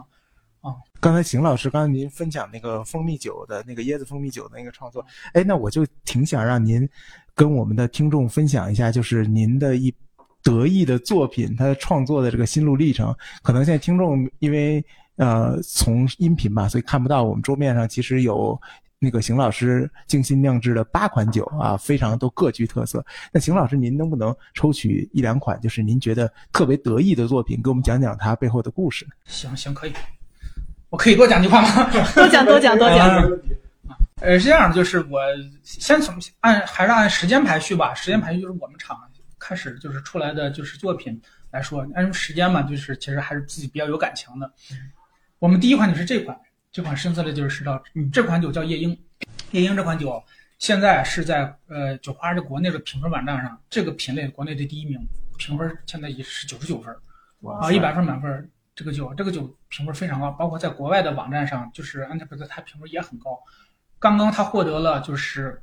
[0.61, 0.71] 啊
[1.01, 6.87] 刚才邢老师，刚才您分享那个蜂蜜酒的那个椰子蜂蜜酒的那个创作，哎，那我就挺想让您
[7.35, 9.93] 跟我们的听众分享一下，就是您的一
[10.41, 13.13] 得意的作品，它创作的这个心路历程。
[13.41, 14.81] 可能现在听众因为
[15.17, 18.57] 呃从音频吧，所以看不到我们桌面上其实有。
[19.03, 23.05] 那个邢老师精心酿制的八款酒啊，非常都各具特色。
[23.33, 29.05] 那邢老师，您能不能抽取一两款，就是您觉得特别得意的作品，给我们讲讲它背后的故事？
[29.25, 29.93] 行行，可以，
[30.89, 31.91] 我可以多讲句话吗？
[32.15, 33.09] 多讲多讲多讲。
[33.09, 33.23] 啊
[34.21, 35.19] 呃，是这样的，就是我
[35.63, 37.93] 先从按还是按时间排序吧。
[37.93, 38.97] 时间排序就是我们厂
[39.37, 44.49] 开始就是出来的就是作品来说，按时间嘛，就是其实还是自己比较有感情的。
[45.39, 46.39] 我们第一款就是这款，
[46.73, 48.97] 这款深色的就是石道，这款酒叫夜莺。
[49.51, 50.21] 夜莺这款酒
[50.57, 54.99] 现在是在呃酒花的国内的评分网站上，这个品类国内的第一名，
[55.37, 56.93] 评分现在也是九十九分。
[57.61, 63.37] 啊，一百分满分，这个酒这个酒评分非常高，包括在国外的网站上，就是安特普特，它评分也很高。
[63.99, 65.61] 刚刚他获得了就是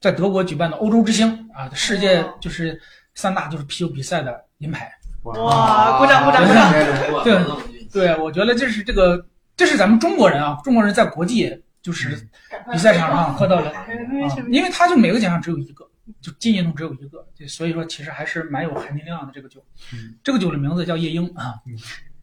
[0.00, 2.78] 在德国举办的欧洲之星啊，世界就是
[3.14, 4.92] 三大就是啤酒比赛的银牌
[5.22, 9.24] 哇鼓掌鼓掌鼓掌对对，我觉得这是这个，
[9.56, 12.28] 这是咱们中国人啊，中国人在国际就是
[12.70, 13.86] 比赛场上喝到的，啊，
[14.50, 15.84] 因为他就每个奖项只有一个，
[16.20, 19.64] 就金银铜只有一个，对，所以说其实还是蛮有含金量的这个酒。
[20.22, 21.54] 这个酒的名字叫夜莺啊，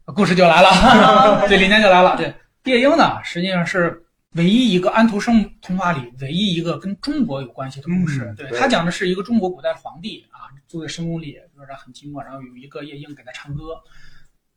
[0.06, 2.18] 故事就来了， 对，理念就来了。
[2.18, 4.02] 对，夜莺呢，实际上是
[4.34, 8.26] 唯一一个安徒生童话里唯一一个跟中国有关系的故事。
[8.26, 13.76] 嗯对，对他讲的是一个中国古代皇帝啊，住在深宫里，就是他很寂寞，然后有一个夜莺给他唱歌，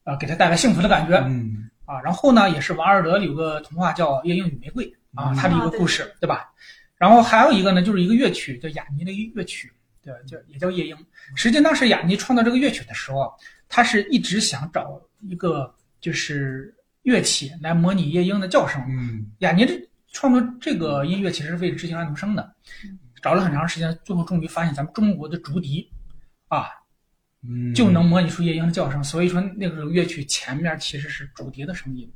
[0.04, 1.16] 啊，给他带来幸福的感觉。
[1.26, 6.51] 嗯啊，然后呢，也是王尔德有个童话叫《夜莺与玫瑰》啊，嗯它的一个故事，对吧？
[6.97, 9.70] 然后还有一个呢，就是一个乐曲叫雅尼的乐曲，
[10.03, 10.97] 对，叫也叫夜莺。
[11.36, 13.30] 实际当时雅尼创造这个乐曲的时候，
[13.68, 15.70] 他是一直想找一个
[16.01, 18.80] 就是乐器来模拟夜莺的叫声。
[18.88, 19.78] 嗯雅尼这
[20.12, 22.55] 创作这个音乐其实是为了致敬安徒生的，
[23.20, 25.90] 找了很长时间，最后终于发现咱们中国的竹笛
[26.49, 26.82] 啊，嗯，
[27.74, 32.11] 就能模拟出夜莺的叫声，所以说那个乐曲前面其实是竹笛的声音，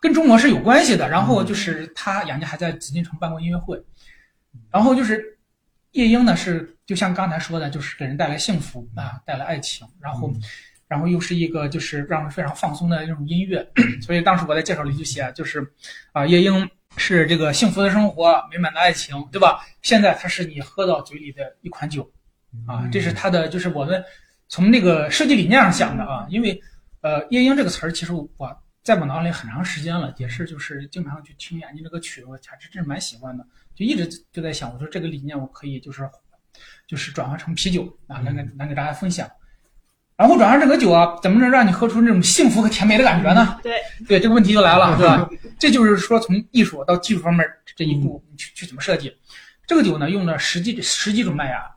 [0.00, 1.08] 跟中国是有关系的。
[1.08, 3.82] 然后就是他雅尼还在紫禁城办过音乐会，
[4.70, 5.38] 然后就是
[5.92, 10.32] 夜莺呢是就像刚才说的，就是给人带来幸福啊，带来爱情，然后。
[10.90, 13.64] 然后又是一个就是让人非常放松的那种音乐，
[14.02, 15.64] 所以当时我在介绍里就写，就是
[16.10, 19.64] 啊，夜莺是这个幸福的生活，美满的爱情，对吧？
[19.82, 22.10] 现在它是你喝到嘴里的一款酒，
[22.66, 24.02] 啊，这是它的，就是我们
[24.48, 26.60] 从那个设计理念上想的啊，因为
[27.00, 28.28] 呃，夜莺这个词儿，其实我
[28.82, 33.44] 在我脑里很长时间了，也是就是经常去听眼睛这个曲，我还是真是蛮喜欢的，
[33.74, 36.08] 就一直就在想，我说这个理念我可以就是
[36.86, 39.30] 就是转化成啤酒啊，来给来给大家分享。
[40.16, 43.58] 然后转化这个酒啊，怎么能让你喝出那种幸福和甜美的感觉呢？
[43.62, 45.26] 对对，这个问题就来了， 对吧？
[45.58, 49.16] 这就是说从艺术到技术方面这一步，你去去怎么设计？
[49.66, 51.70] 这个酒呢，用了十几十几种麦芽，哇，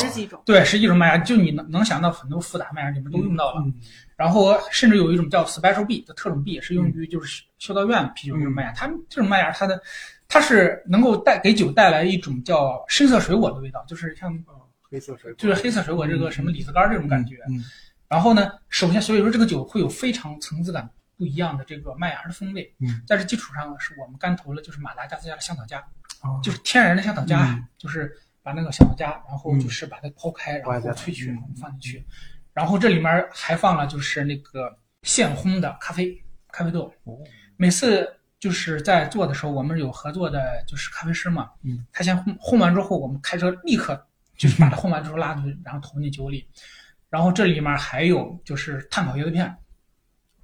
[0.00, 3.60] 十几种，对，十几种麦芽，就你能能想到很多复杂麦芽你们都用到了。
[3.64, 3.74] 嗯
[4.16, 8.72] 然后甚至有一种叫 special B 的特种 B，是用于就是修道院啤酒这种麦芽。
[8.72, 9.78] 它们这种麦芽，它的
[10.26, 14.32] 它是能够带给酒带来一种叫深色水果的味道，就是像
[14.88, 17.36] 黑色水果，就是黑色水果这个什么李子干这种感觉。
[17.50, 17.62] 嗯
[18.08, 20.88] 然后呢，首先所以说这个酒会有非常层次感
[21.18, 22.74] 不一样的这个麦芽的风味。
[22.80, 25.78] 嗯，在这基础上呢，是我们干投了就是马达加斯加的香草荚，
[26.22, 32.06] 哦就是天然的香草荚，嗯就是把那个香草荚，然后就是把它剖开，然后挖下来萃取，嗯然后放进去。
[32.52, 36.16] 然后这里面还放了就是那个现烘的咖啡
[36.52, 36.92] 咖啡豆。
[37.02, 37.18] 哦
[37.56, 44.00] 每次就是在做的时候，我们有合作的就是咖啡师嘛，嗯，他先烘烘完之后，我们开车立刻
[44.36, 46.48] 就是把它烘完之后拉出去，然后投进酒里。
[47.10, 49.56] 然后这里面还有就是碳烤椰子片，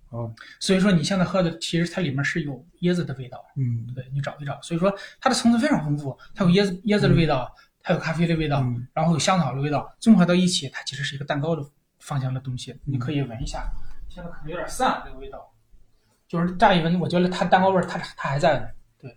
[0.08, 4.60] 哦，所以说你现在喝的其实它里面是有椰子的味道，嗯对你找一找。
[4.60, 8.86] 所以说它的层次非常丰富，它有椰子椰子的味道，它有咖啡的味道，嗯。
[8.92, 11.64] 然后有香草的味道，综合到一起，它其实是一个蛋糕的
[11.98, 12.78] 方向的东西。
[12.84, 13.70] 你可以闻一下，
[14.08, 15.52] 现在可能有点散这个味道，
[16.28, 18.66] 就是乍一闻，我觉得它蛋糕味儿它它还在呢，
[19.00, 19.16] 对，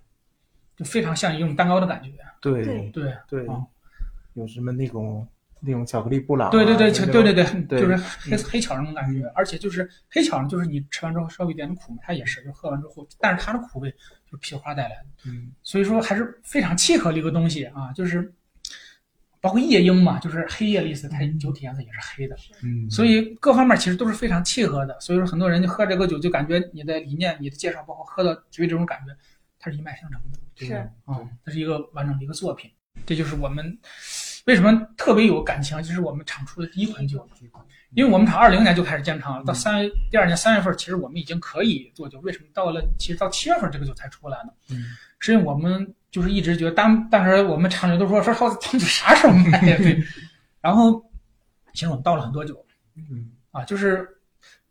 [0.75, 2.11] 就非常像一种蛋糕的感觉，
[2.41, 3.47] 对对对。
[4.33, 5.25] 有什么那种
[5.61, 15.53] 那种巧克力布朗啊，对对对，对对对，对就是黑黑巧那种感觉，而且就是黑巧呢，就是你吃完之后稍微有点苦嘛，它也是，就喝完之后，但是它的苦味就是皮花带来的，嗯。
[15.63, 18.33] 所以说还是非常契合的一个东西啊，就是
[19.45, 29.15] 包括夜莺嘛，就是黑夜的意思，它酒体颜色也是黑的，嗯，所以各方面其实都是非常契合的，所以说很多人就喝这个酒就感觉你的理念、你的介绍，包括喝到嘴里这种感觉，
[29.59, 30.39] 它是一脉相承的。
[30.55, 30.73] 是
[31.05, 32.71] 啊，它是一个完整的一个作品。
[33.05, 33.77] 这就是我们
[34.47, 37.23] 为什么特别有感情，就是我们厂出的第一款酒。
[37.93, 42.19] 因为我们厂二零年就开始建厂了，到三月第二年三月份，其实我们已经可以做酒。
[42.21, 44.51] 为什么到了其实到七月份这个酒才出来呢？
[44.71, 44.83] 嗯，
[45.19, 49.75] 是因为我们就是一直觉得当当时我们厂里都说说说他们啥时候卖呀？
[49.79, 50.01] 对，
[50.61, 51.03] 然后
[51.73, 53.31] 其实我们倒了很多酒嗯。
[53.51, 54.07] 啊，就是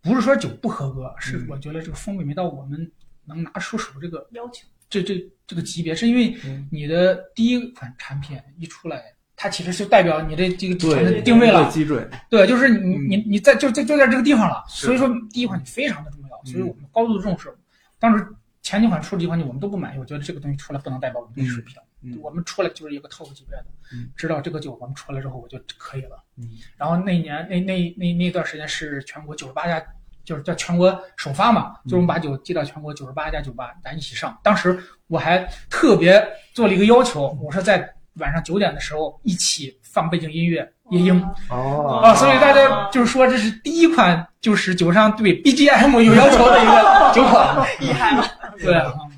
[0.00, 1.46] 不是说酒不合格，是嗯。
[1.50, 2.90] 我觉得这个风味没到我们
[3.26, 6.66] 能拿出手这个要求这这这个级别，是因为嗯。
[6.72, 9.02] 你的第一款产品一出来，
[9.36, 16.50] 它其实就代表你的这个对产品定位了，基准，对，就是你嗯你你在就就就在这个地方了，所以说第一款你非常的重要，嗯。
[16.50, 17.54] 所以我们高度重视。
[17.98, 18.26] 当时
[18.64, 26.16] 前几款出的几款酒我们都不满意，我觉得这个东西出来不能代表我们的水平，嗯我们出来就是一个 top 级别的，嗯知道这个酒我们出来之后我就可以了。
[26.38, 29.80] 嗯然后那一年那那那那段时间是全国九十八家，
[30.24, 34.36] 就是叫全国首发嘛，就是我们把酒寄到全国九十八家酒吧，咱一起上。
[34.42, 40.62] 当时我还特别做了一个要求，我说在晚上九点的时候一起放背景音乐
[40.96, 47.66] 《夜莺》哦啊，所以大家就是说这是第一款就是酒商对 BGM 有要求的一个酒款。
[47.80, 48.24] 厉害了，
[48.58, 49.10] 对，嗯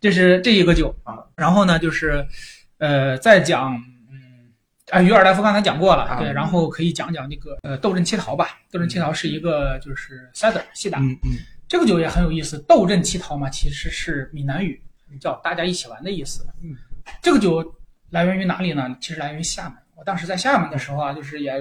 [0.00, 1.18] 这是这一个酒啊。
[1.34, 2.24] 然后呢，就是
[2.78, 3.74] 呃，再讲，
[4.10, 4.52] 嗯，
[4.90, 8.60] 啊，于尔大夫刚才讲过了，啊对，然后可以讲讲那个呃豆阵七桃吧。
[8.70, 11.32] 豆阵七桃是一个就是 cider 西打，嗯嗯
[11.66, 12.58] 这个酒也很有意思。
[12.68, 14.80] 豆阵七桃嘛，其实是闽南语，
[15.20, 16.46] 叫大家一起玩的意思。
[16.62, 16.76] 嗯，
[17.20, 17.74] 这个酒
[18.10, 18.96] 来源于哪里呢？
[19.00, 19.76] 其实来源于厦门。
[19.96, 21.52] 我当时在厦门的时候啊，就是也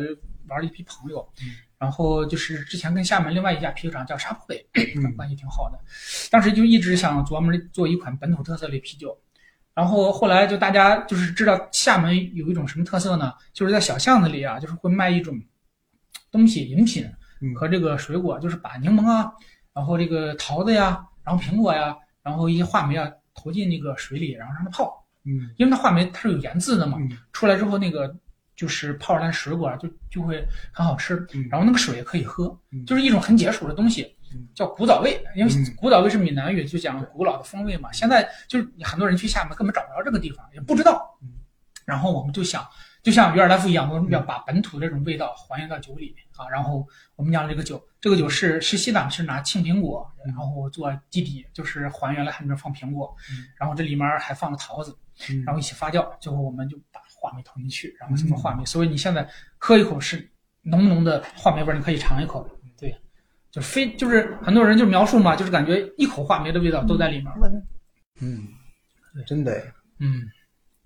[0.47, 1.47] 玩了一批朋友，嗯
[1.79, 5.79] 然后就是之前跟厦门另外一家啤酒厂叫沙坡北，嗯关系挺好的。
[6.31, 9.17] 当时就一直想琢磨着做一款本土特色的啤酒。
[9.73, 13.31] 然后后来就大家就是知道厦门有一种什么特色呢？
[13.53, 15.39] 就是在小巷子里啊，就是会卖一种
[16.31, 17.07] 东西饮品
[17.41, 19.31] 嗯和这个水果，就是把柠檬啊，
[19.75, 25.05] 然后这个桃子呀，然后苹果呀，然后一些话梅啊投进那个水里，然后让它泡。
[25.25, 28.15] 嗯因为它话梅它是有盐渍的嘛，嗯出来之后那个
[28.57, 35.23] 就是泡出来的水果就就会很好吃，嗯然后那个水也可以喝嗯，就是一种很解暑的东西嗯，叫古早味。
[35.35, 37.91] 因为嗯古早味是闽南语，就讲古老的风味嘛。
[37.93, 41.29] 现在就是很多人去厦门根本找不着这个地方，也不知道嗯。
[41.85, 42.67] 然后我们就想，
[43.01, 46.49] 就像于尔代夫一样，我们要把本土这种味道还原到酒里啊。
[46.49, 46.85] 然后
[47.15, 54.97] 我们酿了这个酒，这个酒是是西藏是拿青苹果，然后做基底，就是还原了它里面放苹果嗯，然后这里面还放了桃子。
[55.31, 60.29] 嗯然后一起发酵，最后我们就把话梅投进去，然后什么话梅，所以你现在喝一口是
[60.61, 62.47] 浓浓的话梅味儿，你可以尝一口，
[62.79, 62.95] 对，
[63.51, 67.27] 就非就是很多人就描述嘛，就是感觉一口话梅的味道都在里面，
[68.21, 68.47] 嗯，
[69.25, 69.51] 真的。
[69.53, 69.63] 哎
[69.99, 70.21] 嗯，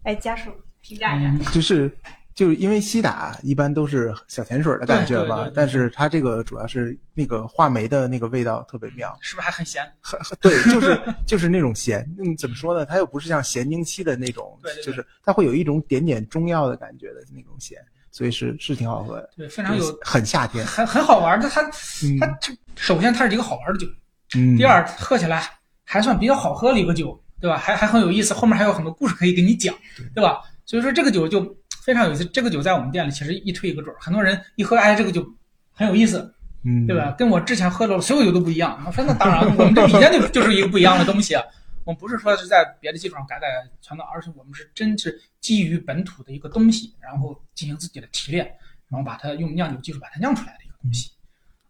[0.03, 1.51] 哎家属评价一下。
[1.51, 1.93] 就是
[2.34, 9.84] 就是因为西打一般都是小甜水的感觉嘛对对对对，但是它这个主要是那个话梅的那个味道特别妙，是不是还很咸？
[9.99, 12.86] 很很对，就是就是那种咸，嗯，怎么说呢？
[12.86, 17.77] 它又不是像咸宁期的那种对对，对就是它会有一种点点中药的感觉的那种咸，
[18.11, 20.65] 所以是是挺好喝的，对，非常有很夏天。
[20.65, 23.88] 很很好玩的，它嗯它它首先它是一个好玩的酒，
[24.36, 25.43] 嗯，第二喝起来
[25.84, 27.57] 还算比较好喝的一个酒，对吧？
[27.57, 29.75] 还还很有意思，后面还有很多故事可以给你讲，
[30.15, 30.41] 对吧？
[30.65, 31.43] 所以说这个酒就
[31.82, 32.23] 非常有意思。
[32.25, 35.25] 这个酒在我们店里其实一推一个准儿，很多人一喝，哎，这个酒
[35.73, 37.11] 很有意思，嗯，对吧？
[37.17, 38.82] 跟我之前喝的所有酒都不一样。
[38.86, 41.43] 我说那当然，我们这里面就 就是一个不一样的东西啊。
[41.84, 43.47] 我们不是说是在别的基础上改改
[43.82, 48.45] 传统，而是我们是真是基于本土的一个东西，然后进行自己的提炼，
[48.88, 51.09] 然后把它用酿酒技术把它酿出来的一个东西。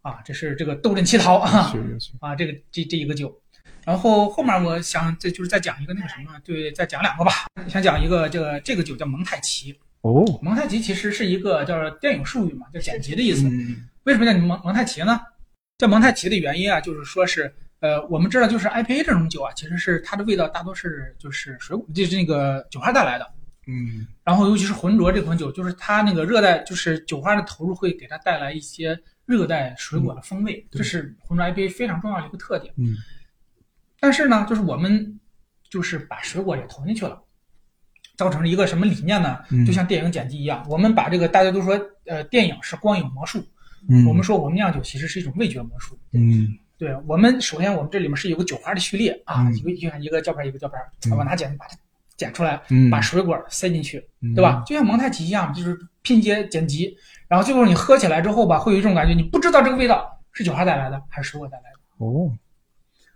[0.02, 1.72] 啊，这是这个斗阵七桃啊。
[2.20, 3.34] 啊，这个这这一个酒，
[3.86, 7.32] 然后后面我想这就是再讲一个那个什么，对，再讲两个吧。
[7.70, 13.48] 想讲一个这个这个酒叫蒙太奇，哦，蒙太奇其实是一个叫电影术语嘛，叫剪辑的意思。
[13.48, 15.22] 嗯为什么叫蒙蒙太奇呢？
[15.78, 23.32] 叫蒙太奇的原因啊，就是说是呃，我们知道就是 IPA 这种酒啊，其实是它的味道大多是就是水果，就是那个酒花带来的。
[23.68, 32.74] 嗯然后尤其是浑浊这款酒，就是它那个热带，就是酒花的投入会给它带来一些热带水果的风味，这是浑浊 IPA 非常重要的一个特点。
[32.78, 32.96] 嗯
[34.00, 35.20] 但是呢，就是我们
[35.70, 37.22] 就是把水果也投进去了，
[38.22, 39.40] 造成了一个什么理念呢？
[39.50, 39.66] 嗯？
[39.66, 41.74] 就像电影剪辑一样，我们把这个大家都说，
[42.06, 43.44] 呃，电影是光影魔术，
[43.90, 45.98] 嗯，我们说我们酿酒其实是一种味觉魔术。
[46.14, 46.56] 嗯。
[46.78, 49.58] 对我们，首先我们这里面是有个酒花的序列啊，嗯。
[49.58, 51.18] 一个就像一个胶片一个胶片，嗯。
[51.18, 51.76] 我拿剪子把它
[52.16, 54.36] 剪出来，嗯，把水果塞进去，嗯。
[54.36, 54.62] 对吧？？
[54.68, 56.96] 就像蒙太奇一样，就是拼接剪辑，
[57.28, 62.06] 然后最后你喝起来之后吧，会有一种感觉，你不知道这个味道是酒花带来的还是水果带来的。
[62.06, 62.32] 哦，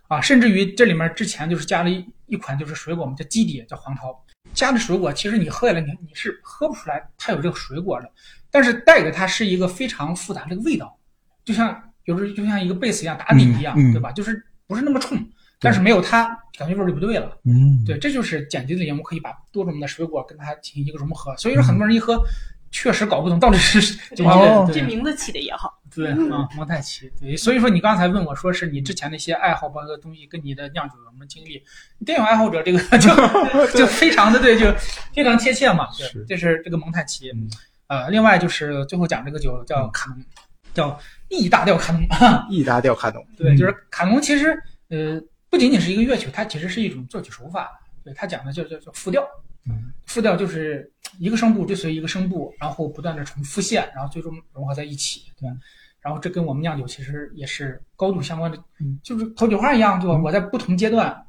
[0.08, 4.12] 啊，甚至于这里面之前就是加了一一款就是水果，我们叫基底，叫黄桃，
[4.56, 8.10] 加的水果其实你喝下来你你是喝不出来它有这个水果的，
[8.50, 10.98] 但是带给它是一个非常复杂的一个味道，
[11.44, 14.10] 就像有时候就像一个贝斯一样打底一样，嗯嗯对吧？
[14.10, 15.16] 就是不是那么冲，
[15.60, 17.38] 但是没有它感觉味儿就不对了。
[17.44, 21.36] 嗯，对，这就是剪辑的理念，我们可以把多种的水果跟它进行一个融合。
[21.36, 22.20] 所以说，很多人一喝，
[22.78, 23.78] 确实搞不懂到底是
[24.22, 27.10] 哦这名字起的也好，对啊，蒙太奇。
[27.18, 31.62] 对，所以说你刚才问我说是你之前的一些爱好，包括东西跟你的酿酒有什么经历？
[32.04, 33.08] 电影爱好者这个 就
[33.78, 34.70] 就非常的对，就
[35.14, 35.90] 非常贴切嘛。
[35.92, 37.48] 是对，这是这个蒙太奇嗯。
[37.86, 40.22] 呃，另外就是最后讲这个酒叫卡农，
[40.74, 40.98] 叫
[41.28, 42.02] 意大调卡农。
[42.50, 44.54] 意大调卡农，对，就是卡农其实
[44.90, 45.18] 呃
[45.48, 47.70] 不仅仅是一个乐曲，它其实是一种作曲手法。
[48.04, 49.22] 对，它讲的叫叫叫复调。
[49.68, 55.56] 嗯复调就是一个声部追随一个声部，然后不断的重复现，然后最终融合在一起，对吧？
[56.00, 60.14] 然后这跟我们酿酒其实也是高度相关的嗯，就是投酒花一样，对吧？
[60.16, 61.26] 嗯我在不同阶段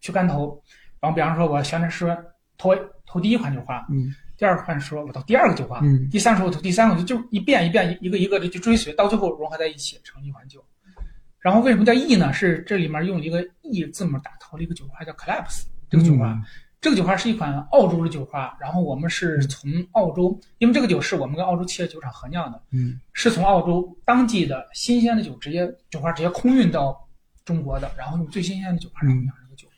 [0.00, 0.62] 去干投，
[1.00, 2.16] 然后比方说我选的是
[2.56, 2.74] 投
[3.06, 10.64] 投第一款酒花，嗯第二款说我投第二个酒花，嗯第三时候我投第三个，就就一遍一遍一个一个的去追随，到最后融合在一起成一款酒。
[11.40, 12.32] 然后为什么叫 E 呢？
[12.32, 16.32] 是这里面用一个 E 字母打头的一个酒花叫 Collapse 这个酒花。
[16.32, 16.42] 嗯
[16.80, 27.06] 这个酒花是一款澳洲的酒花，然后我们是从澳洲，因为这个酒是我们跟澳洲企业酒厂合酿的，嗯是从澳洲当季的新鲜的酒直接酒花直接空运到
[27.44, 29.68] 中国的，然后用最新鲜的酒花然后酿这个酒，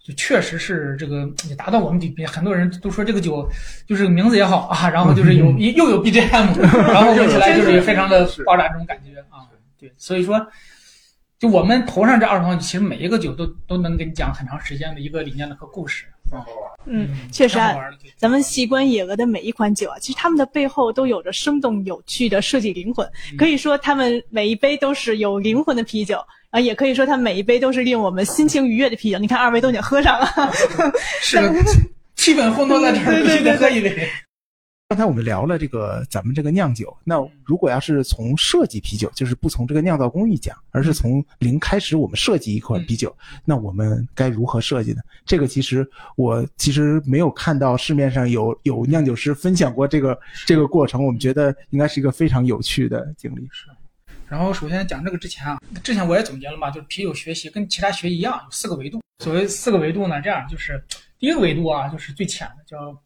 [0.00, 3.48] 就确实是这个也达到我们底，很多人都说这个酒
[3.84, 9.42] 就是名字也好啊，然后就是有又有 BGM，然后喝起来就是非常的爆炸这种感觉啊。
[9.76, 10.46] 对，所以说，
[11.38, 16.06] 就我们头上这二十方，其实每一个酒都都能给你讲很长时间的一个理念的和故事。
[16.86, 17.74] 嗯，确实啊。
[18.16, 23.08] 咱们细观野鹅的每一款酒啊，其实它们的背后都有着生动有趣的设计灵魂。
[23.36, 26.18] 可以说，它们每一杯都是有灵魂的啤酒
[26.50, 29.18] 啊，也可以说它每一杯都是令我们心情愉悦的啤酒。
[29.18, 30.28] 你看，二位都已经喝上了。
[31.20, 31.52] 是的，
[32.16, 34.08] 气氛烘托在这儿， 必须得喝一杯。
[34.90, 43.14] 刚才我们聊了这个咱们这个酿酒，那如果要是从设计啤酒，就是不从这个酿造工艺讲，而是从零开始，我们设计一款啤酒，
[43.44, 45.02] 那我们该如何设计呢？
[45.26, 45.86] 这个其实
[46.16, 53.46] 我其实没有看到市面上有有酿酒师分享过这个这个过程，我们觉得应该是一个非常有趣的经历。
[53.52, 53.66] 是
[54.26, 59.02] 然后首先讲这个之前啊，之前我也总结了嘛，就是啤酒学习跟其他学习一样，有四个维度。
[59.22, 60.82] 所谓四个维度呢，这样就是
[61.18, 62.98] 第一个维度啊，就是最浅的，叫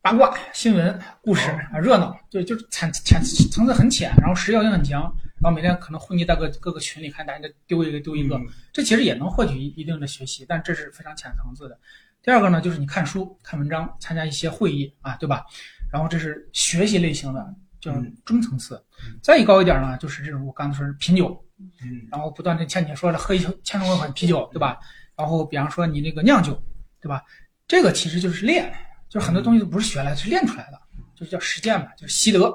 [0.00, 3.20] 八卦、新闻、故事啊、热闹，就就是浅浅
[3.50, 5.02] 层次很浅，然后时效性很强，
[5.40, 8.40] 然后每天可能混迹在各各个群里，看大家丢一个丢一个，
[8.72, 11.78] 这其实也能获取一一定的学习，但这是非常浅层次的。
[12.22, 15.44] 第二个呢，就是你看书、看文章、参加一些会议啊，对吧？
[15.92, 17.92] 然后这是学习类型的，叫
[18.24, 18.82] 中层次。
[19.22, 24.78] 再一高一点呢，就是这种我刚才说是品酒，嗯然后不断的像你说的喝一千种款啤酒，对吧？
[25.16, 26.60] 然后比方说你那个酿酒，
[27.00, 27.22] 对吧？
[27.66, 28.72] 这个其实就是练，
[29.08, 30.80] 就是很多东西都不是学来的，是练出来的，
[31.14, 32.52] 就是叫实践嘛，就是习得。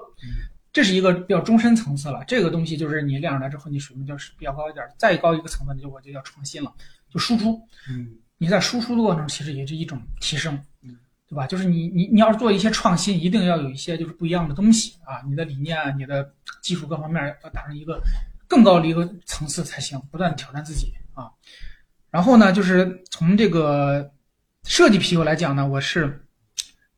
[0.72, 2.24] 这是一个比较终身层次了。
[2.28, 4.84] 这个东西就是你练出来之后，你水平就是比较高一点。
[4.98, 6.74] 再高一个层次，就我就叫创新了，
[7.12, 7.62] 就输出。
[7.90, 10.98] 嗯你在输出的过程，其实也是一种提升嗯，
[11.30, 11.48] 对吧？
[11.48, 16.30] 就是你你你要是做一些创新，一定要有一些就是不一样的东西啊，你的理念啊、你的
[16.62, 18.02] 技术各方面要达成一个
[18.48, 21.32] 更高的一个层次才行，不断地挑战自己啊。
[22.10, 24.12] 然后呢，就是从这个
[24.66, 26.23] 设计皮肤来讲呢，我是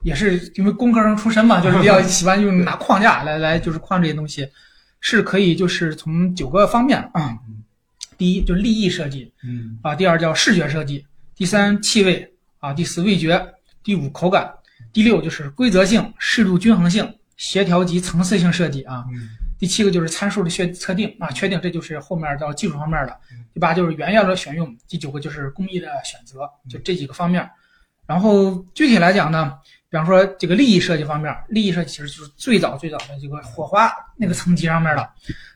[0.05, 4.47] 也是因为工科生出身嘛，就是比较喜欢用拿框架来来就是框这些东西，
[4.99, 7.35] 是可以就是从九个方面啊，
[8.15, 9.79] 第一就是立意设计，嗯。
[9.81, 11.03] 啊，第二叫视觉设计，
[11.35, 13.43] 第三气味啊，第四味觉，
[13.83, 14.53] 第五口感，
[14.93, 19.27] 第六就是规则性、适度均衡性、协调及层次性设计啊，嗯。
[19.57, 23.19] 第七个就是参数的确测定啊，确定这就是后面到技术方面的，
[23.55, 27.49] 第八就是原料的选用，第九个就是工艺的选择，就这几个方面。
[28.05, 29.53] 然后具体来讲呢，
[29.95, 35.09] 比方说这个利益设计方面，利益设计其实就是最早最早的这个火花那个层级上面的，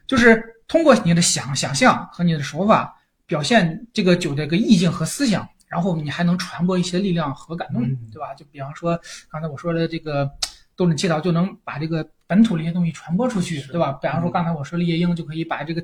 [0.08, 8.34] 就是通过你的想想象和你的手法表现这个酒的一个意境和思想，然后你还能传播一些力量和感动，嗯对吧？
[8.34, 8.98] 就比方说
[9.30, 10.32] 刚才我说的这个
[10.78, 13.92] 斗争气道，就能把这个本土的一些东西传播出去，对吧？
[14.02, 15.84] 比方说刚才我说的夜莺，就可以把这个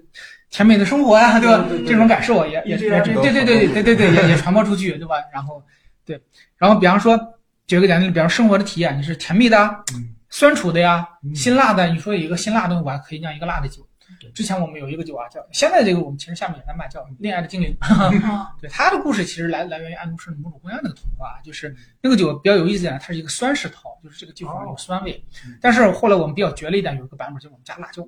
[0.50, 1.58] 甜美的生活呀，对吧？
[1.68, 5.16] 对对对这种感受也也也对对对对对对对也也传播出去，对吧？
[5.34, 5.62] 然后
[6.06, 6.18] 对，
[6.56, 7.20] 然后比方说
[7.68, 9.84] 举个简单的，比方生活的体验，你是甜蜜的
[10.30, 11.88] 酸楚的呀，嗯辛辣的。
[11.88, 13.88] 你说有一个辛辣的我还可以酿一个辣的酒。
[14.36, 17.76] 之前我们有一个酒啊，叫现在这个我们其实下面也在卖，叫《恋爱的精灵》。
[18.62, 25.24] 对，它的故事其实来来源于安徒生的《母乳公羊》那个童话，就是那个酒比较有意思一点，它是一个酸石头，就是这个酒上有酸味。
[25.60, 28.08] 但是后来我们比较绝了一点，有一个版本就是我们加辣椒，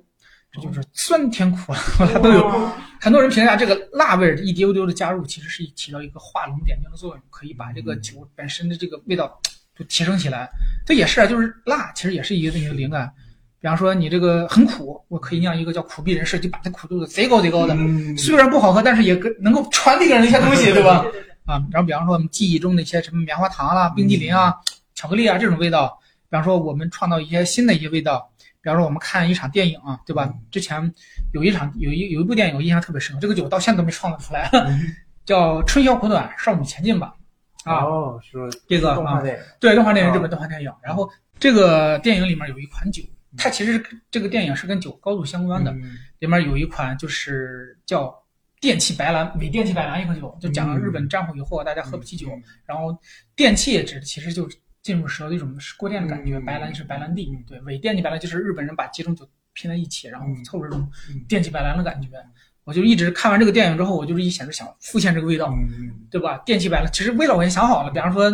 [0.52, 2.70] 这就是酸甜苦辣都有。
[3.00, 9.40] 很多人评价这个辣味儿一丢丢的加入，其实是起到一个画龙点睛的作用，可以把这个酒本身的这个味道
[9.76, 10.50] 就提升起来。
[10.84, 13.12] 这也是啊，就是辣其实也是一个一个灵感。
[13.60, 21.04] 比方说你这个很苦，我可以酿一个叫苦逼人士，就把它苦度贼高贼高的，嗯虽然不好喝，但是也跟能够传递给人一些东西， 对吧？
[21.44, 24.54] 啊，然后比方说我们记忆中的一些什么棉花糖啦、冰激凌啊、
[24.94, 25.98] 巧克力啊这种味道，
[26.30, 28.30] 比方说我们创造一些新的一些味道，
[28.68, 30.30] 比方说我们看一场电影啊，对吧？
[30.50, 30.92] 之前
[31.32, 34.50] 有一场有一有一部电影我印象特别深，这个酒到现在都没创造出来，
[35.24, 37.14] 叫《春宵苦短，少女前进吧》
[37.70, 38.36] 啊，哦，是
[38.68, 39.22] 这个啊
[39.58, 40.14] 对，动画电影，啊。
[40.14, 40.70] 日本动画电影。
[40.82, 43.02] 然后这个电影里面有一款酒，
[43.38, 45.96] 它其实这个电影是跟酒高度相关的，嗯。
[46.18, 48.14] 里面有一款就是叫
[48.60, 52.42] 电器白兰，美电器白兰一款酒，就讲了日本战后以后大家喝不起酒，嗯。
[52.66, 52.94] 然后
[53.34, 62.08] 电气指的其实就是进入舌的一种过电的感觉，嗯白兰是白兰地嗯，对，伪电气白兰就是日本人把几种酒拼在一起，然后嗯凑出这种嗯电气白兰的感觉。
[62.64, 66.36] 我就一直看完这个电影之后，我就是一想着想复现这个味道，嗯对吧？
[66.44, 68.30] 电气白兰，其实味道我也想好了，比方说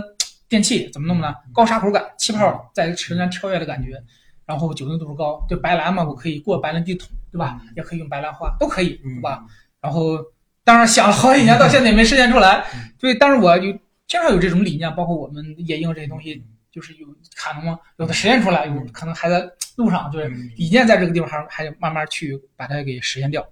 [0.48, 1.32] 电气怎么弄呢？
[1.52, 4.02] 高沙口感，气泡在舌尖跳跃的感觉，
[4.44, 5.44] 然后酒精度数高。
[5.48, 7.60] 对白兰嘛，我可以过白兰地桶，对吧？
[7.76, 9.44] 也可以用白兰花，都可以，对吧？
[9.80, 10.18] 然后
[10.64, 12.64] 当然想了好几年，到现在也没实现出来。
[12.98, 17.78] 对，但是我有经常有这种理念，包括我们夜莺这些东西，就是有可能吗？
[17.98, 19.44] 有的实验出来，有可能还在
[19.76, 23.46] 路上，就是理念在这个地方还还得慢慢去把它给实现掉。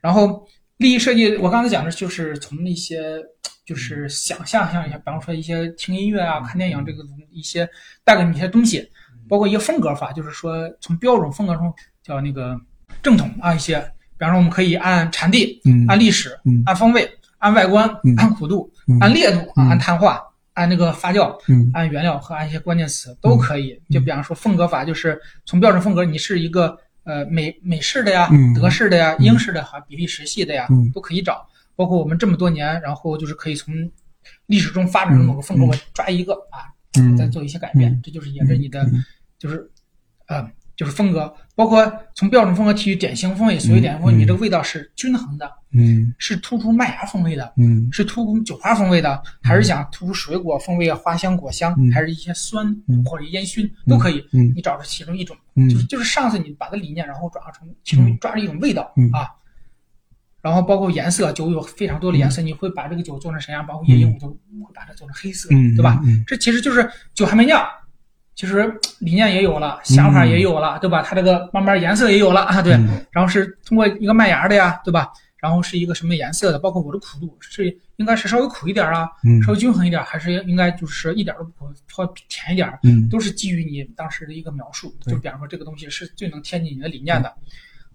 [0.00, 3.22] 然后利益设计，我刚才讲的就是从一些
[3.64, 7.68] 就是想象象一下，比方说一些听音乐啊、看电影这个一些
[8.04, 8.90] 带给你一些东西，
[9.28, 11.72] 包括一个风格法，就是说从标准风格中
[12.02, 12.58] 叫那个
[13.02, 13.78] 正统啊一些，
[14.18, 15.86] 比方说我们可以按产地、嗯。
[15.88, 16.62] 按历史、嗯。
[16.66, 17.10] 按风味、
[17.40, 18.14] 按外观、嗯。
[18.16, 18.96] 按苦度、嗯。
[19.00, 20.22] 按烈度按碳化、
[20.54, 21.70] 按那个发酵、嗯。
[21.74, 23.78] 按原料和按一些关键词都可以。
[23.90, 31.46] 就比方说风格法，就是从标准风格，你是一个呃美美式的呀、嗯德式的呀、嗯英式的哈、比利时系的呀，嗯都可以找。
[31.76, 33.74] 包括我们这么多年，然后就是可以从
[34.46, 35.68] 历史中发展的某个风格，嗯。
[35.68, 36.68] 我抓一个啊，
[36.98, 37.16] 嗯。
[37.16, 38.00] 再做一些改变，嗯。
[38.02, 39.04] 这就是沿着你的嗯。
[39.38, 39.70] 就是
[40.26, 40.46] 呃
[40.80, 41.30] 就是风格。
[41.54, 54.24] 包括从标准风格提取典型风味，所谓典型风味，嗯你这个味道是均衡的，嗯是突出麦芽风味的，嗯是突出酒花风味的，还是想突出水果风味啊、花香、果香，嗯还是一些酸嗯或者烟熏都可以。
[54.32, 59.28] 嗯你找出其中一种，嗯就是就是上次你把它理念，然后转化成其中嗯抓着一种味道嗯啊。
[60.40, 63.66] 然后包括颜色，酒有非常多的颜色，你会把这个酒做成什么样？
[63.66, 64.34] 包括夜莺，我就会
[64.74, 66.00] 把它做成黑色，嗯对吧？
[66.06, 67.62] 嗯这其实就是酒还没酿，
[68.40, 71.02] 其实理念也有了，想法也有了，对吧？
[71.02, 72.72] 它这个慢慢颜色也有了啊，对。
[72.72, 75.12] 嗯然后是通过一个麦芽的呀，对吧？
[75.36, 77.66] 然后是一个什么颜色的，包括我的苦度是
[77.96, 84.96] 应该是稍微苦一点啊，嗯稍微均衡一点，还是应该就是一点都不苦，稍微甜一点，嗯都是基于你当时的一个描述。
[85.04, 87.30] 对就比方说这个东西是最能贴近你的理念的。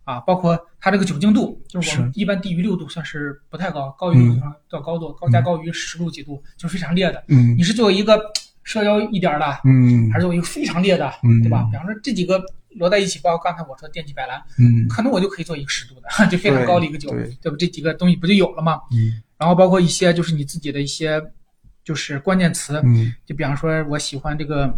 [0.04, 7.24] 啊，包括它这个酒精度，就是我们一般低于六度算是不太高，高于六度算到高度，高加高于十度几度就非常烈的。
[7.30, 8.22] 嗯你是作为一个
[8.66, 11.66] 社交一点的，嗯还是有一个非常烈的，嗯对吧？
[11.72, 12.44] 比方说这几个
[12.78, 17.56] 摞在一起，包括刚才我说电气白兰，嗯可能我就可以做一个十度的， 就非常高的一个酒，对对吧？
[17.58, 18.82] 这几个东西不就有了吗？
[18.92, 21.22] 嗯然后包括一些就是你自己的一些
[21.84, 24.74] 就是关键词，嗯就比方说我喜欢这个。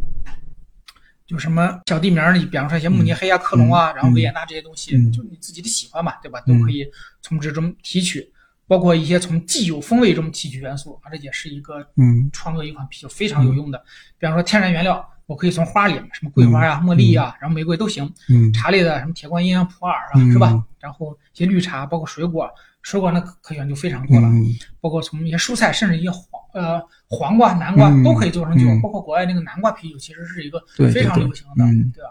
[1.27, 6.39] 就什么小地名儿，你比方说一些慕尼黑啊、科隆啊，然后维也纳这些东西，嗯就你自己的喜欢嘛，对吧？
[6.47, 6.87] 都可以
[7.21, 8.31] 从之中提取，
[8.67, 13.81] 包括一些从既有风味中提取元素，啊，这也是一个嗯创作一款啤酒非常有用的。
[14.19, 18.11] 比方说天然原料，我可以从花里，什么桂花呀、茉莉呀，然后玫瑰都行。
[18.29, 20.63] 嗯茶类的什么铁观音啊、普洱啊，嗯是吧？
[20.79, 22.49] 然后一些绿茶，包括水果，
[22.81, 24.27] 水果那可可选就非常多了。
[24.27, 24.45] 嗯
[24.81, 26.21] 包括从一些蔬菜，甚至一些黄
[26.53, 28.65] 呃黄瓜、南瓜嗯都可以做成酒。
[28.67, 30.61] 嗯包括国外那个南瓜啤酒，其实是一个
[30.91, 32.09] 非常流行的，嗯对吧？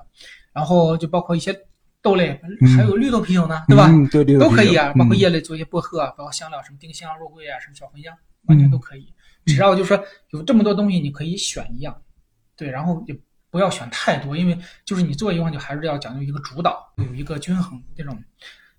[0.53, 1.53] 然后就包括一些
[2.03, 3.89] 豆类，嗯还有绿豆啤酒呢，对吧？
[3.91, 8.17] 嗯对对都可以啊，包括嗯叶类做一些薄荷啊，包括香料，什么丁香、肉桂啊，什么小茴香，
[8.47, 9.13] 完全都可以。
[9.45, 11.97] 只要就是说有这么多东西，你可以选一样，
[12.57, 13.17] 对，然后也
[13.51, 18.17] 不要选太多，因为就是你做一款酒还是要讲究一个主导，有一个均衡这种，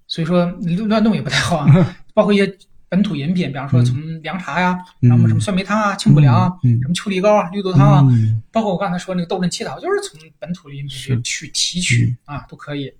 [0.07, 1.67] 所以说你乱动也不太好啊。
[2.13, 2.57] 包括一些
[2.89, 5.09] 本土饮品，比方说从凉茶呀，嗯。
[5.09, 6.79] 然后什么酸梅汤啊、清补凉啊，嗯。
[6.81, 8.41] 什么秋梨膏啊、绿豆汤啊，嗯。
[8.51, 12.93] 包括我刚才说那个豆阵七草，就是从本土饮品去提取啊，都可以。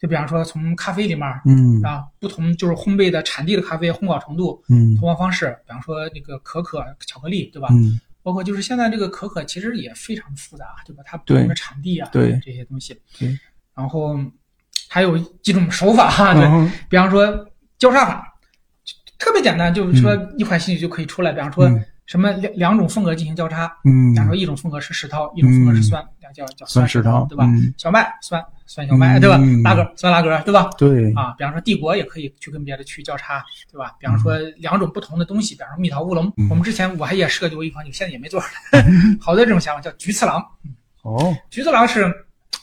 [0.00, 1.80] 就比方说从咖啡里面嗯。
[1.82, 4.94] 啊，不同就是烘焙的产地的咖啡烘烤程度、嗯。
[4.96, 7.68] 投放方式，比方说那个可可、巧克力，对吧？
[7.72, 8.00] 嗯？
[8.22, 11.02] 包括就是现在这个可可其实也非常复杂，对吧？
[11.04, 13.38] 它不同的产地啊，对这些东西对。
[13.74, 14.18] 然后
[14.88, 18.33] 还有几种手法哈，对，嗯比方说交叉法，
[19.24, 21.82] 特别简单，就是说一款新酒就可以出来，比方说嗯。
[22.06, 24.12] 什么两两种风格进行交叉，嗯。
[24.12, 26.04] 比方说一种风格是石涛，一种风格是酸，
[26.34, 27.72] 叫叫石酸石涛对吧嗯？
[27.78, 29.62] 小麦酸酸小麦，对吧嗯？
[29.62, 30.68] 拉格酸拉格，对吧？
[30.76, 31.10] 对。
[31.14, 33.96] 啊，比方说帝国也可以去跟别的去交叉，对吧？
[33.98, 36.46] 比方说两种不同的东西，比方说蜜桃乌龙，嗯。
[36.50, 38.84] 我们之前我还也设计过一款酒，现在也没做出来，
[39.18, 40.44] 好多这种想法叫菊次郎，
[41.00, 41.34] 哦。
[41.48, 42.14] 菊次郎是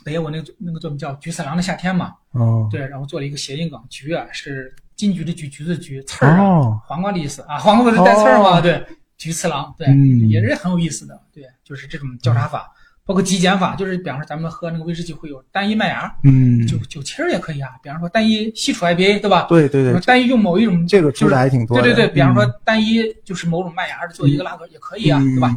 [0.05, 2.67] 北野我那个那个作品叫《菊次郎的夏天》嘛，哦。
[2.69, 6.37] 对，然后做了一个谐音梗，菊啊是金桔的桔，橘子的橘，刺儿
[6.85, 7.41] 黄瓜的意思。
[7.47, 8.59] 啊，黄瓜不是带刺儿吗？
[8.59, 8.85] 哦对，
[9.17, 10.29] 菊次郎，对，嗯。
[10.29, 12.71] 也是很有意思的，对，就是这种交叉法，
[13.03, 16.67] 包括极简法，就是比方说咱们喝那个威士忌会有单一麦芽，嗯。
[16.67, 19.47] 酒酒气儿也可以啊，比方说单一西楚 IPA，对吧？
[19.49, 19.99] 对对对。
[20.01, 21.83] 单一用某一种这个出的还挺多的。
[21.83, 25.33] 对对对，比方说嗯单一就是某种麦芽做一个拉格也可以啊，嗯。
[25.33, 25.55] 对吧？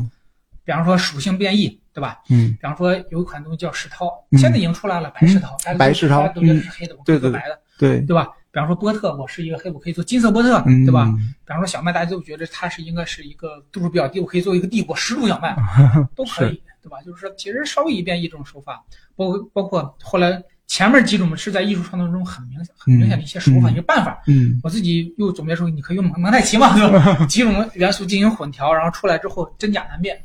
[0.64, 2.22] 比方说属性变异，对吧？
[2.30, 2.52] 嗯。
[2.54, 4.38] 比方说有一款东西叫石涛，嗯。
[4.38, 8.00] 现在已经出来了，白石涛，白石涛大家都觉得是黑的，我可以对对白的，对。
[8.00, 8.28] 对吧？
[8.54, 11.12] 比方说波特，我是一个黑，我可以做金色波特，嗯对吧？
[11.44, 15.56] 比方说小麦，大家都觉得它是应该是一个度数比较低，我可以做一个帝国十度小麦，
[16.14, 17.02] 都可以，对吧？
[17.04, 18.80] 就是说，其实稍微一变异这种手法，
[19.16, 24.22] 包括包括后来前面几种是在艺术创作中很明显、很明显的一些手法、嗯一个办法。
[24.28, 27.26] 嗯我自己又总结出，你可以用蒙蒙太奇嘛，对吧？
[27.26, 30.16] 几种元素进行混调，然后出来之后真假难辨。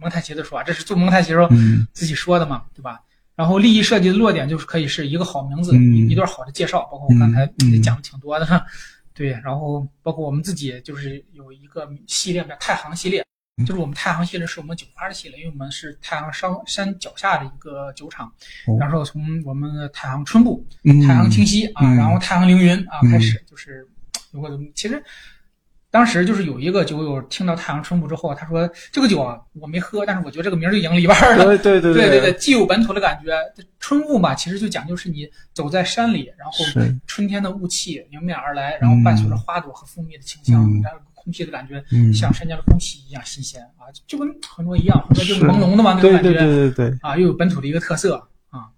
[0.00, 2.98] 蒙太奇的说法，这是做蒙太奇时候嗯自己说的嘛，对吧？
[3.40, 5.96] 然后利益设计的落点就是可以是一个好名字，嗯。
[5.96, 7.82] 一一段好的介绍，包括我刚才嗯嗯。
[7.82, 8.66] 讲的挺多的，
[9.16, 9.30] 对。
[9.42, 13.24] 然后包括我们自己就是有一个系列叫太行系列，
[13.56, 13.64] 嗯。
[13.64, 18.30] 就是我们太行系列是我们酒花的系列，因为我们是太行山山脚下的一个酒厂。
[18.66, 18.76] 哦。
[18.78, 21.00] 然后从我们的太行春布、嗯。
[21.00, 21.96] 太行清溪啊，嗯。
[21.96, 23.88] 然后太行凌云啊嗯开始，就是
[24.32, 25.02] 有过其实
[25.90, 31.44] 当时就是有一个酒友听到太阳春雾之后，他说这个酒啊我没喝，但是我觉得这个名儿就赢了一半儿了。
[31.44, 32.08] 对对对对。
[32.08, 33.32] 对对，既有本土的感觉，
[33.80, 36.64] 春雾嘛，其实就讲究是你走在山里，然后
[37.06, 40.80] 春天的雾气迎面而来，然后伴随着花朵和蜂蜜的清香，嗯。
[40.82, 42.14] 然后空气的感觉嗯。
[42.14, 48.16] 像山间的空气一样新鲜啊，就跟很多一样，很多就是是朦胧的嘛那种感觉对对对对，啊，又有本土的一个特色
[48.50, 48.70] 啊，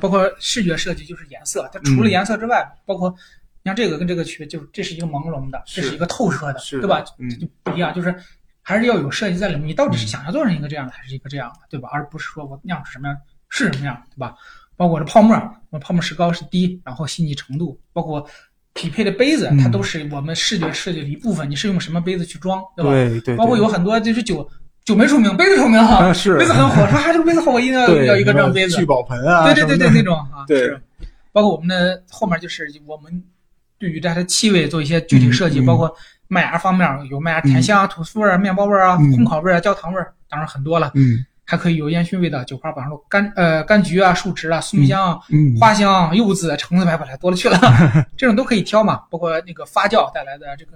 [0.00, 2.10] 包括视觉设计就是颜色，它除了嗯。
[2.10, 3.12] 颜色之外，包括
[3.62, 7.00] 你像这个跟这个区别，就是这是一个朦胧的，这是是一个透彻的，对吧？
[7.02, 8.14] 就不一样，就是
[8.62, 9.68] 还是要有设计在里面。
[9.68, 11.88] 你到底是想要做成一个这样的，还是一个这样的，对吧？
[11.92, 13.16] 而不是说我酿成什么样
[13.48, 14.34] 是什么样，对吧？
[14.76, 15.36] 包括这泡沫，
[15.68, 18.26] 我泡沫是高是低，然后细腻程度，包括
[18.72, 21.50] 匹配的杯子，它嗯都是我们视觉设计的一部分。
[21.50, 22.90] 你是用什么杯子去装，对吧？
[22.90, 24.48] 对对，包括有很多就是酒
[24.86, 28.86] 酒没出名，杯子出名啊，啊是杯子很火，说啊这个杯子好，我一定要要一个这样杯子聚。
[28.86, 30.80] 宝盆啊，对对对对，那种啊，对是。
[31.32, 33.22] 包括我们的后面就是我们
[33.80, 35.92] 对于它的气味做一些具体设计，包括
[36.28, 39.10] 麦芽方面有麦芽甜香啊、吐司味儿啊、面包味儿啊、嗯。
[39.10, 40.92] 烘烤味儿啊、焦糖味儿，当然很多了。
[40.94, 41.24] 嗯。
[41.46, 45.20] 还可以有烟熏味的酒花，比方说柑呃柑橘啊、树脂啊、松香
[45.58, 47.58] 花香、柚子、橙子、白果，多了去了，
[48.16, 49.02] 这种都可以挑嘛。
[49.10, 50.72] 包括那个发酵带来的这个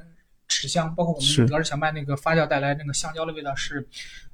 [0.49, 1.43] 齿香，包括我是。
[1.43, 3.87] 们德式小麦那个发酵带来那个香蕉的味道是，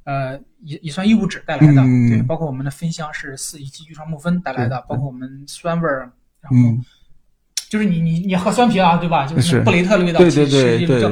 [0.05, 2.09] 呃乙乙酸异物质带来的，嗯。
[2.09, 6.11] 对，包括我们的芬香是四乙基聚双木酚带来的，对包括我们酸味儿，
[6.41, 6.83] 然后嗯，
[7.71, 9.25] 就是你你你喝酸啤啊，对吧？
[9.25, 11.05] 就是布雷特的味道，对对对对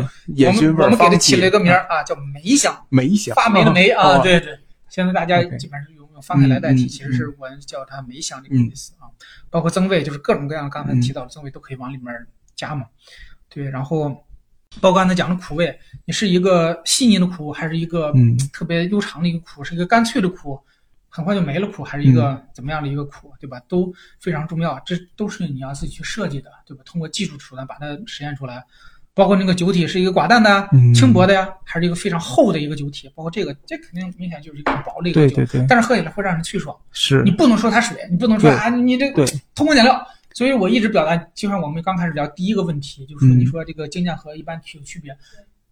[0.48, 2.76] 我们我们给它起了一个名儿，啊，叫梅香。
[2.90, 4.58] 梅香，发霉的霉啊，哦，对对，
[4.88, 9.06] 现在大家基本上用用发霉来代替，其实是我叫它梅香这个意思啊。
[9.50, 12.12] 包括增味，就是各种各样刚才提到的增味都可以往里面
[12.56, 12.86] 加嘛。
[13.48, 14.10] 对，然后
[14.80, 20.58] 包括刚才讲的苦味，你是一个细腻的苦，还是一个嗯特别悠长的一个苦，是一个干脆的苦，
[21.08, 23.60] 很快就没了苦，还是一嗯个怎么样的一个苦，对吧？
[23.68, 26.82] 都非常重要，这都是你要自己去设计的，对吧？
[26.84, 28.64] 通过技术手段把它实现出来。
[29.14, 36.76] 包括那个酒体是一个寡淡的、嗯轻薄的呀，还是一个非常厚的一个酒体，包括这个，这肯定明显就是一个很薄的一个酒，对对对，但是喝起来会让人脆爽。
[36.92, 39.10] 是你，不能说它水，你不能说啊，你这
[39.56, 40.00] 偷工减料。
[40.34, 45.10] 所以我一直表达，就像我们刚开始聊第一个问题，就是说嗯你说这个精酿和一般啤酒区别，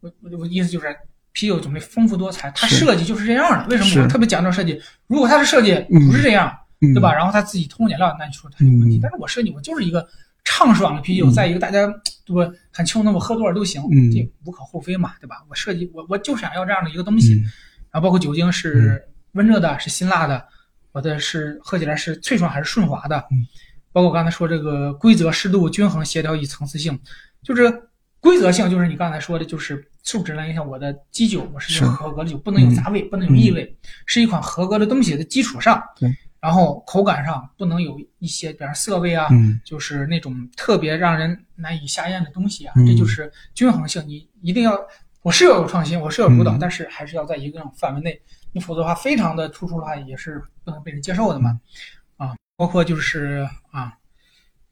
[0.00, 0.88] 我我我意思就是
[1.36, 3.66] 啤酒种类丰富多彩，它设计就是这样的。
[3.68, 4.80] 为什么我特别讲究设计？
[5.06, 6.50] 如果它的设计嗯不是这样，
[6.80, 7.12] 嗯对吧？？
[7.12, 9.00] 然后它自己偷工减料，那你说它有问题嗯。
[9.02, 10.08] 但是我设计我就是一个
[10.44, 11.86] 畅爽的啤酒，嗯在一个大家
[12.24, 15.44] 对吧很轻松，我喝多少都行，嗯这无可厚非嘛，对吧？
[15.50, 17.34] 我设计我我就想要这样的一个东西。
[17.34, 17.44] 嗯
[17.92, 19.02] 然后包括酒精是
[19.32, 20.42] 温热的，是辛辣的，
[20.92, 23.46] 我的是喝起来是脆爽还是顺滑的，嗯
[23.92, 26.98] 包括我刚才说这个规则、适度、均衡、协调与层次性，
[27.42, 27.70] 就是
[28.26, 39.60] 规则性，就是你刚才说的，就是数值来影响我的基酒，我是一个合格的酒，不能有杂味，不能有异味，是一款合格的东西的基础上，对，然后口感上不能有一些，比方色味啊，嗯。
[39.64, 42.84] 就是那种特别让人难以下咽的东西啊，嗯。
[42.84, 44.04] 这就是均衡性。
[44.08, 44.76] 你一定要，
[45.22, 46.58] 我是要有创新，我是要主导，嗯。
[46.58, 48.20] 但是还是要在一个范围内，
[48.50, 51.60] 你否则的话，非常的突出的话，也是不能被人接受的嘛。
[52.16, 53.92] 啊，包括就是啊，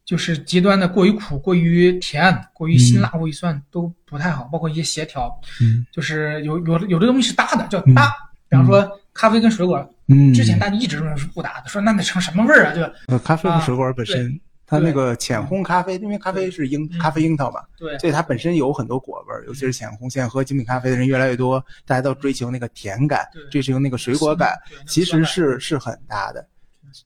[0.05, 8.13] 就是极端的过于苦、过于甜、过于辛辣、过于酸都不太好，包括一些协调，嗯就是有有有的东西是搭的，叫嗯搭。
[8.49, 9.79] 比方说咖啡跟水果，
[10.09, 12.75] 嗯，之前大家一直认为是不搭的，说那得成什么味儿啊？
[12.75, 12.93] 对吧？
[13.09, 20.13] 呃咖啡和啊水果本身，它那个浅烘咖啡，因为咖啡是樱嗯咖啡樱桃嘛，对所以它本身有很多果味儿，尤其是浅烘。
[20.13, 24.55] 现在喝精品咖啡的人越来越多，大家都追求那个甜感对，追求那个水果感，
[24.87, 26.47] 其实是是很搭的。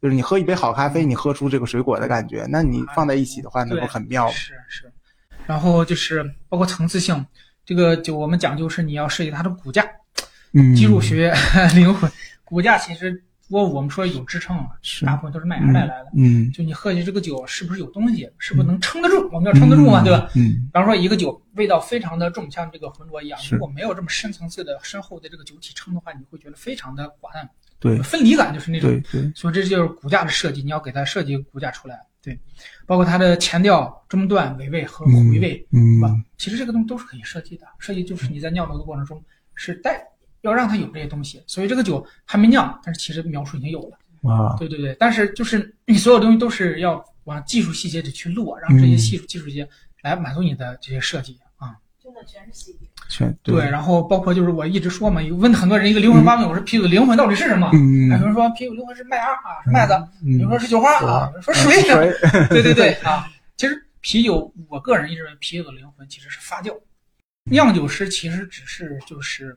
[0.01, 4.32] 就是你喝一杯好咖啡，你喝出这个水果的感觉，那你放在一起的话，那对不很妙吗？
[4.32, 4.93] 是是，
[5.47, 7.24] 然后就是包括层次性，
[7.65, 9.85] 这个就我们讲究是你要设计它的骨架，
[10.52, 11.32] 嗯， 肌肉学
[11.74, 12.10] 灵魂，
[12.44, 16.06] 骨架其实我我们说有支撑啊，是大部分都是麦芽带来的。
[16.15, 19.27] 嗯，就你喝起这个酒是不是有东西，是不是能撑得住？
[19.32, 20.28] 我们要撑得住嘛，对吧？
[20.35, 20.66] 嗯？
[20.66, 27.48] 比方说一个酒味道非常的重，像这个浑浊一样，如果没有这么深层次的、深厚的这个酒体撑的话，你会觉得非常的寡淡，
[27.80, 32.38] 对分离感就是那种对对，所以这就是骨架的设计，你要给它设计一个骨架出来，对，
[32.86, 36.16] 包括它的前调、中段、尾味和回味，嗯是吧？
[36.36, 39.22] 其实这个东西都是可以设计的，设计就是你在酿造的过程中
[39.55, 40.02] 是带
[40.42, 49.68] 要让它有这些东西，所以这个酒还没酿，但是其实描述已经有了，哇，对对对，但是就是你所有东西都是要往技术细节里去落，让这些嗯技术技术细节
[50.02, 51.38] 来满足你的这些设计
[52.19, 52.86] 的全是细节。
[53.09, 57.70] 全对，然后包括就是我一直说嘛，有问很多人一个灵魂发问，我说啤酒的灵魂到底是什么？
[57.73, 59.95] 嗯有人说啤酒灵魂是麦芽啊，是麦子。
[60.23, 61.81] 嗯有人说是酒花啊，有人说水。
[61.89, 62.12] 水，
[62.51, 63.27] 对对对啊，
[63.57, 66.73] 其实啤酒，我个人认为啤酒的灵魂其实是发酵。
[67.51, 69.57] 酿酒师其实只是就是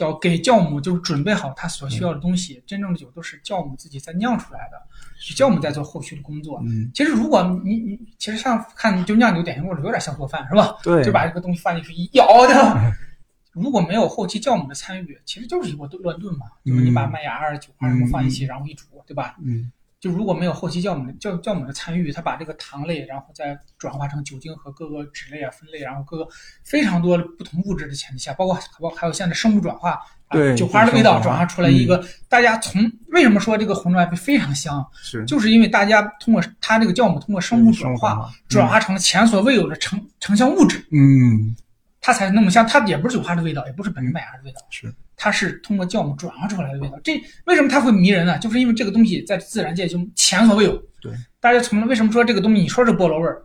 [0.00, 4.80] 叫给酵母就是准备好它所需要的东西，真正的酒都是酵母自己在酿出来的，
[5.18, 6.58] 是酵母在做后续的工作。
[6.64, 10.74] 嗯，其实如果你你其实像看就酿酒典型过程，有点像做饭是吧？
[10.82, 12.94] 对，就把这个东西放进去一摇的。
[13.52, 19.36] 如果没有后期酵母的参与，其实就是一锅乱炖嘛，就是你把麦芽啊、酒花什么放一起，然后一煮，对吧？
[19.44, 19.70] 嗯。
[20.00, 26.26] 就如果没有后期酵母的酵酵母的参与，它把这个糖类，然后再转化成酒精和各个酯类啊分类，然后各个
[26.64, 30.00] 非常多的不同物质的前提下，包括包括还有现在生物转化，
[30.30, 35.22] 对酒花的味道转化出来一个，嗯、大家从为什么说这个红砖非常香，是。
[35.26, 41.54] 就是因为大家通过它这个酵母通过生物转化，嗯、转化成了前所未有的成成像物质，嗯，
[42.00, 44.94] 它才那么香，它也不是酒花的味道，也不是本身麦芽的味道，是。
[45.22, 48.38] 它是通过酵母转化出来的味道，这为什么它会迷人呢？
[48.38, 50.82] 就是因为这个东西在自然界中前所未有。
[51.02, 52.62] 对，大家从为什么说这个东西？
[52.62, 53.44] 你说是菠萝味儿，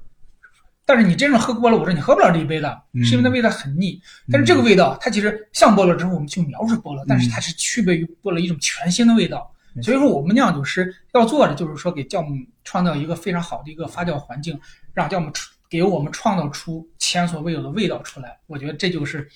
[0.86, 4.02] 但是你真正喝菠萝我说，你喝不了这一杯的，是因为它味道很腻。
[4.32, 9.52] 但是这个味道，它其实像菠萝之后，我们去描述菠萝，但是它是区别于菠萝一种全新的味道。
[9.84, 12.34] 所以说，我们酿酒师要做的就是说，给酵母
[12.64, 14.58] 创造一个非常好的一个发酵环境，
[14.94, 15.30] 让酵母
[15.70, 18.38] 给我们创造出前所未有的味道出来。
[18.48, 19.28] 我觉得这就是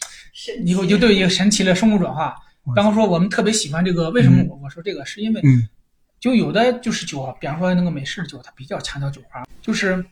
[0.63, 2.35] 以后就对一个神奇的生物转化。
[2.75, 5.05] 刚刚说我们特别喜欢这个，为什么我我说这个？
[5.05, 5.41] 是因为
[6.19, 10.05] 就有的就是酒，比方说那个美式酒，它比较强调酒花，就是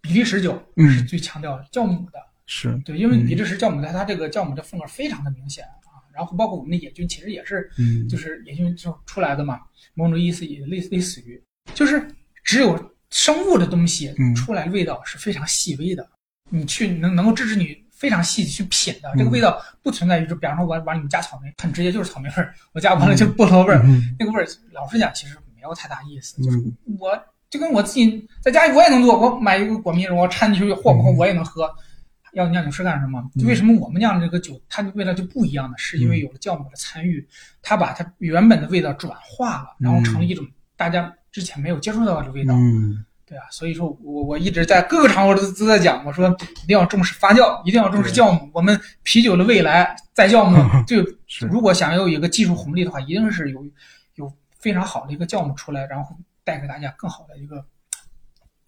[0.00, 2.18] 比利时酒是最强调酵母的。
[2.46, 5.70] 是对，因为比利时酵母它它这个酵母的风格非常的明显啊。
[6.14, 7.70] 然后包括我们的野菌，其实也是，
[8.08, 9.60] 就是野菌就出来的嘛。
[9.92, 11.38] 某种意思也类类似于，
[11.74, 12.08] 就是
[12.42, 12.74] 只有
[13.16, 16.06] 生物的东西出来的味道是非常细微的，
[16.50, 17.74] 你去能能够支持你。
[17.96, 23.82] 非常细去品的，这个味道不存在于，就比方说我往里面加草莓，很直接就是草莓味儿；我加完了就菠萝味儿，
[24.18, 26.42] 那个味儿老实讲其实没有太大意思。
[26.42, 26.62] 就是
[26.98, 27.18] 我
[27.48, 31.74] 就跟我自己在家里我也能做，我买一个果蜜，我掺进去和和我也能喝。
[32.34, 33.24] 要酿酒师干什么？
[33.46, 35.74] 为什么我们酿这个酒它的味道就不一样呢？
[35.78, 37.26] 是因为有了酵母的参与，
[37.62, 42.54] 它把它原本的味道转化了，然后成了一种大家之前没有接触到的味道。
[42.54, 43.04] 嗯。
[43.26, 46.28] 对啊，所以说我我一直在各个场合都都在讲，我说
[46.62, 48.48] 一定要重视发酵，一定要重视酵母。
[48.54, 50.56] 我们啤酒的未来在酵母，
[50.86, 51.04] 就
[51.46, 53.66] 如果想要有一个技术红利的话，一定是有
[54.14, 57.62] 有非常好的一个酵母出来，然后带给大家更好的一个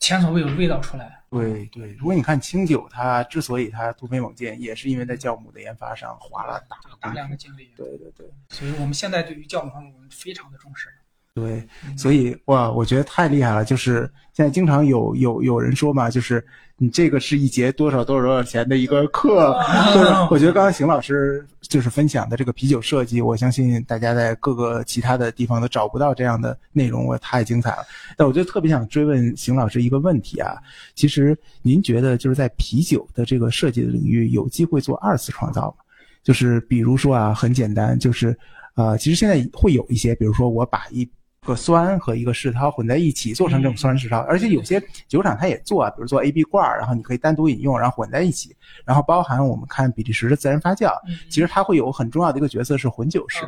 [0.01, 1.23] 前所未有的味道出来。
[1.31, 7.71] 对对，如果你看清酒，它之所以它突飞猛进，也是因为在酵母的研发上花了大大量的精力。
[7.77, 10.89] 对对对，所以我们现在对于酵母方面，我们非常的重视。
[11.35, 11.65] 对，
[11.97, 13.65] 所以哇，我觉得太厉害了。
[13.65, 16.45] 就是现在经常有有有人说嘛，就是
[16.77, 19.57] 你这个是一节多少多少多少钱的一个课。
[20.33, 27.87] 我觉得刚刚邢老师就是分享的这个啤酒设计，我相信大家在各个其他的地方都找不到这样的内容，我太精彩了。
[28.17, 30.57] 但我就特别想追问邢老师一个问题啊，
[30.97, 35.85] 其实您觉得就是在啤酒的这个设计的领域，有机会做二次创造吗？
[36.25, 38.37] 就是比如说啊，很简单，就是
[38.75, 41.09] 呃，其实现在会有一些，比如说我把一
[41.49, 48.55] 个酸和一个世涛混在一起做成这种酸世涛，而且有些酒厂它也做啊，比如做 A B 罐，然后你可以单独饮用，然后混在一起，
[48.85, 50.93] 然后包含我们看比利时的自然发酵，
[51.31, 53.41] 其实它会有很重要的一个角色是混酒师，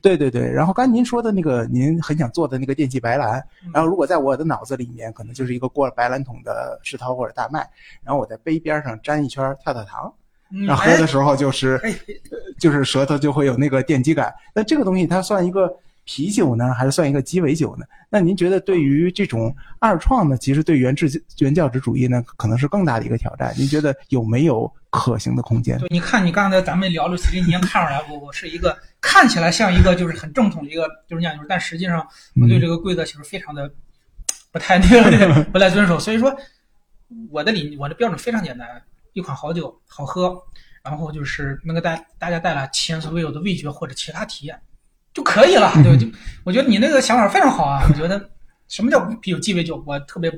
[0.00, 0.50] 对对对。
[0.50, 3.32] 然后刚才您说的那个您很想做的那个电气白兰，
[3.72, 7.60] 然后如果在我的脑子里面可能就是一个过了白兰桶的世涛或者大麦，
[8.02, 10.12] 然后我在杯边上粘一圈跳跳糖，
[10.66, 11.80] 然后喝的时候就是
[12.58, 14.34] 就是舌头就会有那个电击感。
[14.54, 15.70] 那这个东西它算一个。
[16.04, 17.84] 啤酒呢，还是算一个鸡尾酒呢？
[18.10, 23.54] 那您觉得对于这种二创呢，其实对原制原教旨主义呢，可能是更大的一个挑战。
[23.56, 25.78] 您觉得有没有可行的空间？
[25.78, 32.06] 对，你看你刚才咱们聊的，其实你已经看出来，我我是一个看起来像一个就是很正统的一个就是酿酒师，但实际上
[32.40, 33.72] 我对这个规则其实非常的
[34.52, 35.98] 不太那个 不太遵守。
[35.98, 36.36] 所以说，
[37.30, 38.68] 我的理我的标准非常简单，
[39.14, 40.38] 一款好酒好喝，
[40.84, 44.60] 然后就是能给大大家带来前所未有的味觉或者其他体验。
[45.14, 46.06] 就可以了，对，就
[46.42, 47.86] 我觉得你那个想法非常好啊。
[47.88, 48.28] 我觉得
[48.68, 50.30] 什么叫啤酒鸡尾酒，我特别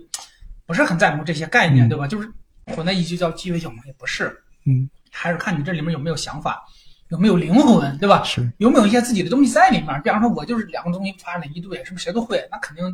[0.66, 2.07] 不是很在乎这些概念，对吧？
[2.07, 2.31] 就是
[2.66, 4.31] 混在一起叫鸡尾酒嘛，也不是，
[4.66, 6.62] 嗯，还是看你这里面有没有想法，
[7.09, 8.23] 有没有灵魂，对吧？
[8.23, 10.03] 是，有没有一些自己的东西在里面？
[10.03, 12.47] 比方说，我就是两个东西发展一对，是不是谁都会？
[12.51, 12.85] 那肯定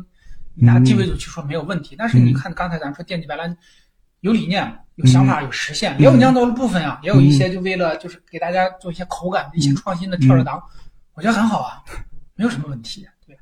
[0.53, 1.95] 你拿鸡尾酒去说没有问题。
[1.97, 3.57] 但是你看刚才咱说电气白兰，
[4.21, 10.61] 有理念、有想法、有实现，也有酿造的部分啊，也有一些就为了就是给大家做一些口感的一些创新的跳着糖。
[11.15, 11.83] 我觉得很好啊，
[12.35, 13.07] 没有什么问题。
[13.25, 13.37] 对。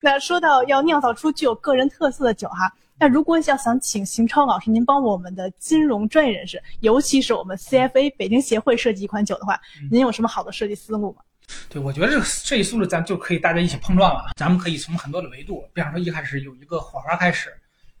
[0.00, 9.58] 那说到要酿造出具有个人特色的酒哈，那如果要想请邢超老师您帮我们的金融专业人士，尤其是我们 CFA 北京协会设计一款酒的话，
[9.90, 11.22] 您有什么好的设计思路吗？
[11.68, 14.32] 对，我觉得这个设计思路咱就可以大家一起碰撞了。
[14.36, 17.50] 咱们可以从很多的维度，比方说一开始有一个火花开始，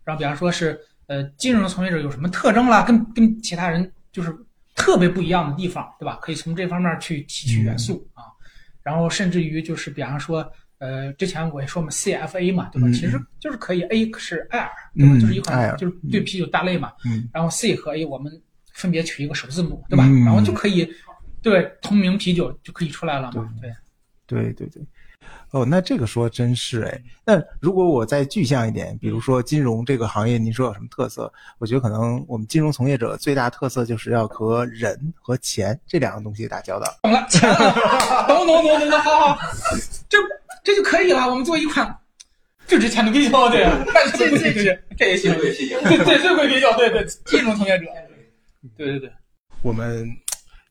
[0.02, 4.36] 然后比方说是呃金融从业者有什么特征啦，跟跟其他人就是。
[4.76, 6.18] 特别不一样的地方，对吧？
[6.20, 8.24] 可以从这方面去提取元素啊，
[8.84, 10.48] 然后甚至于就是比方说，
[10.78, 12.86] 呃，之前我也说嘛，CFA 嘛，对吧？
[12.88, 15.14] 嗯其实就是可以 A 是艾尔，对吧？
[15.16, 18.30] 嗯就是一款就是对啤酒大类嘛，嗯然后 C 和 A 我们
[18.72, 20.04] 分别取一个首字母，对吧？
[20.06, 20.88] 嗯然后就可以
[21.42, 23.72] 对同名啤酒就可以出来了嘛，对。
[24.26, 24.82] 对对对，
[25.50, 27.00] 哦，那这个说真是哎。
[27.24, 31.32] 那如果我再具象一点，比如说金融这个行业，您说有什么特色？
[31.58, 36.92] 我觉得可能我们金融从业者最大特色就是要和人和钱这两个东西打交道。
[37.02, 39.38] 懂了，钱了，懂懂懂懂懂，好好，
[40.08, 40.18] 这
[40.64, 41.28] 这就可以了。
[41.28, 41.96] 我们做一款
[42.66, 43.64] 最值钱的啤酒，对，
[43.94, 45.32] 但是最贵啤酒，这也行，
[45.84, 47.84] 对对，最贵啤酒，对对，金融从业者，
[48.76, 49.12] 对对对，
[49.62, 50.10] 我们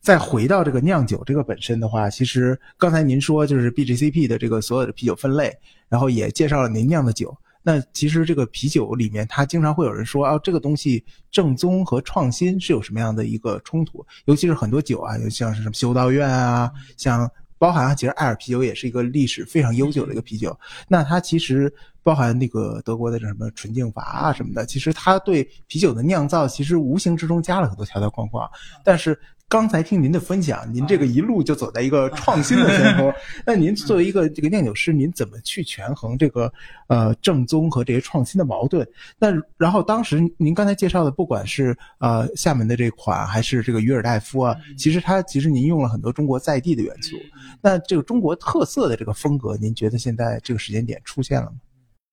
[0.04, 5.50] 再回到这个酿酒这个本身的话，其实刚才您说就是 BGCP 的这个所有的啤酒分类，
[5.88, 7.34] 然后也介绍了您酿的酒。
[7.62, 14.04] 那其实这个啤酒里面，它经常会有人说啊，这个东西正宗和创新是有什么样的一个冲突？
[14.26, 17.26] 尤其是很多酒啊，有像是什么修道院啊，像
[17.56, 20.54] 包含啊其实艾尔啤酒也是一个历史非常悠久的一个啤酒。
[20.86, 21.72] 那它其实
[22.02, 28.46] 包含那个德国的这什么纯净法啊什么的，其实它对啤酒的酿造其实无形之中加了很多条条框框。
[28.84, 29.18] 但是
[29.48, 33.12] 刚才听您的分享，您这个一路就走在一个 创新的先锋。
[33.46, 36.52] 那您作为一个这个酿酒师，您怎么去权衡这个
[36.88, 38.86] 呃正宗和这些创新的矛盾？
[39.18, 47.16] 那然后当时您刚才介绍的，不管是呃厦门的这款，还是这个约尔代夫啊，其实它其实您用了很多中国在地的元素。
[47.60, 51.56] 那这个中国特色的这个风格，您觉得现在这个时间点出现了吗？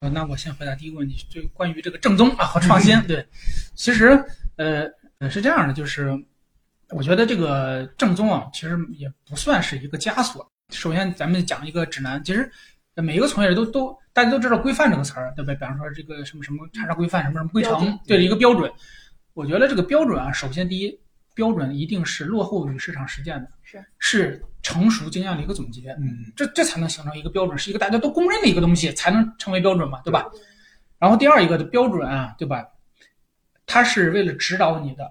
[0.02, 3.00] 呃那我先回答第一个问题，就关于这个正宗啊和创新。
[3.08, 3.26] 对，
[3.76, 4.24] 其实
[4.58, 4.86] 呃
[5.20, 6.12] 呃是这样的，就是
[6.92, 10.46] 我觉得这个正宗啊，其实也不算是一个枷锁。
[10.72, 12.50] 首先，咱们讲一个指南，其实
[12.96, 15.56] 每一个从业者都都大家都知道规范这个词儿，对不对？
[15.56, 18.72] 比方说这个什么什么查查规范，什么什么规程，对一个标准。
[19.34, 21.00] 我觉得这个标准啊，首先第一，
[21.34, 25.92] 标准一定是落后于市场实践的，是是成熟经验的一个总结。
[26.00, 30.26] 嗯这这才能形成一个标准，是一个大家都公认的一个东西，才能成为标准嘛，对吧？
[31.00, 32.66] 然后第二一个的标准啊，对吧？
[33.66, 35.10] 它是为了指导你的，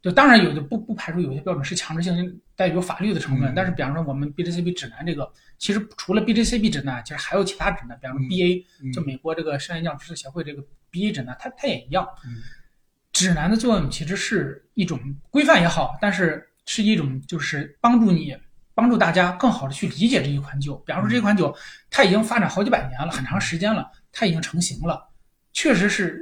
[0.00, 10.62] 就当然有的不不排除有些标准是强制性带有法律的成分，嗯但是比方说我们 BJCB 指南这个，其实除了 BJCB 指南，其实还有其他指南，比方说嗯 BA，、嗯就美国这个商业酿酒师协会这个
[10.92, 12.06] BA 指南，它它也一样。
[12.24, 12.36] 嗯
[13.10, 15.00] 指南的作用其实是一种
[15.30, 18.36] 规范也好，但是是一种就是帮助你
[18.74, 20.76] 帮助大家更好的去理解这一款酒。
[20.86, 21.52] 比方说这款酒，
[21.90, 25.08] 它已经发展好几百年了，很长时间了，它已经成型了，
[25.52, 26.20] 确实是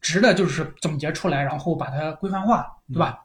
[0.00, 3.18] 值的就是总结出来，然后把它规范化，对吧？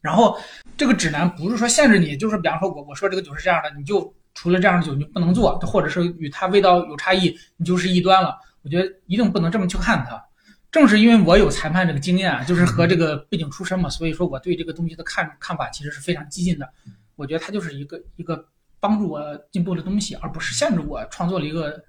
[0.00, 0.38] 然后
[0.76, 8.38] 这个指南不是说限制你，就是比方说我我说这个酒是这样的，你就除了这样的酒你就不能做，或者是与它味道有差异，你就是异端了。
[8.62, 10.22] 我觉得一定不能这么去看它。
[10.70, 16.68] 正是因为我有裁判这个经验啊，就是和这个背景出身嘛，所以说我对这个东西的看看法其实是非常激进的。
[17.14, 18.46] 我觉得它就是一个一个
[18.78, 21.82] 帮助我进步的东西，而不是限制我创作了一个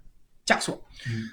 [0.45, 0.81] 枷锁。
[1.05, 1.23] 嗯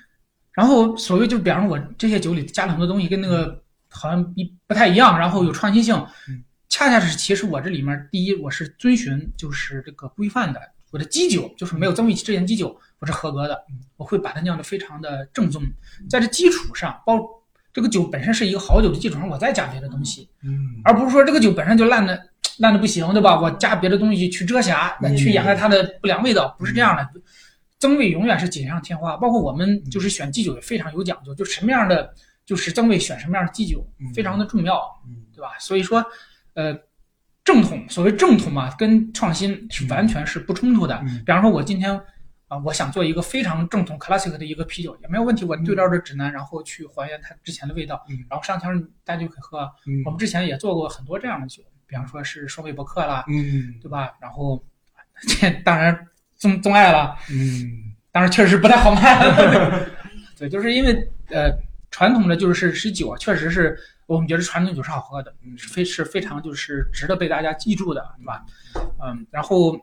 [0.54, 5.94] 然后所谓就比方说我这些酒里加了很多东西，跟那个好像一不太一样，然后有创新性
[6.28, 10.60] 嗯，恰恰是其实我这里面第一我是遵循就是这个规范的，
[10.90, 13.60] 我的基酒就是没有增味之前基酒我是合格的，
[13.96, 15.62] 我会把它酿得非常的正宗，
[16.08, 17.18] 在这基础上包。
[17.72, 22.16] 这个酒本身是一个好酒的基础上，我再加别的东西，嗯而不是说这个酒本身就烂的
[22.58, 23.40] 烂的不行，对吧？
[23.40, 27.02] 我加别的东西去遮瑕，嗯去掩盖它的不良味道，不是这样的。
[27.84, 32.14] 增味永远是锦上添花，包括我们就是选基酒也非常有讲究，就什么样的
[32.46, 35.50] 就是增味选什么样的基酒嗯非常的重要，嗯对吧？
[35.60, 36.02] 所以说，
[36.54, 36.74] 呃，
[37.44, 40.98] 正统所谓正统嘛，跟创新是完全是不冲突的。
[41.04, 42.00] 嗯比方说，我今天
[42.48, 49.70] 啊、我想做一个非常正统 classic 的一个啤酒也没有问题，我对照着指南，然后去还原它之前的味道，嗯然后上腔大家就可以喝。
[49.86, 54.16] 嗯我们之前也做过很多这样的酒，比方说是双倍伯克啦，嗯对吧？
[54.22, 54.64] 然后
[55.28, 59.18] 这当然宗宗爱了，嗯但是确实不太好卖。
[60.38, 60.92] 对，就是因为
[61.30, 61.50] 呃
[61.90, 68.44] 传统的就是是酒啊，确实是我们觉得传统酒是好喝的，是非是非常就是值得被大家记住的，对吧？
[69.02, 69.78] 嗯，然后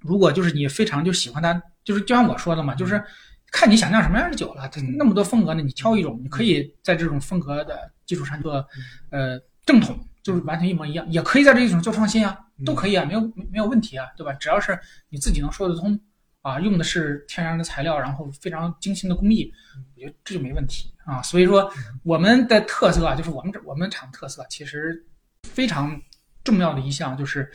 [0.00, 3.02] 如果就是你非常就喜欢它，就是就像我说的嘛，就是
[3.50, 8.66] 看你想酿什么样的酒了，它嗯那么多风格呢，你挑一种，你可以在这种风格的基础上做
[9.10, 9.98] 呃正统。
[10.22, 14.32] 就是完全一模一样，也可以在这一种做创新啊，都可以啊，没有没没有问题啊，对吧？
[14.34, 14.78] 只要是
[15.08, 15.98] 你自己能说得通
[16.40, 19.52] 啊，用的是天然的材料，然后非常精心的工艺，
[19.94, 21.22] 我觉得这就没问题啊。
[21.22, 21.70] 所以说
[22.02, 25.04] 我们的特色啊，就是我们这我们厂特色其实
[25.42, 26.00] 非常
[26.44, 27.50] 重要的一项就是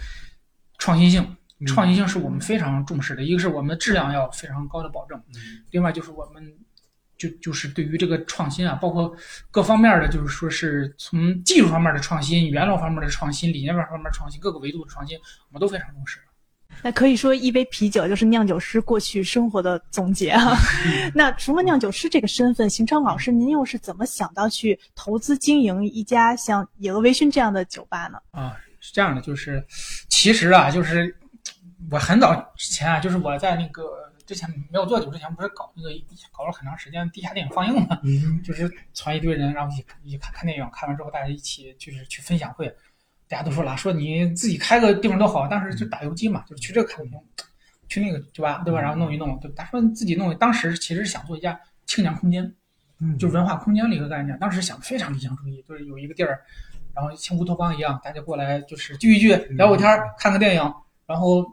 [0.78, 1.36] 创新性。
[1.66, 5.20] 创新性是我们非常重视的，一个是我们的质量要非常高的保证，
[5.72, 6.56] 另外就是我们
[7.18, 9.14] 就就是对于这个创新啊，包括
[9.52, 15.18] 各方面的，就是说是从技术方面的创新、原料方面的创新、理念方面的创新，各个维度的创新，
[15.50, 16.20] 我们都非常重视。
[16.84, 20.56] 那可以说，一杯啤酒就是酿酒师过去生活的总结啊。
[21.16, 28.20] 那除了酿酒师这个身份，邢昌老师，您又是怎么想到去投资经营一家像野鹅微醺这样的酒吧呢？
[28.30, 29.66] 啊，是这样的，就是
[30.08, 31.16] 其实啊，就是
[31.90, 35.90] 我很早之前啊，就是我在那个之前没有做酒之前，不是搞那个
[36.32, 42.68] 搞了很长时间地下电影放映嘛，嗯就是传一堆人，然后一起一起看看电影，看完之后大家一起就是去分享会，
[43.28, 47.04] 大家都说了，说你自己开个地方多好，当时就打游击嘛，就是去这个看
[47.88, 48.82] 去那个酒吧，对吧？
[48.82, 49.64] 然后弄一弄，对吧？
[49.64, 52.54] 他说自己弄，当时其实是想做一家青年空间，
[53.00, 54.38] 嗯就是文化空间的一个概念。
[54.40, 56.42] 当时想的非常理想主义，就是有一个地儿，
[56.94, 60.74] 然后像乌托邦一样，大家过来就是聚一聚，聊会天儿，看个电影，
[61.06, 61.46] 然后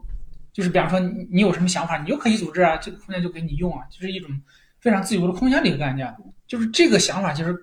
[0.55, 4.31] 就是比方说你你有什么想法，你就可以组织啊，这个空间就给你用啊，就是一种
[4.81, 6.16] 非常自由的空间的一个概念。
[6.47, 7.55] 就是这个想法其实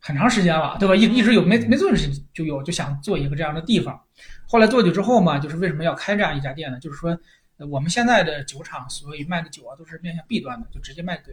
[0.00, 0.96] 很长时间了，对吧？
[0.96, 3.98] 一一直有没没做的事情就有，就想做一个这样的地方。
[4.46, 6.80] 后来做久之后嘛，就是为什么要开这样一家店呢？
[6.80, 7.16] 就是说，
[7.70, 11.32] 我们现在的酒厂所以卖的酒啊，都是面向 B 端的，就直接卖给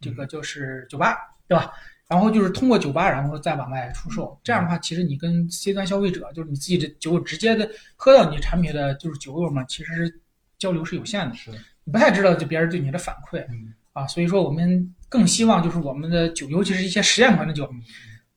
[0.00, 1.16] 这个就是酒吧，
[1.46, 1.72] 对吧？
[2.08, 4.38] 然后就是通过酒吧，然后再往外出售。
[4.44, 10.20] 这样的话，其实你跟 C 端消费者，就是你自己的酒直接的喝到你产品的就是酒友嘛，其实是
[10.58, 11.50] 交流是有限的，是
[11.84, 14.06] 你不太知道就别人对你的反馈嗯啊。
[14.06, 17.82] 所以说，我们更希望就是我们的酒，尤其是一些实验款的酒，嗯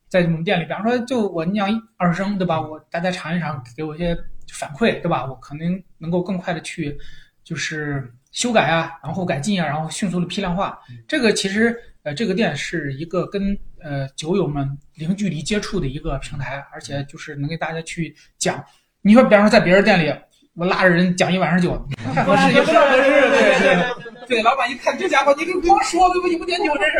[0.08, 2.58] 在我们店里，比方说就我酿一二升，对吧？
[2.58, 4.16] 我大家尝一尝，给我一些
[4.54, 5.26] 反馈，对吧？
[5.26, 6.96] 我可能能够更快的去
[7.44, 10.78] 就是修改啊，然后改进啊，然后迅速的批量化。
[11.06, 11.78] 这个其实
[12.08, 18.64] 呃，这个店是一个跟呃酒友们零距离接触的一个平台，而且就是能给大家去讲。
[19.02, 20.10] 你说，比方说在别人店里，
[20.54, 24.08] 我拉着人讲一晚上酒， 太合适，也不太合适，对对。
[24.26, 26.28] 对，老板一看这家伙，你给光说对吧？
[26.28, 26.98] 你不点酒真是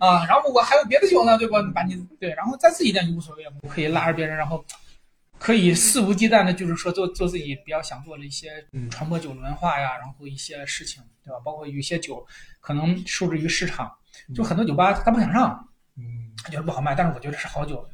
[0.00, 0.26] 啊。
[0.26, 1.62] 然后我还有别的酒呢，对吧？
[1.72, 4.64] 把你对，然后在自己店就无所谓我，可以拉着别人，然后
[5.42, 11.40] 可以肆无忌惮的，就是说做做自己比较想做的一些传播酒文化呀，然后一些事情，对吧？
[11.44, 12.24] 包括有一些酒
[12.60, 13.90] 可能受制于市场，
[14.32, 17.84] 就很多酒吧他不想上，嗯他觉得不好卖，但是我觉得是好酒，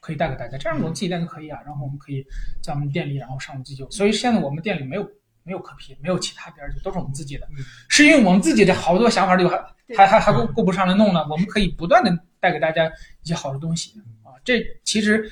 [0.00, 0.58] 可以带给大家。
[0.58, 2.26] 这样我们自己店就可以啊，然后我们可以
[2.60, 3.88] 在我们店里，然后上我们自己酒。
[3.88, 5.08] 所以现在我们店里没有
[5.44, 7.48] 没有可批，没有其他别人酒，都是我们自己的，
[7.88, 9.56] 是因为我们自己的好多想法就还
[9.96, 11.24] 还还还够够不上来弄呢。
[11.30, 12.10] 我们可以不断的
[12.40, 12.90] 带给大家
[13.22, 13.92] 一些好的东西
[14.24, 14.34] 啊。
[14.44, 15.30] 这其实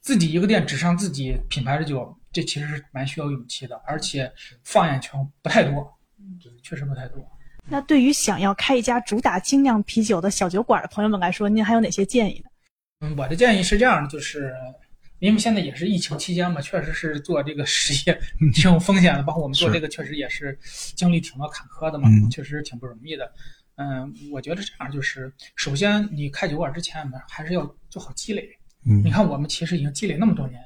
[0.00, 4.32] 自己一个店只上自己品牌的酒，这其实是蛮需要勇气的，而且
[4.64, 5.12] 放眼全
[5.42, 5.98] 不太多，
[6.62, 7.22] 确实不太多。
[7.68, 12.50] 那对于想要开一家主打精酿啤酒的小酒馆的朋友们来说，您还有哪些建议呢？
[13.00, 14.52] 嗯，我的建议是这样的，就是
[15.18, 18.20] 因为现在也是疫情期间嘛，确实是做这个实业
[18.54, 20.58] 挺有风险的，包括我们做这个确实也是
[20.96, 23.30] 经历挺多坎坷的嘛，嗯确实挺不容易的。
[23.76, 28.48] 嗯，我觉得这样就是，首先你开酒馆之前呢，还是要做好积累。
[28.86, 29.02] 嗯。
[29.04, 30.62] 你看我们其实已经积累那么多年，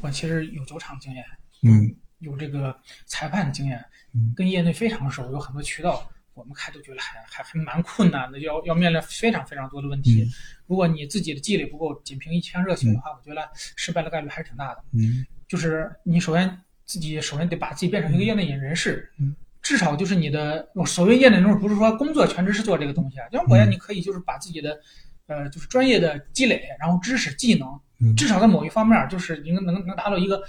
[0.00, 1.24] 我其实有酒厂经验，
[1.62, 1.94] 嗯。
[2.22, 2.72] 有这个
[3.06, 3.84] 裁判的经验
[4.14, 10.24] 嗯，跟业内非常熟，有很多渠道，我们开都觉得还还还蛮困难的，要要面临非常非常多的问题。
[10.68, 14.84] 如果你自己的积累不够，仅凭一腔热情的话，我觉得失败的概率还是挺大的。
[14.92, 15.26] 嗯。
[15.48, 23.70] 就是你首先自己首先得把自己变成一个业内人士，嗯，至少就是你的我所谓业内人士，不是说工作全职是做这个东西啊，像我呀，嗯。
[23.72, 24.80] 你可以就是把自己的
[25.26, 27.68] 呃就是专业的积累，然后知识技能，
[28.00, 30.42] 嗯至少在某一方面就是应该能能达到一个。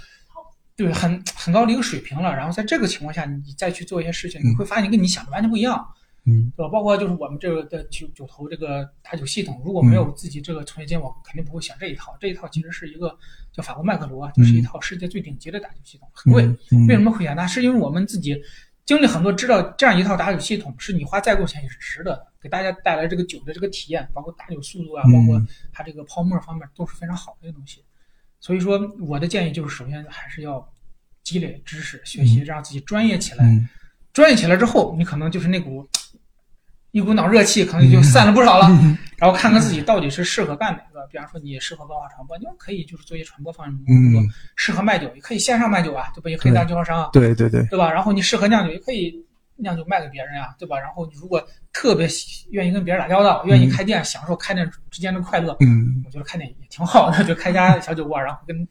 [0.76, 2.34] 对，很很高的一个水平了。
[2.34, 5.86] 然后在这个情况下，你再去做一些事情，你会发现跟你想的完全不一样。
[6.26, 6.68] 嗯对吧？
[6.68, 12.16] 包括就是我们这个的九九头这个打酒系统，如果没有自己这个从业经验，我肯定不会选这一套。
[12.18, 13.16] 这一套其实是一个
[13.52, 16.42] 叫法国麦克罗啊，就是一套世界最顶级的打酒系统，很贵。
[16.72, 17.46] 嗯为什么会选它？
[17.46, 18.36] 是因为我们自己
[18.84, 27.82] 经历很多，知道这样一套打酒系统是你花再多钱也是值得的，给大家带来这个酒的这个体验，包括打酒速度啊，嗯包括它这个泡沫方面都是非常好的一个东西。
[28.38, 30.70] 所以说，我的建议就是，首先还是要
[31.22, 33.46] 积累知识、学习，让自己专业起来。
[33.46, 33.66] 嗯
[34.12, 35.84] 专业起来之后，你可能就是那股
[36.92, 38.68] 一股脑热气，可能就散了不少了。
[39.18, 46.30] 然后看看自己到底是适合干哪个，比方说你适合文化传播，你可以就是做一些传播方面的工作；嗯适合卖酒，也可以线上卖酒啊，对吧？
[46.30, 47.90] 也可以当经销商啊，对对对，对吧？
[47.90, 49.20] 然后你适合酿酒，也可以
[49.56, 50.78] 酿酒卖给别人呀、对吧？
[50.78, 58.68] 然后你如果特别喜愿意跟别人打交道，愿意开店，享受开店之间的快乐，嗯我觉得开店也挺好的，就开家小酒馆，然后跟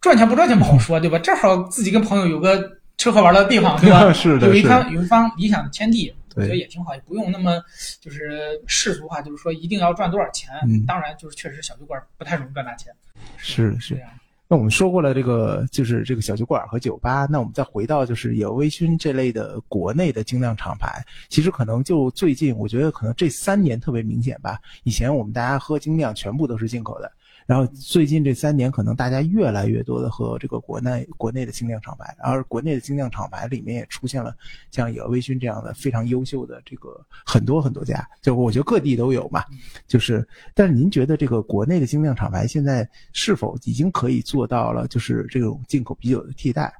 [0.00, 1.18] 赚钱不赚钱不好说，对吧？
[1.18, 4.10] 正好自己跟朋友有个吃喝玩乐的地方，对吧？
[4.14, 7.62] 是的有一是的方有一方理想的天地，我觉得也挺好，也不用那么
[8.00, 10.50] 就是世俗化，就是说一定要赚多少钱。
[10.66, 12.92] 嗯当然，就是确实小酒馆不太容易赚大钱，
[13.36, 14.00] 是是这。
[14.00, 14.10] 样。
[14.52, 24.58] 那我们说过了这个就是这个小酒馆和酒吧，那我们再回到就是有微醺这类的国内的精酿厂牌，其实可能就最近我觉得可能这三年特别明显吧。
[24.82, 27.12] 以前我们大家喝精酿全部都是进口的。
[27.46, 34.34] 然后最近这三年，可能大家越来越多的和这个国内国内的精酿厂牌，而国内的精酿厂牌里面也出现了
[34.70, 39.42] 像野微醺这样的非常优秀的这个很多很多家，就我觉得各地都有嘛。
[39.86, 46.72] 就是，但是您觉得这个国内的精酿厂牌现在是否已经可以做到了就是这种进口啤酒的替代？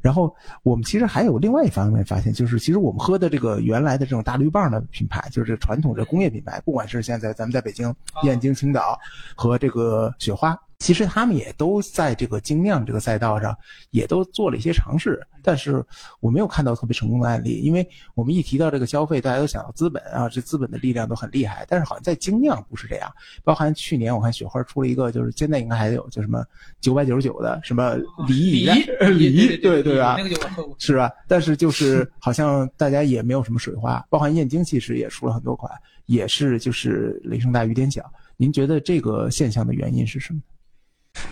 [0.00, 8.98] 然后我们其实还有另外一方面发现，就是其实我们喝的这个原来的这种大绿棒的品牌，就是传统的工业品牌，不管是现在咱们在北京燕京、青岛
[9.34, 10.58] 和这个雪花。
[10.78, 13.56] 其实他们也都在这个精酿这个赛道上，
[13.90, 15.84] 也都做了一些尝试，但是
[16.20, 17.60] 我没有看到特别成功的案例。
[17.62, 21.66] 因为我们一提到这个消费，大家都想到资本啊，这资本的力量都很厉害。
[21.68, 23.12] 但是好像在精酿不是这样。
[23.42, 26.44] 包含去年我看雪花出了一个，就是现在应该还有就什么
[26.80, 27.96] 九百九十九的什么
[28.28, 28.86] 梨梨
[29.18, 30.14] 梨，对对吧？
[30.16, 31.10] 那个酒我喝过，是吧？
[31.26, 34.02] 但是就是好像大家也没有什么水花。
[34.08, 35.70] 包含燕京其实也出了很多款，
[36.06, 38.08] 也是就是雷声大雨点小。
[38.36, 40.40] 您觉得这个现象的原因是什么？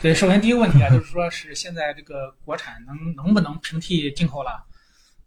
[0.01, 4.65] 对，首先第一个问题啊，就是说是现在这个国产能能不能平替进口了？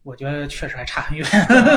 [0.03, 1.27] 我觉得确实还差很远，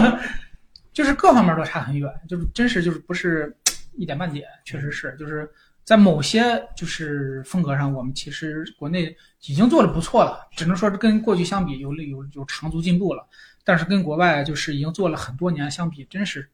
[0.92, 3.54] 就是各方面都差很远，就是真是就是不是
[3.94, 5.16] 一点半点，确实是。
[5.18, 5.50] 就是
[5.84, 9.14] 在某些就是风格上，我们其实国内
[9.46, 13.26] 已经做的不错了，只能说跟过去相比有有有长足进步了，
[13.64, 16.48] 但是跟国外就是已经做了很多年相比，真是，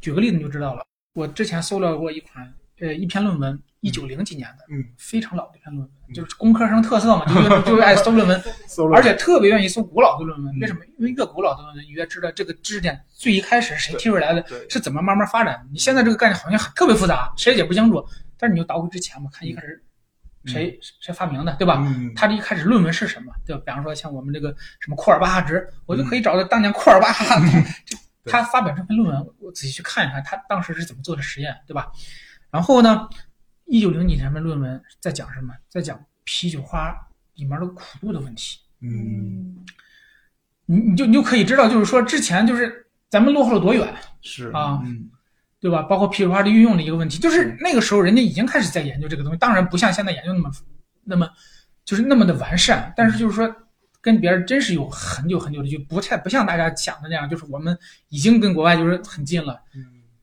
[0.00, 0.84] 举个例子你就知道了，
[1.14, 3.58] 我之前搜了过一款呃一篇论文。
[3.84, 8.40] 一九零几年的，嗯，非常老的一篇论文，就是工科生特色嘛，就就爱 搜论文，
[8.94, 10.56] 而且特别愿意搜古老的论文。
[10.60, 10.84] 为什么？
[10.98, 15.66] 因为越古老的论文，你越知道这个知识点最一开始谁提出来的，是怎么慢慢发展的。
[15.72, 18.00] 你现在这个概念好像特别复杂，谁也不清楚。
[18.38, 19.82] 但是你就倒回之前嘛，看一开始
[20.44, 21.84] 谁谁发明的，对吧？
[22.14, 23.32] 他这一开始论文是什么？
[23.44, 23.62] 对吧？
[23.66, 27.42] 比方说像我们这个什么库尔巴哈值，我就可以找到当年库尔巴哈
[28.26, 31.90] 他发表这篇论文，我仔细去看一看他当时是怎么做的实验，对吧？
[32.52, 33.08] 然后呢？
[33.66, 35.54] 一九零几年的论文在讲什么？
[35.70, 36.94] 在讲啤酒花
[37.36, 38.58] 里面的苦度的问题。
[38.82, 39.64] 嗯，
[40.66, 43.94] 你你就你就可以知道，就是说之前就是咱们落后了多远。
[44.20, 44.82] 是啊，
[45.58, 45.80] 对吧？
[45.84, 50.50] 包括啤酒花的运用的一个问题，就是那个时候人家已经开始在研究这个东西，当然不像现在研究那么
[51.04, 51.26] 那么
[51.86, 53.50] 就是那么的完善，但是就是说
[54.02, 57.78] 跟别人真是有很久很久的，就不太不像大家想的那样，就是我们
[58.10, 59.58] 已经跟国外就是很近了。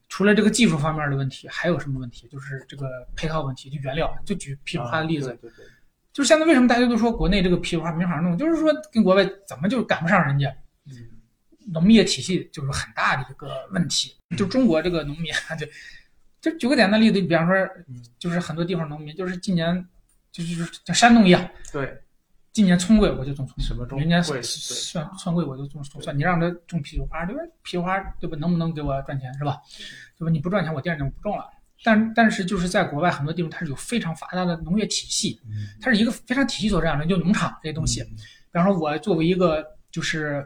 [0.10, 0.11] 嗯。
[0.11, 2.27] 除了这个技术方面的问题，还有什么问题？
[2.27, 4.11] 就是这个配套问题，就原料。
[4.26, 5.65] 就举啤酒花的例子，对对，
[6.11, 10.49] 就是现在为什么大家都说国内这个啤酒花没法弄，就是说跟国外怎么就赶不上人家？
[10.88, 10.94] 嗯，
[11.72, 14.15] 农业体系就是很大的一个问题。
[14.36, 17.56] 就中国这个农民，就就举个简单例子，比方说，
[18.18, 19.88] 就是很多地方农民，就是今年
[20.31, 22.02] 就是像山东一样，对。
[22.52, 24.00] 今年葱贵我就种葱，什么种？
[24.00, 24.42] 明年蒜
[25.18, 26.18] 蒜贵我就种蒜。
[26.18, 27.42] 你让他种啤酒花，对吧？
[27.64, 28.36] 啤酒花对吧？
[28.40, 29.58] 能不能给我赚钱是吧？
[30.18, 30.32] 对吧？
[30.32, 31.46] 你不赚钱，我第二年我不种了。
[31.84, 35.40] 但但是就是在国外很多地方，它是有非常发达的农业体系，
[35.80, 38.04] 它是一个非常体系所这样的，就农场这些东西。
[38.04, 40.46] 比方说，我作为一个就是，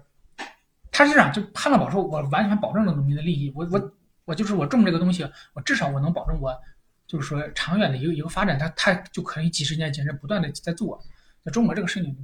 [0.92, 3.52] 它是这样，就判断保说，我完全保证了农民的利益。
[3.56, 3.94] 我我
[4.26, 6.54] 我就是我种这个东西，我至少我能保证我
[7.08, 11.02] 就是说长远的一个一个发展，它它就可以几十年、几十年不断的在做。
[11.44, 12.15] 在中国这个事情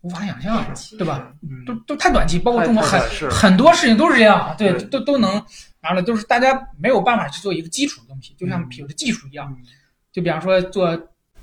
[0.00, 0.64] 无法想象，
[0.98, 1.32] 对吧？
[1.64, 5.30] 都都太短期，包括中国很很多事情都是这样，对，都都能，
[5.82, 9.56] 完了都是大家没有办法去做一个基础的东西，就像啤酒的技术一样，
[10.12, 10.96] 就比方说做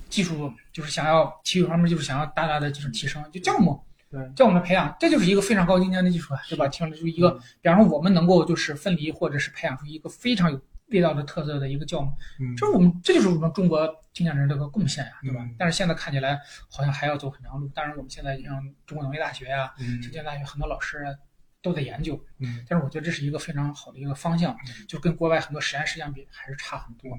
[0.09, 3.81] 技术，就是想要体育方面就是想要大大的就是提升，就酵母，
[4.11, 6.67] 对，酵母的培养，这就是一个非常高精尖的技术啊，对吧？
[6.67, 7.31] 听着就一个，
[7.61, 10.59] 比方说我们能够就是分离或者是培养出一个非常有。
[10.93, 15.45] 味道的特色的一个酵母，嗯这是我们这就是我们中国精酿人这个贡献呀，对吧？
[15.57, 16.39] 但是现在看起来
[16.69, 17.67] 好像还要走很长路。
[17.69, 21.03] 当然，我们现在像中国农业大学呀、浙江大学很多老师
[21.63, 24.55] 都在研究，嗯但是我觉得这是一个非常好的一个方向，
[24.87, 27.11] 就跟国外很多实验室相比还是差很多。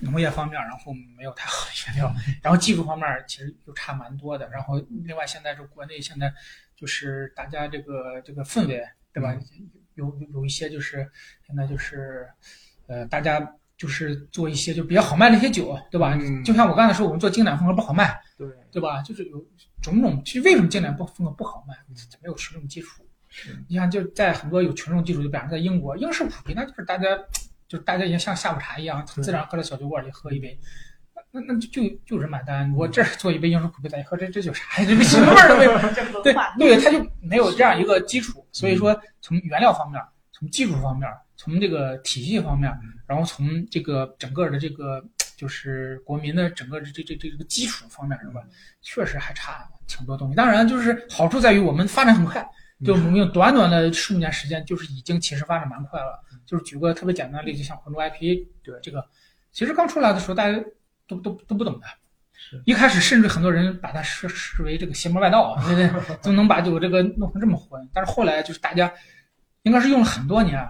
[0.00, 4.48] 农业方面，然后没有太好的原料，然后技术方面其实又差蛮多的。
[4.48, 6.32] 然后另外现在这国内现在
[6.74, 8.82] 就是大家这个这个氛围，
[9.12, 9.38] 对吧？
[9.94, 11.06] 有有有一些就是
[11.46, 12.26] 现在就是。
[12.86, 13.40] 呃，大家
[13.76, 16.18] 就是做一些就比较好卖的一些酒，对吧？
[16.44, 19.02] 就像我刚才说，我们做经典风格不好卖，对对吧？
[19.02, 19.38] 就是有
[19.82, 21.74] 种种，其实为什么经典不风格不好卖？
[22.22, 23.02] 没有群众基础。
[23.68, 27.16] 你像，就在很多有群众基础，就比方在英国，英式普啤，那就是大家
[27.66, 30.56] 就是大家也像下午茶一样，自然喝到小酒馆里喝一杯，
[31.32, 32.72] 那那就就就人买单。
[32.76, 34.86] 我这儿做一杯英式普啤，咱一喝，这这酒啥呀？
[34.88, 35.72] 这个什么味儿都没有？
[36.22, 40.00] 对 对，他就没有这样一个基础，所以说从原料方面，
[40.44, 41.08] 从技术方面。
[41.36, 42.72] 从这个体系方面，
[43.08, 45.04] 然后从这个整个的这个
[45.36, 48.40] 就是国民的整个这这这这个基础方面是吧，
[48.82, 50.36] 确实还差挺多东西。
[50.36, 52.48] 当然，就是好处在于我们发展很快，
[52.84, 56.22] 就我们用短短的数年时间，就是已经其实发展蛮快了。
[56.46, 59.04] 就是举个特别简单的例子，像魂中 IP，对这个，
[59.50, 60.56] 其实刚出来的时候大家
[61.08, 61.86] 都都都不懂的。
[62.32, 66.16] 是一开始甚至很多人把它视视为这个邪魔外道，对不对？
[66.22, 67.86] 怎么能把就这个弄成这么混？
[67.92, 68.90] 但是后来就是大家
[69.64, 70.66] 应该是用了很多年，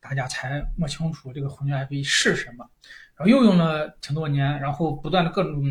[0.00, 2.64] 大家才摸清楚这个红军 IP 是什么，
[3.16, 5.64] 然后又用了挺多年，然后不断的各种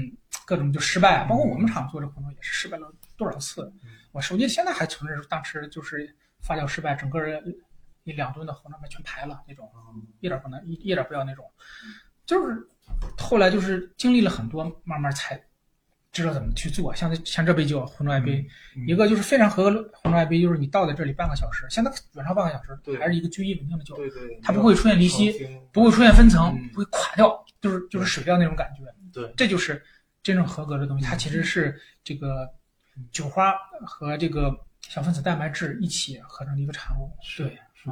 [0.46, 3.72] 各种就失败，包括我们厂做这魂中也是失败了多少次。
[4.12, 7.44] 我手机现在还存着当时就是发酵失败，整个人
[8.04, 9.72] 一两吨的魂中全排了那种，
[10.20, 11.46] 一点不能一一点不要那种，
[12.26, 12.68] 就是
[13.20, 15.40] 后来就是经历了很多，慢慢才
[16.16, 16.96] 知道怎么去做。
[16.96, 18.44] 像这像这杯酒红中爱杯，
[18.76, 25.34] 嗯一个就是非常合格的红中爱杯，就是你倒在这里半个小时，现在远超半个小时，对还是一个居一稳定的酒，对对，它不会出现离析
[25.74, 28.84] 不会出现分层嗯，不会垮掉，就是就是水掉那种感觉。
[29.12, 29.84] 对，这就是
[30.24, 31.06] 真正合格的东西。
[31.06, 32.50] 它其实是这个
[33.12, 33.54] 酒花
[33.86, 37.12] 和这个小分子蛋白质一起合成的一个产物。
[37.38, 37.90] 对，是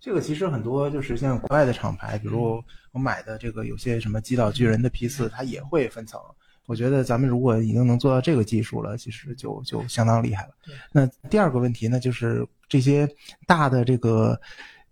[0.00, 6.20] 这个其实很多就是像国外的厂牌，比如我买的这个有些什么击倒巨人的批次，它也会分层。
[6.66, 10.50] 我觉得咱们如果已经能做到这个技术了，其实就就相当厉害了。
[10.92, 13.08] 那第二个问题呢，就是这些
[13.46, 14.40] 大的这个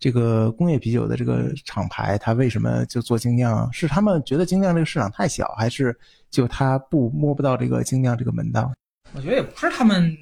[0.00, 3.72] 这个工业啤酒的这个厂牌，它为什么就做精酿？
[3.72, 5.96] 是他们觉得精酿这个市场太小，还是
[6.30, 8.72] 就他不摸不到这个精酿这个门道？
[9.14, 10.12] 我觉得也不是他们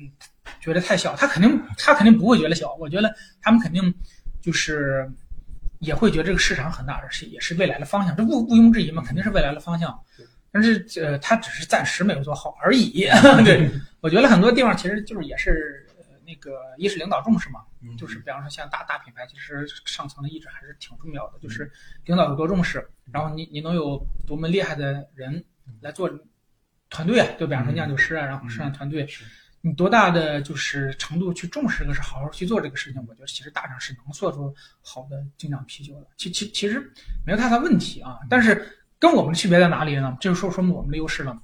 [0.61, 2.75] 觉得太小，他肯定他肯定不会觉得小。
[2.75, 3.95] 我觉得他们肯定
[4.43, 5.11] 就是
[5.79, 9.99] 也会觉得这个市场很大，而且也是未来的方向，这毋毋庸置疑嘛，肯定是未来的方向。
[10.57, 13.07] 但是呃，他只是暂时没有做好而已。
[13.45, 13.71] 对，
[14.01, 17.61] 我觉得很多地方其实就是也是呃那个一是领导重视嘛，
[17.99, 21.71] 就是比方说像大大品牌，其实上层的意志还是挺重要的，就是
[22.07, 25.45] 领导有多重视，然后你你能有多么厉害的人
[25.83, 26.11] 来做
[26.89, 29.07] 团队啊，就比方说酿酒师啊，然后生产团队，
[29.61, 36.07] 你多大的就是程度去重视这个事，好好去做这个事情，我觉得其实大厂是能做出好的精酿啤酒的。
[36.17, 36.81] 其其其实
[37.27, 38.67] 没有太大问题啊，但是
[39.07, 40.17] 跟我们的区别在哪里呢？
[40.21, 41.37] 就是说说明我们的优势了。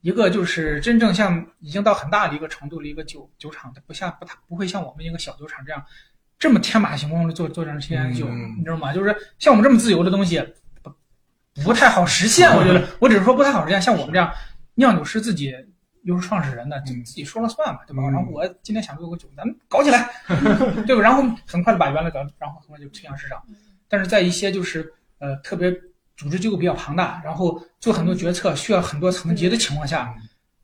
[0.00, 5.84] 一个就是真正像已经到很大的一个程度的一个酒酒厂，它不像不它不会像我们一个小酒厂这样
[6.38, 8.94] 这么天马行空的做做这样天然酒，嗯你知道吗？
[8.94, 10.40] 就是像我们这么自由的东西，
[10.82, 10.90] 不
[11.64, 12.48] 不太好实现。
[12.48, 13.82] 我觉得，我只是说不太好实现。
[13.82, 14.32] 像我们这样
[14.74, 15.52] 酿酒师自己
[16.04, 18.02] 又是创始人的，自己说了算嘛，对吧？
[18.04, 20.08] 嗯然后我今天想做个酒，咱们搞起来，
[20.86, 21.02] 对吧？
[21.02, 23.42] 然后很快的把原来的，然后很快就推向市场。
[23.88, 25.74] 但是在一些就是呃特别
[26.18, 30.12] 组织机构比较庞大，然后做很多决策需要很多层级的情况下，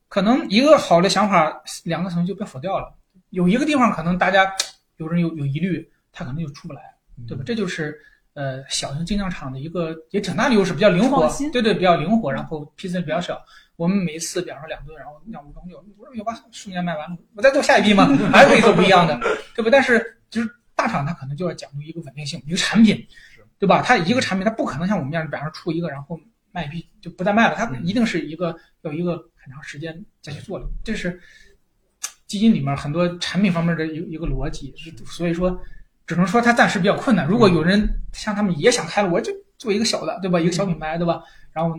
[0.09, 2.93] 可能一个好的想法，两个层级就被否掉了。
[3.31, 4.52] 有一个地方可能大家
[4.97, 6.82] 有人有有疑虑，他可能就出不来，
[7.28, 7.44] 对吧？
[7.47, 7.97] 这就是
[8.35, 13.40] 呃小型精酿厂的一个也挺大的优势，比较灵活，对对，比较灵活，然后批次比较小。
[13.76, 19.18] 我们每一次，比方说两吨，然后酿五桶酒，我说有吧，瞬间卖完了，我再做下一批嘛， 还可以做不一样的，
[19.55, 19.68] 对吧？
[19.70, 23.05] 但是就是大厂它可能就要讲究一个稳定性，一个产品，
[23.65, 23.81] 对吧？
[23.81, 26.20] 它一个产品它不可能像我们这样，比方说出一个，然后
[26.53, 31.19] 卖一批就不再卖了，它一定是一个要一个很长时间再去做的，这是
[32.27, 34.74] 基金里面很多产品方面的一个一个逻辑，
[35.07, 35.59] 所以说
[36.07, 37.27] 只能说它暂时比较困难。
[37.27, 40.39] 如果有人像他们也想开了，我就做一个小的，对吧？
[40.39, 41.23] 一个小品牌，对吧？
[41.53, 41.74] 然后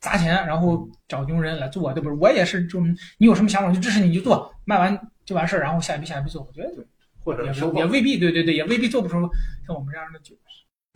[0.00, 2.16] 砸钱，然后找牛人来做，对不对？
[2.18, 2.86] 我也是这种，
[3.18, 6.42] 你有什么想法我就支持你，你就做，卖完就完事儿，然后下一批下一批做。
[6.42, 6.86] 我觉得
[7.24, 9.14] 或者也也未必，对对对，也未必做不出
[9.66, 10.34] 像我们这样的酒。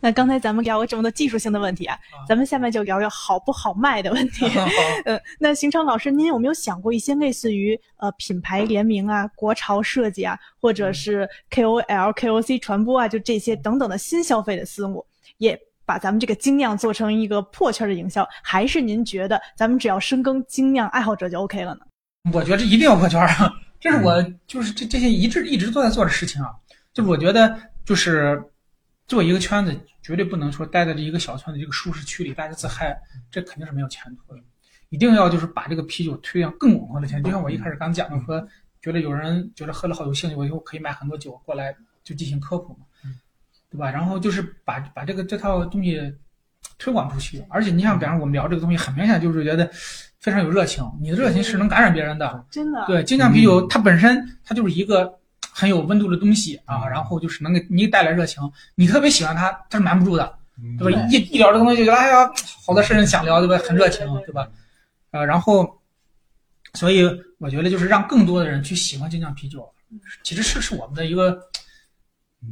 [0.01, 1.97] 那刚才咱们聊了这么多技术性的问题啊，
[2.27, 4.47] 咱们下面就聊聊好不好卖的问题。
[4.49, 4.67] 好，
[5.05, 15.05] 呃，那邢昌老师，您有没有想过一些类似于呃品牌联名啊、国潮设计啊，或者是 KOL、KOC 传播啊，就这些等等的新消费的思路，
[15.37, 18.27] 也把咱们这个精酿做成一个破圈的营销？
[18.43, 21.81] 还是您觉得咱们只要深耕精酿爱好者就 OK 了呢？
[22.33, 23.51] 我觉得这一定要破圈儿啊！
[23.79, 26.49] 这是我就是这这些一直一直都在做的事情啊。
[26.93, 28.41] 就是我觉得就是
[29.07, 32.99] 做一个圈子，绝对不能说待在这一个小圈子这个舒适区里，大家自嗨，
[33.29, 34.41] 这肯定是没有前途的。
[34.89, 37.29] 一定要就是把这个啤酒推向更广阔的前途。
[37.29, 38.45] 就像我一开始刚讲的，说
[38.81, 41.73] 觉得有人觉得喝了好有兴趣，我以后可以买很多酒过来
[42.03, 42.85] 就进行科普嘛，
[43.69, 43.89] 对吧？
[43.89, 46.13] 然后就是把把这个这套东西
[46.77, 47.41] 推广出去。
[47.47, 49.69] 而且你像，比方说我们聊这个东西，很明显就是觉得
[50.19, 52.45] 非常有热情，你的热情是能感染别人的。
[52.49, 55.17] 真的，对，精酿啤酒它本身它就是一个
[55.51, 58.41] 很有温度的东西啊，然后就是能给你带来热情，
[58.75, 60.37] 你特别喜欢它，它是瞒不住的，
[60.79, 61.07] 对吧？
[61.11, 62.31] 一一聊这个东西就觉得哎呀，
[62.65, 63.63] 好多事情想聊，对吧？
[63.67, 64.47] 很热情，对吧？
[65.11, 65.81] 呃，然后，
[66.73, 67.03] 所以
[67.37, 69.69] 我觉得就是让更多的人去喜欢精酿啤酒，
[70.23, 71.37] 其实是是我们的一个，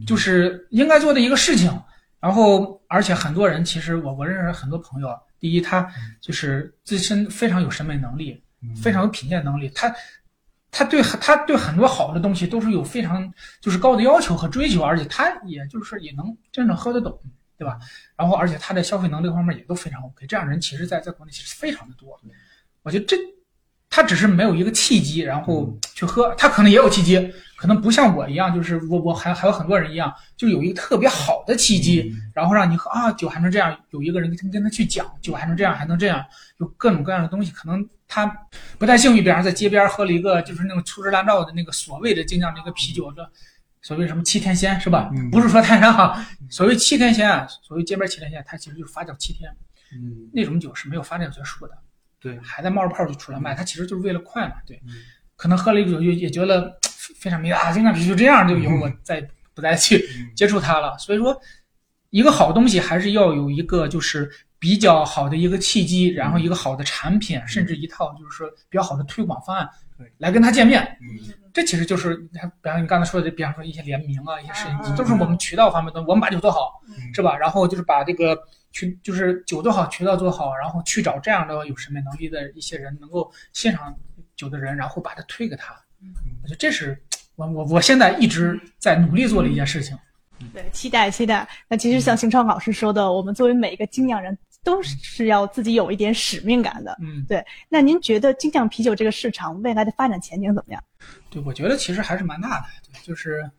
[0.05, 1.71] 就是应该做的一个事情。
[2.19, 5.89] 然后，而且很多人其实我我认识很多朋友，第一，他
[6.19, 8.43] 就是自身非常有审美能力，
[8.75, 9.89] 非常有品鉴能力，他
[10.71, 17.19] 他对他对很多好的东西都是有非常就是高的要求和追求，而且他也就是也能真正喝得懂，
[17.57, 17.79] 对吧？
[18.15, 22.19] 然后而且他的消费能力方面也都非常 OK，这样人其实在在国内其实非常的多。
[22.83, 23.17] 我觉得这
[23.89, 36.23] 他只是没有一个契机，然后去喝，他可能也有契机，可能不像我一样，就是我我还还有很多人一样，就有一个特别好的契机，然后让你喝啊酒还能这样，有一个人跟跟他去讲酒还能这样，还能这样，
[36.59, 38.25] 有各种各样的东西，可能他
[38.77, 43.27] 不太幸运，比方在街边喝了一个就是那种粗制滥造的那个所谓的精酿的一个啤酒，说
[43.81, 45.09] 所谓什么七天鲜是吧？
[45.15, 45.31] 嗯。
[45.31, 49.49] 不是说泰山哈，所谓七天鲜啊，所谓街边七天鲜，它其实就是发酵七天，
[49.93, 51.75] 嗯，那种酒是没有发酵结束的。
[52.19, 54.55] 对，还在冒着泡就出来卖，他其实就是为了快嘛。
[54.65, 54.93] 对，嗯
[55.35, 56.77] 可能喝了一口就也觉得
[57.15, 60.05] 非常迷啊，精酿啤酒就这样，就以后我再不再去
[60.35, 60.97] 接触它了。
[60.97, 61.39] 所以说，
[62.09, 64.29] 一个好东西还是要有一个就是
[64.59, 70.81] 比较好的一个契机，然后一个好的产品，甚至一套就是说比较好的推广方案对来跟他见面。
[71.01, 77.35] 嗯这其实就是你看，比方你刚才说的，比方说一些联名啊，一些事嗯情，都是我们渠道方面的，我们把酒做好，嗯是吧？
[77.35, 78.37] 然后就是把这个
[78.71, 83.95] 渠，就是酒做好，渠道做好，然后去找这样的有审美能力的一些人，能够欣赏
[84.35, 85.73] 酒的人，然后把它推给他。
[86.41, 86.97] 我觉得这是
[87.35, 89.97] 我我我现在一直在努力做的一件事情。
[90.53, 91.45] 对，期待期待。
[91.67, 96.97] 那其实像邢超老师说的，我们作为每一个精酿人，都是要自己有一点使命感的。
[97.01, 100.81] 嗯，对那您觉得精酿啤酒这个市场未来的发展前景怎么样？
[101.29, 102.65] 对，我觉得其实还是蛮大的。
[102.85, 103.51] 对，就是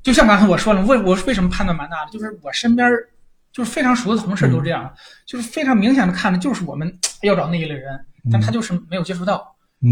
[0.00, 3.08] 就像刚才我说了，为我为什么判断蛮大的，就是我身边儿
[3.52, 4.92] 就是非常熟的同事都这样，
[5.26, 9.48] 就是非常明显的看的就是我们要找那一类人，但他就是没有接触到。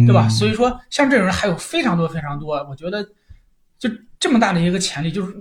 [0.07, 0.28] 对吧？
[0.28, 2.55] 所以说，像这种人还有非常多非常多。
[2.70, 3.03] 我觉得，
[3.77, 5.35] 就这么大的一个潜力，就是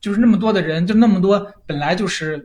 [0.00, 2.38] 就是那么多的人，就那么多本来就是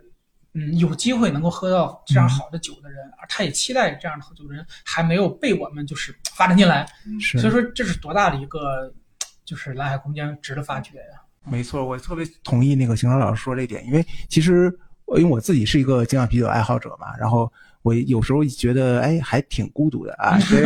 [0.56, 6.86] 嗯有机会能够喝到这样好的酒的人，而他也期待这样的喝酒的人还没有被我们就是发展进来。
[7.22, 8.94] 是所以说，这是多大的一个
[9.46, 11.22] 就是蓝海空间值得发掘呀！
[11.46, 14.70] 没错，我特别同意那个邢超老师说这一点，因为其实
[15.16, 17.50] 因为我自己是一个精酿啤酒爱好者嘛，然后
[17.82, 20.38] 我有时候觉得哎还挺孤独的啊。
[20.44, 20.64] 所以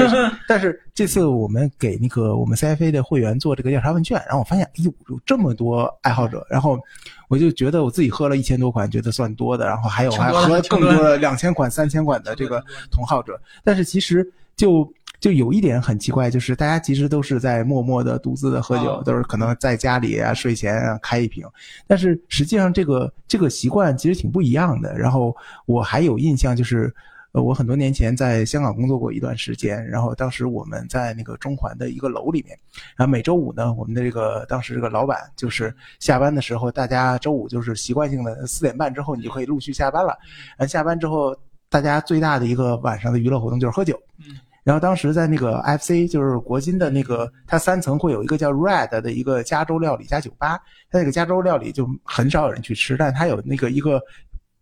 [0.48, 6.80] 但是这次我们给那个我们 CFA 的会员做这个调查问卷，然后我发现哎呦有这么多爱好者，然后
[7.28, 14.92] 我就觉得我自己喝了一千多款，觉得算多的，然后还有还喝更多的多的两千款、三千款的这个同好者，但是其实就。
[15.22, 21.48] 就有一点很奇怪，就是大家其实都是在默默的独自的喝酒，哦都是可能在家里啊睡前啊开一瓶，
[21.88, 24.98] 但是实际上这个这个习惯其实挺不一样的。
[24.98, 25.34] 然后
[25.65, 26.93] 我还有印象就是。
[27.34, 32.60] 呃，我很多年前在香港工作过一段时间，然后当时我们在那个中环的一个楼里面，
[32.98, 40.10] 然后每周五呢，我们的这个当时这个老板就是下班的时候，大家周五就是习惯性的四点半之后你就可以陆续下班了，
[40.57, 41.34] 然后下班之后
[41.69, 50.60] 大家最大的一个晚上的娱乐活动就是喝酒，嗯，然后当时在那个 FC 就是国金的那个，它三层会有一个叫 Red 的一个加州料理加酒吧，
[50.90, 54.00] 它那个加州料理就很少有人去吃，但它有那个一个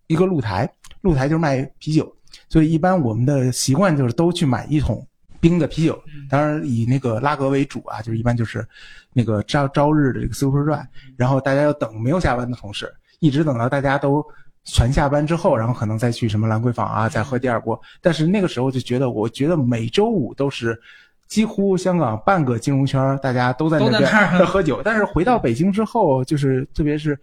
[0.08, 0.72] 一个露台，
[1.02, 2.10] 露台就是卖啤酒，
[2.48, 5.06] 所以一般我们的习惯就是都去买一桶
[5.42, 8.66] 冰的啤酒，当然以那个拉格为主啊，就是一般就是
[9.12, 10.86] 那个朝朝日的这个 Super Dry，
[11.18, 12.90] 然后大家要等没有下班的同事，
[13.20, 14.26] 一直等到大家都。
[14.65, 17.80] 全下班之后，然后可能再去什么兰桂坊啊，再喝第二锅。
[18.02, 20.80] 但是那个时候就觉得，我觉得每周五都是
[21.27, 24.81] 几乎香港半个金融圈大家都在那边在 喝酒。
[24.84, 27.19] 但是回到北京之后，就是特别是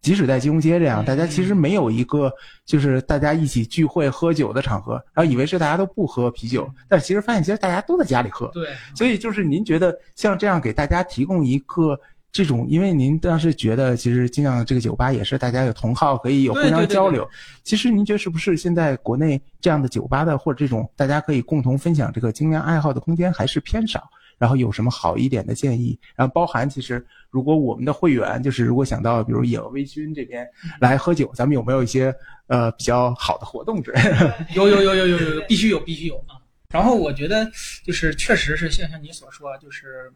[0.00, 2.32] 即使在金融街这样，嗯大家其实没有一个
[2.64, 8.48] 就是大家一起聚会喝酒的场合，然后以为是大家都不喝啤酒，但其实发现其实大家都在家里喝。
[8.54, 11.98] 对，所以就是您觉得像这样给大家提供一个
[12.32, 17.28] 这种，因为您当时觉得其实尽量这个酒吧也是大家有同好可以有互对对对相交流。
[17.64, 24.08] 其实您觉得是不是现在国内这样的酒吧的或者这种大家可以共同分享这个精酿爱好的空间还是偏少？
[24.38, 25.98] 然后有什么好一点的建议？
[26.16, 30.48] 然后包含其实如果我们的会员就是如果想到比如野味微醺这边
[30.80, 32.14] 来喝酒，咱们有没有一些
[32.46, 34.34] 呃比较好的活动之类的？
[34.56, 36.40] 有有有有有有有，必须有必须有啊。
[36.70, 37.50] 然后我觉得
[37.84, 40.10] 就是确实是像像你所说，就是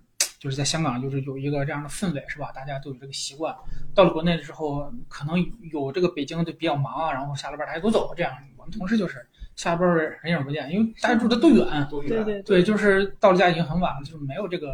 [0.44, 2.52] 就是在香港就是有一个这样的氛围是吧？
[2.54, 3.56] 大家都有这个习惯。
[3.94, 5.42] 到了国内之后，可能
[5.72, 8.30] 有这个北京就比较忙啊，然后下了班大家都走这样。
[8.58, 9.26] 我们同事就是
[9.56, 14.70] 下班人影不见，因为大家住的都远， 都对对对，就是到了家已经很晚了，就是没有这个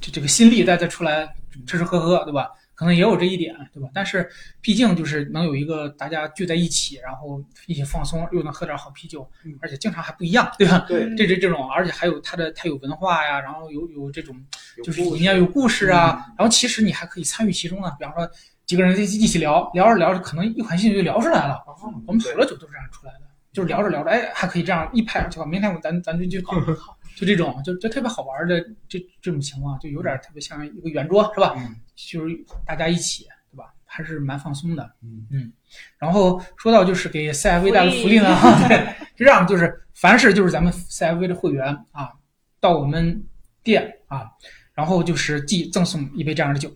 [0.00, 1.34] 这这个心力再再出来
[1.66, 2.48] 吃吃喝喝，对吧？
[2.78, 3.88] 可能也有这一点，对吧？
[3.92, 4.30] 但是
[4.60, 9.28] 毕竟就是能有一个大家聚在一起，然后一起放松，又能喝点好啤酒，
[9.60, 10.78] 而且经常还不一样，对吧？
[10.86, 14.36] 对，这这这种，而且还有它的它有文化呀，然后有有这种
[14.84, 18.30] 就是有故事理念有故事啊，然后其实你还可以参与其中啊，比方说
[18.64, 21.60] 几个人一起一起聊聊着聊着，可能一款兴趣就聊出来了。
[22.06, 23.22] 我们好多酒都是这样出来的，
[23.52, 26.52] 就是聊着聊着，哎，还可以这样一拍而且明天我咱咱就去搞，
[27.18, 31.54] 就这种，就就特别好玩的这这种情况，就有点特别像一个圆桌是吧？
[31.56, 32.34] 嗯就是
[32.64, 33.64] 大家一起，对吧？
[33.84, 34.88] 还是蛮放松的。
[35.02, 35.52] 嗯嗯，
[35.98, 38.28] 然后说到就是给 CFV 带来福利呢，
[38.68, 38.76] 对，
[39.16, 42.12] 是这样，就是凡是就是咱们 CFV 的会员啊，
[42.60, 43.24] 到我们
[43.64, 44.30] 店啊，
[44.74, 46.70] 然后就是既赠送一杯这样的酒，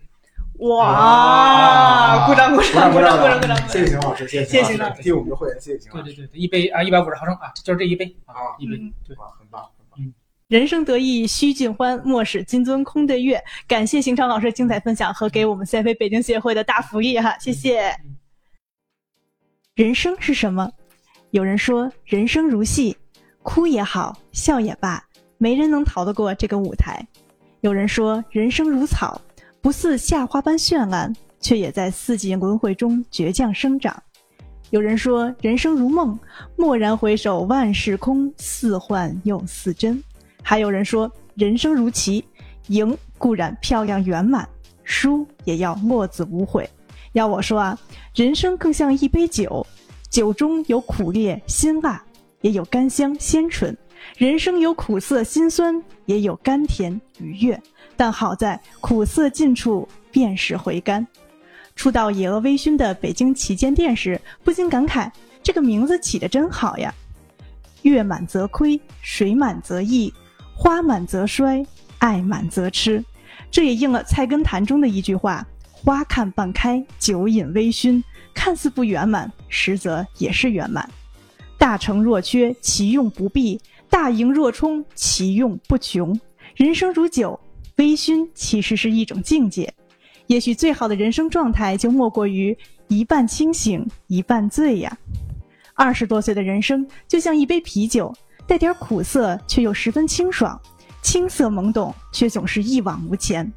[0.58, 2.26] 哇！
[2.26, 3.56] 鼓掌鼓掌鼓掌鼓掌鼓掌！
[3.68, 6.12] 谢谢邢老师，谢谢谢邢老师，替我们的会员，谢谢邢老师。
[6.12, 9.64] 对对对对，一杯啊一百五十毫升啊，就是这一杯啊啊，一杯嗯，对，很棒。
[10.52, 13.42] 人生得意须尽欢，莫使金樽空对月。
[13.66, 17.96] 感谢邢昌老师精彩分享和给我们 CFA 北京协会的大福利哈，谢谢。
[19.74, 20.70] 人生是什么？
[21.30, 22.94] 有人说人生如戏，
[23.42, 25.02] 哭也好，笑也罢，
[25.38, 27.02] 没人能逃得过这个舞台。
[27.62, 29.18] 有人说人生如草，
[29.62, 31.10] 不似夏花般绚烂，
[31.40, 34.02] 却也在四季轮回中倔强生长。
[34.68, 36.18] 有人说人生如梦，
[36.56, 40.04] 蓦然回首，万事空，似幻又似真。
[40.42, 42.24] 还有人说人生如棋，
[42.68, 44.48] 赢固然漂亮圆满，
[44.84, 46.68] 输也要墨子无悔。
[47.12, 47.78] 要我说啊，
[48.14, 49.66] 人生更像一杯酒，
[50.10, 52.02] 酒中有苦烈辛辣，
[52.40, 53.74] 也有甘香鲜醇；
[54.16, 57.60] 人生有苦涩辛酸，也有甘甜愉悦。
[57.96, 61.06] 但好在苦涩尽处便是回甘。
[61.76, 65.10] 初到野鹅微醺的北京旗舰店时，不禁感慨
[65.42, 66.92] 这个名字起得真好呀！
[67.82, 70.12] 月满则亏，水满则溢，
[70.54, 71.64] 花满则衰，
[71.98, 73.04] 爱满则痴。
[73.50, 78.02] 这也应了《菜根谭》中的一句话：“花看半开，酒饮微醺，
[78.32, 80.88] 看似不圆满，实则也是圆满。
[81.58, 83.58] 大成若缺，其用不弊；
[83.90, 86.18] 大盈若冲，其用不穷。
[86.54, 87.38] 人生如酒，
[87.76, 89.72] 微醺其实是一种境界。
[90.26, 92.56] 也许最好的人生状态，就莫过于
[92.88, 94.96] 一半清醒，一半醉呀。
[95.74, 98.14] 二十多岁的人生，就像一杯啤酒，
[98.52, 100.60] 带点苦涩，却又十分清爽；
[101.00, 103.50] 青涩懵懂，却总是一往无前。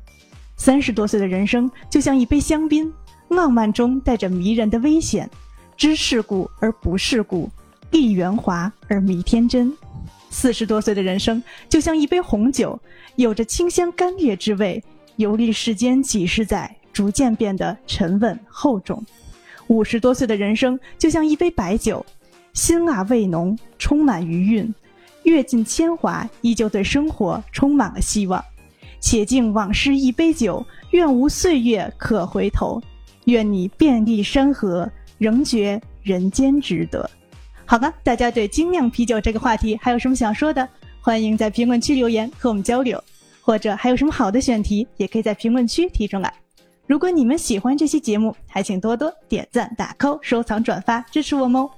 [0.55, 2.93] 三十多岁的人生，就像一杯香槟，
[3.27, 5.29] 浪漫中带着迷人的危险，
[5.75, 7.51] 知世故而不世故，
[7.91, 9.69] 立圆滑而迷天真。
[10.29, 12.79] 四十多岁的人生，就像一杯红酒，
[13.17, 14.81] 有着清香甘冽之味，
[15.17, 19.05] 游历世间几十载，逐渐变得沉稳厚重。
[19.67, 22.05] 五十多岁的人生，就像一杯白酒，
[22.53, 24.73] 辛辣味浓，充满余韵，
[25.25, 28.43] 阅尽铅华，依旧对生活充满了希望。
[28.99, 32.81] 且敬往事一杯酒，愿无岁月可回头。
[33.25, 37.09] 愿你遍历山河，仍觉人间值得。
[37.65, 40.67] 好了，大家对精酿啤酒这个话题还有什么想说的？
[41.01, 43.03] 欢迎在评论区留言和我们交流，
[43.41, 46.33] 或者还有什么好的选题，也可以在评论区提出来。
[46.87, 51.69] 如果你们喜欢这期节目，还请多多点赞、打 call、收藏、转发，支持我们哦。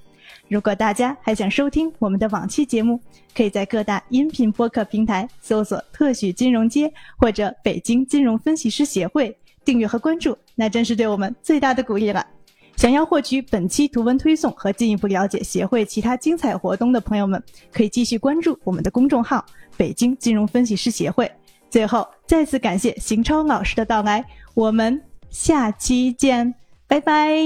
[0.49, 2.99] 如果大家还想收听我们的往期节目，
[3.35, 12.25] 可以在各大音频播客平台搜索“特许金融街”或者“北京金融分析师协会”，订阅和关注，那真是对我们最大的鼓励了。
[12.77, 17.41] 想要获取本期图文推送和进一步了解协会其他精彩活动的朋友们，
[17.73, 19.45] 可以继续关注我们的公众号
[19.75, 21.29] “北京金融分析师协会”。
[21.69, 26.55] 最后，再次感谢邢超老师的到来，我们下期见，
[26.87, 27.37] 拜拜。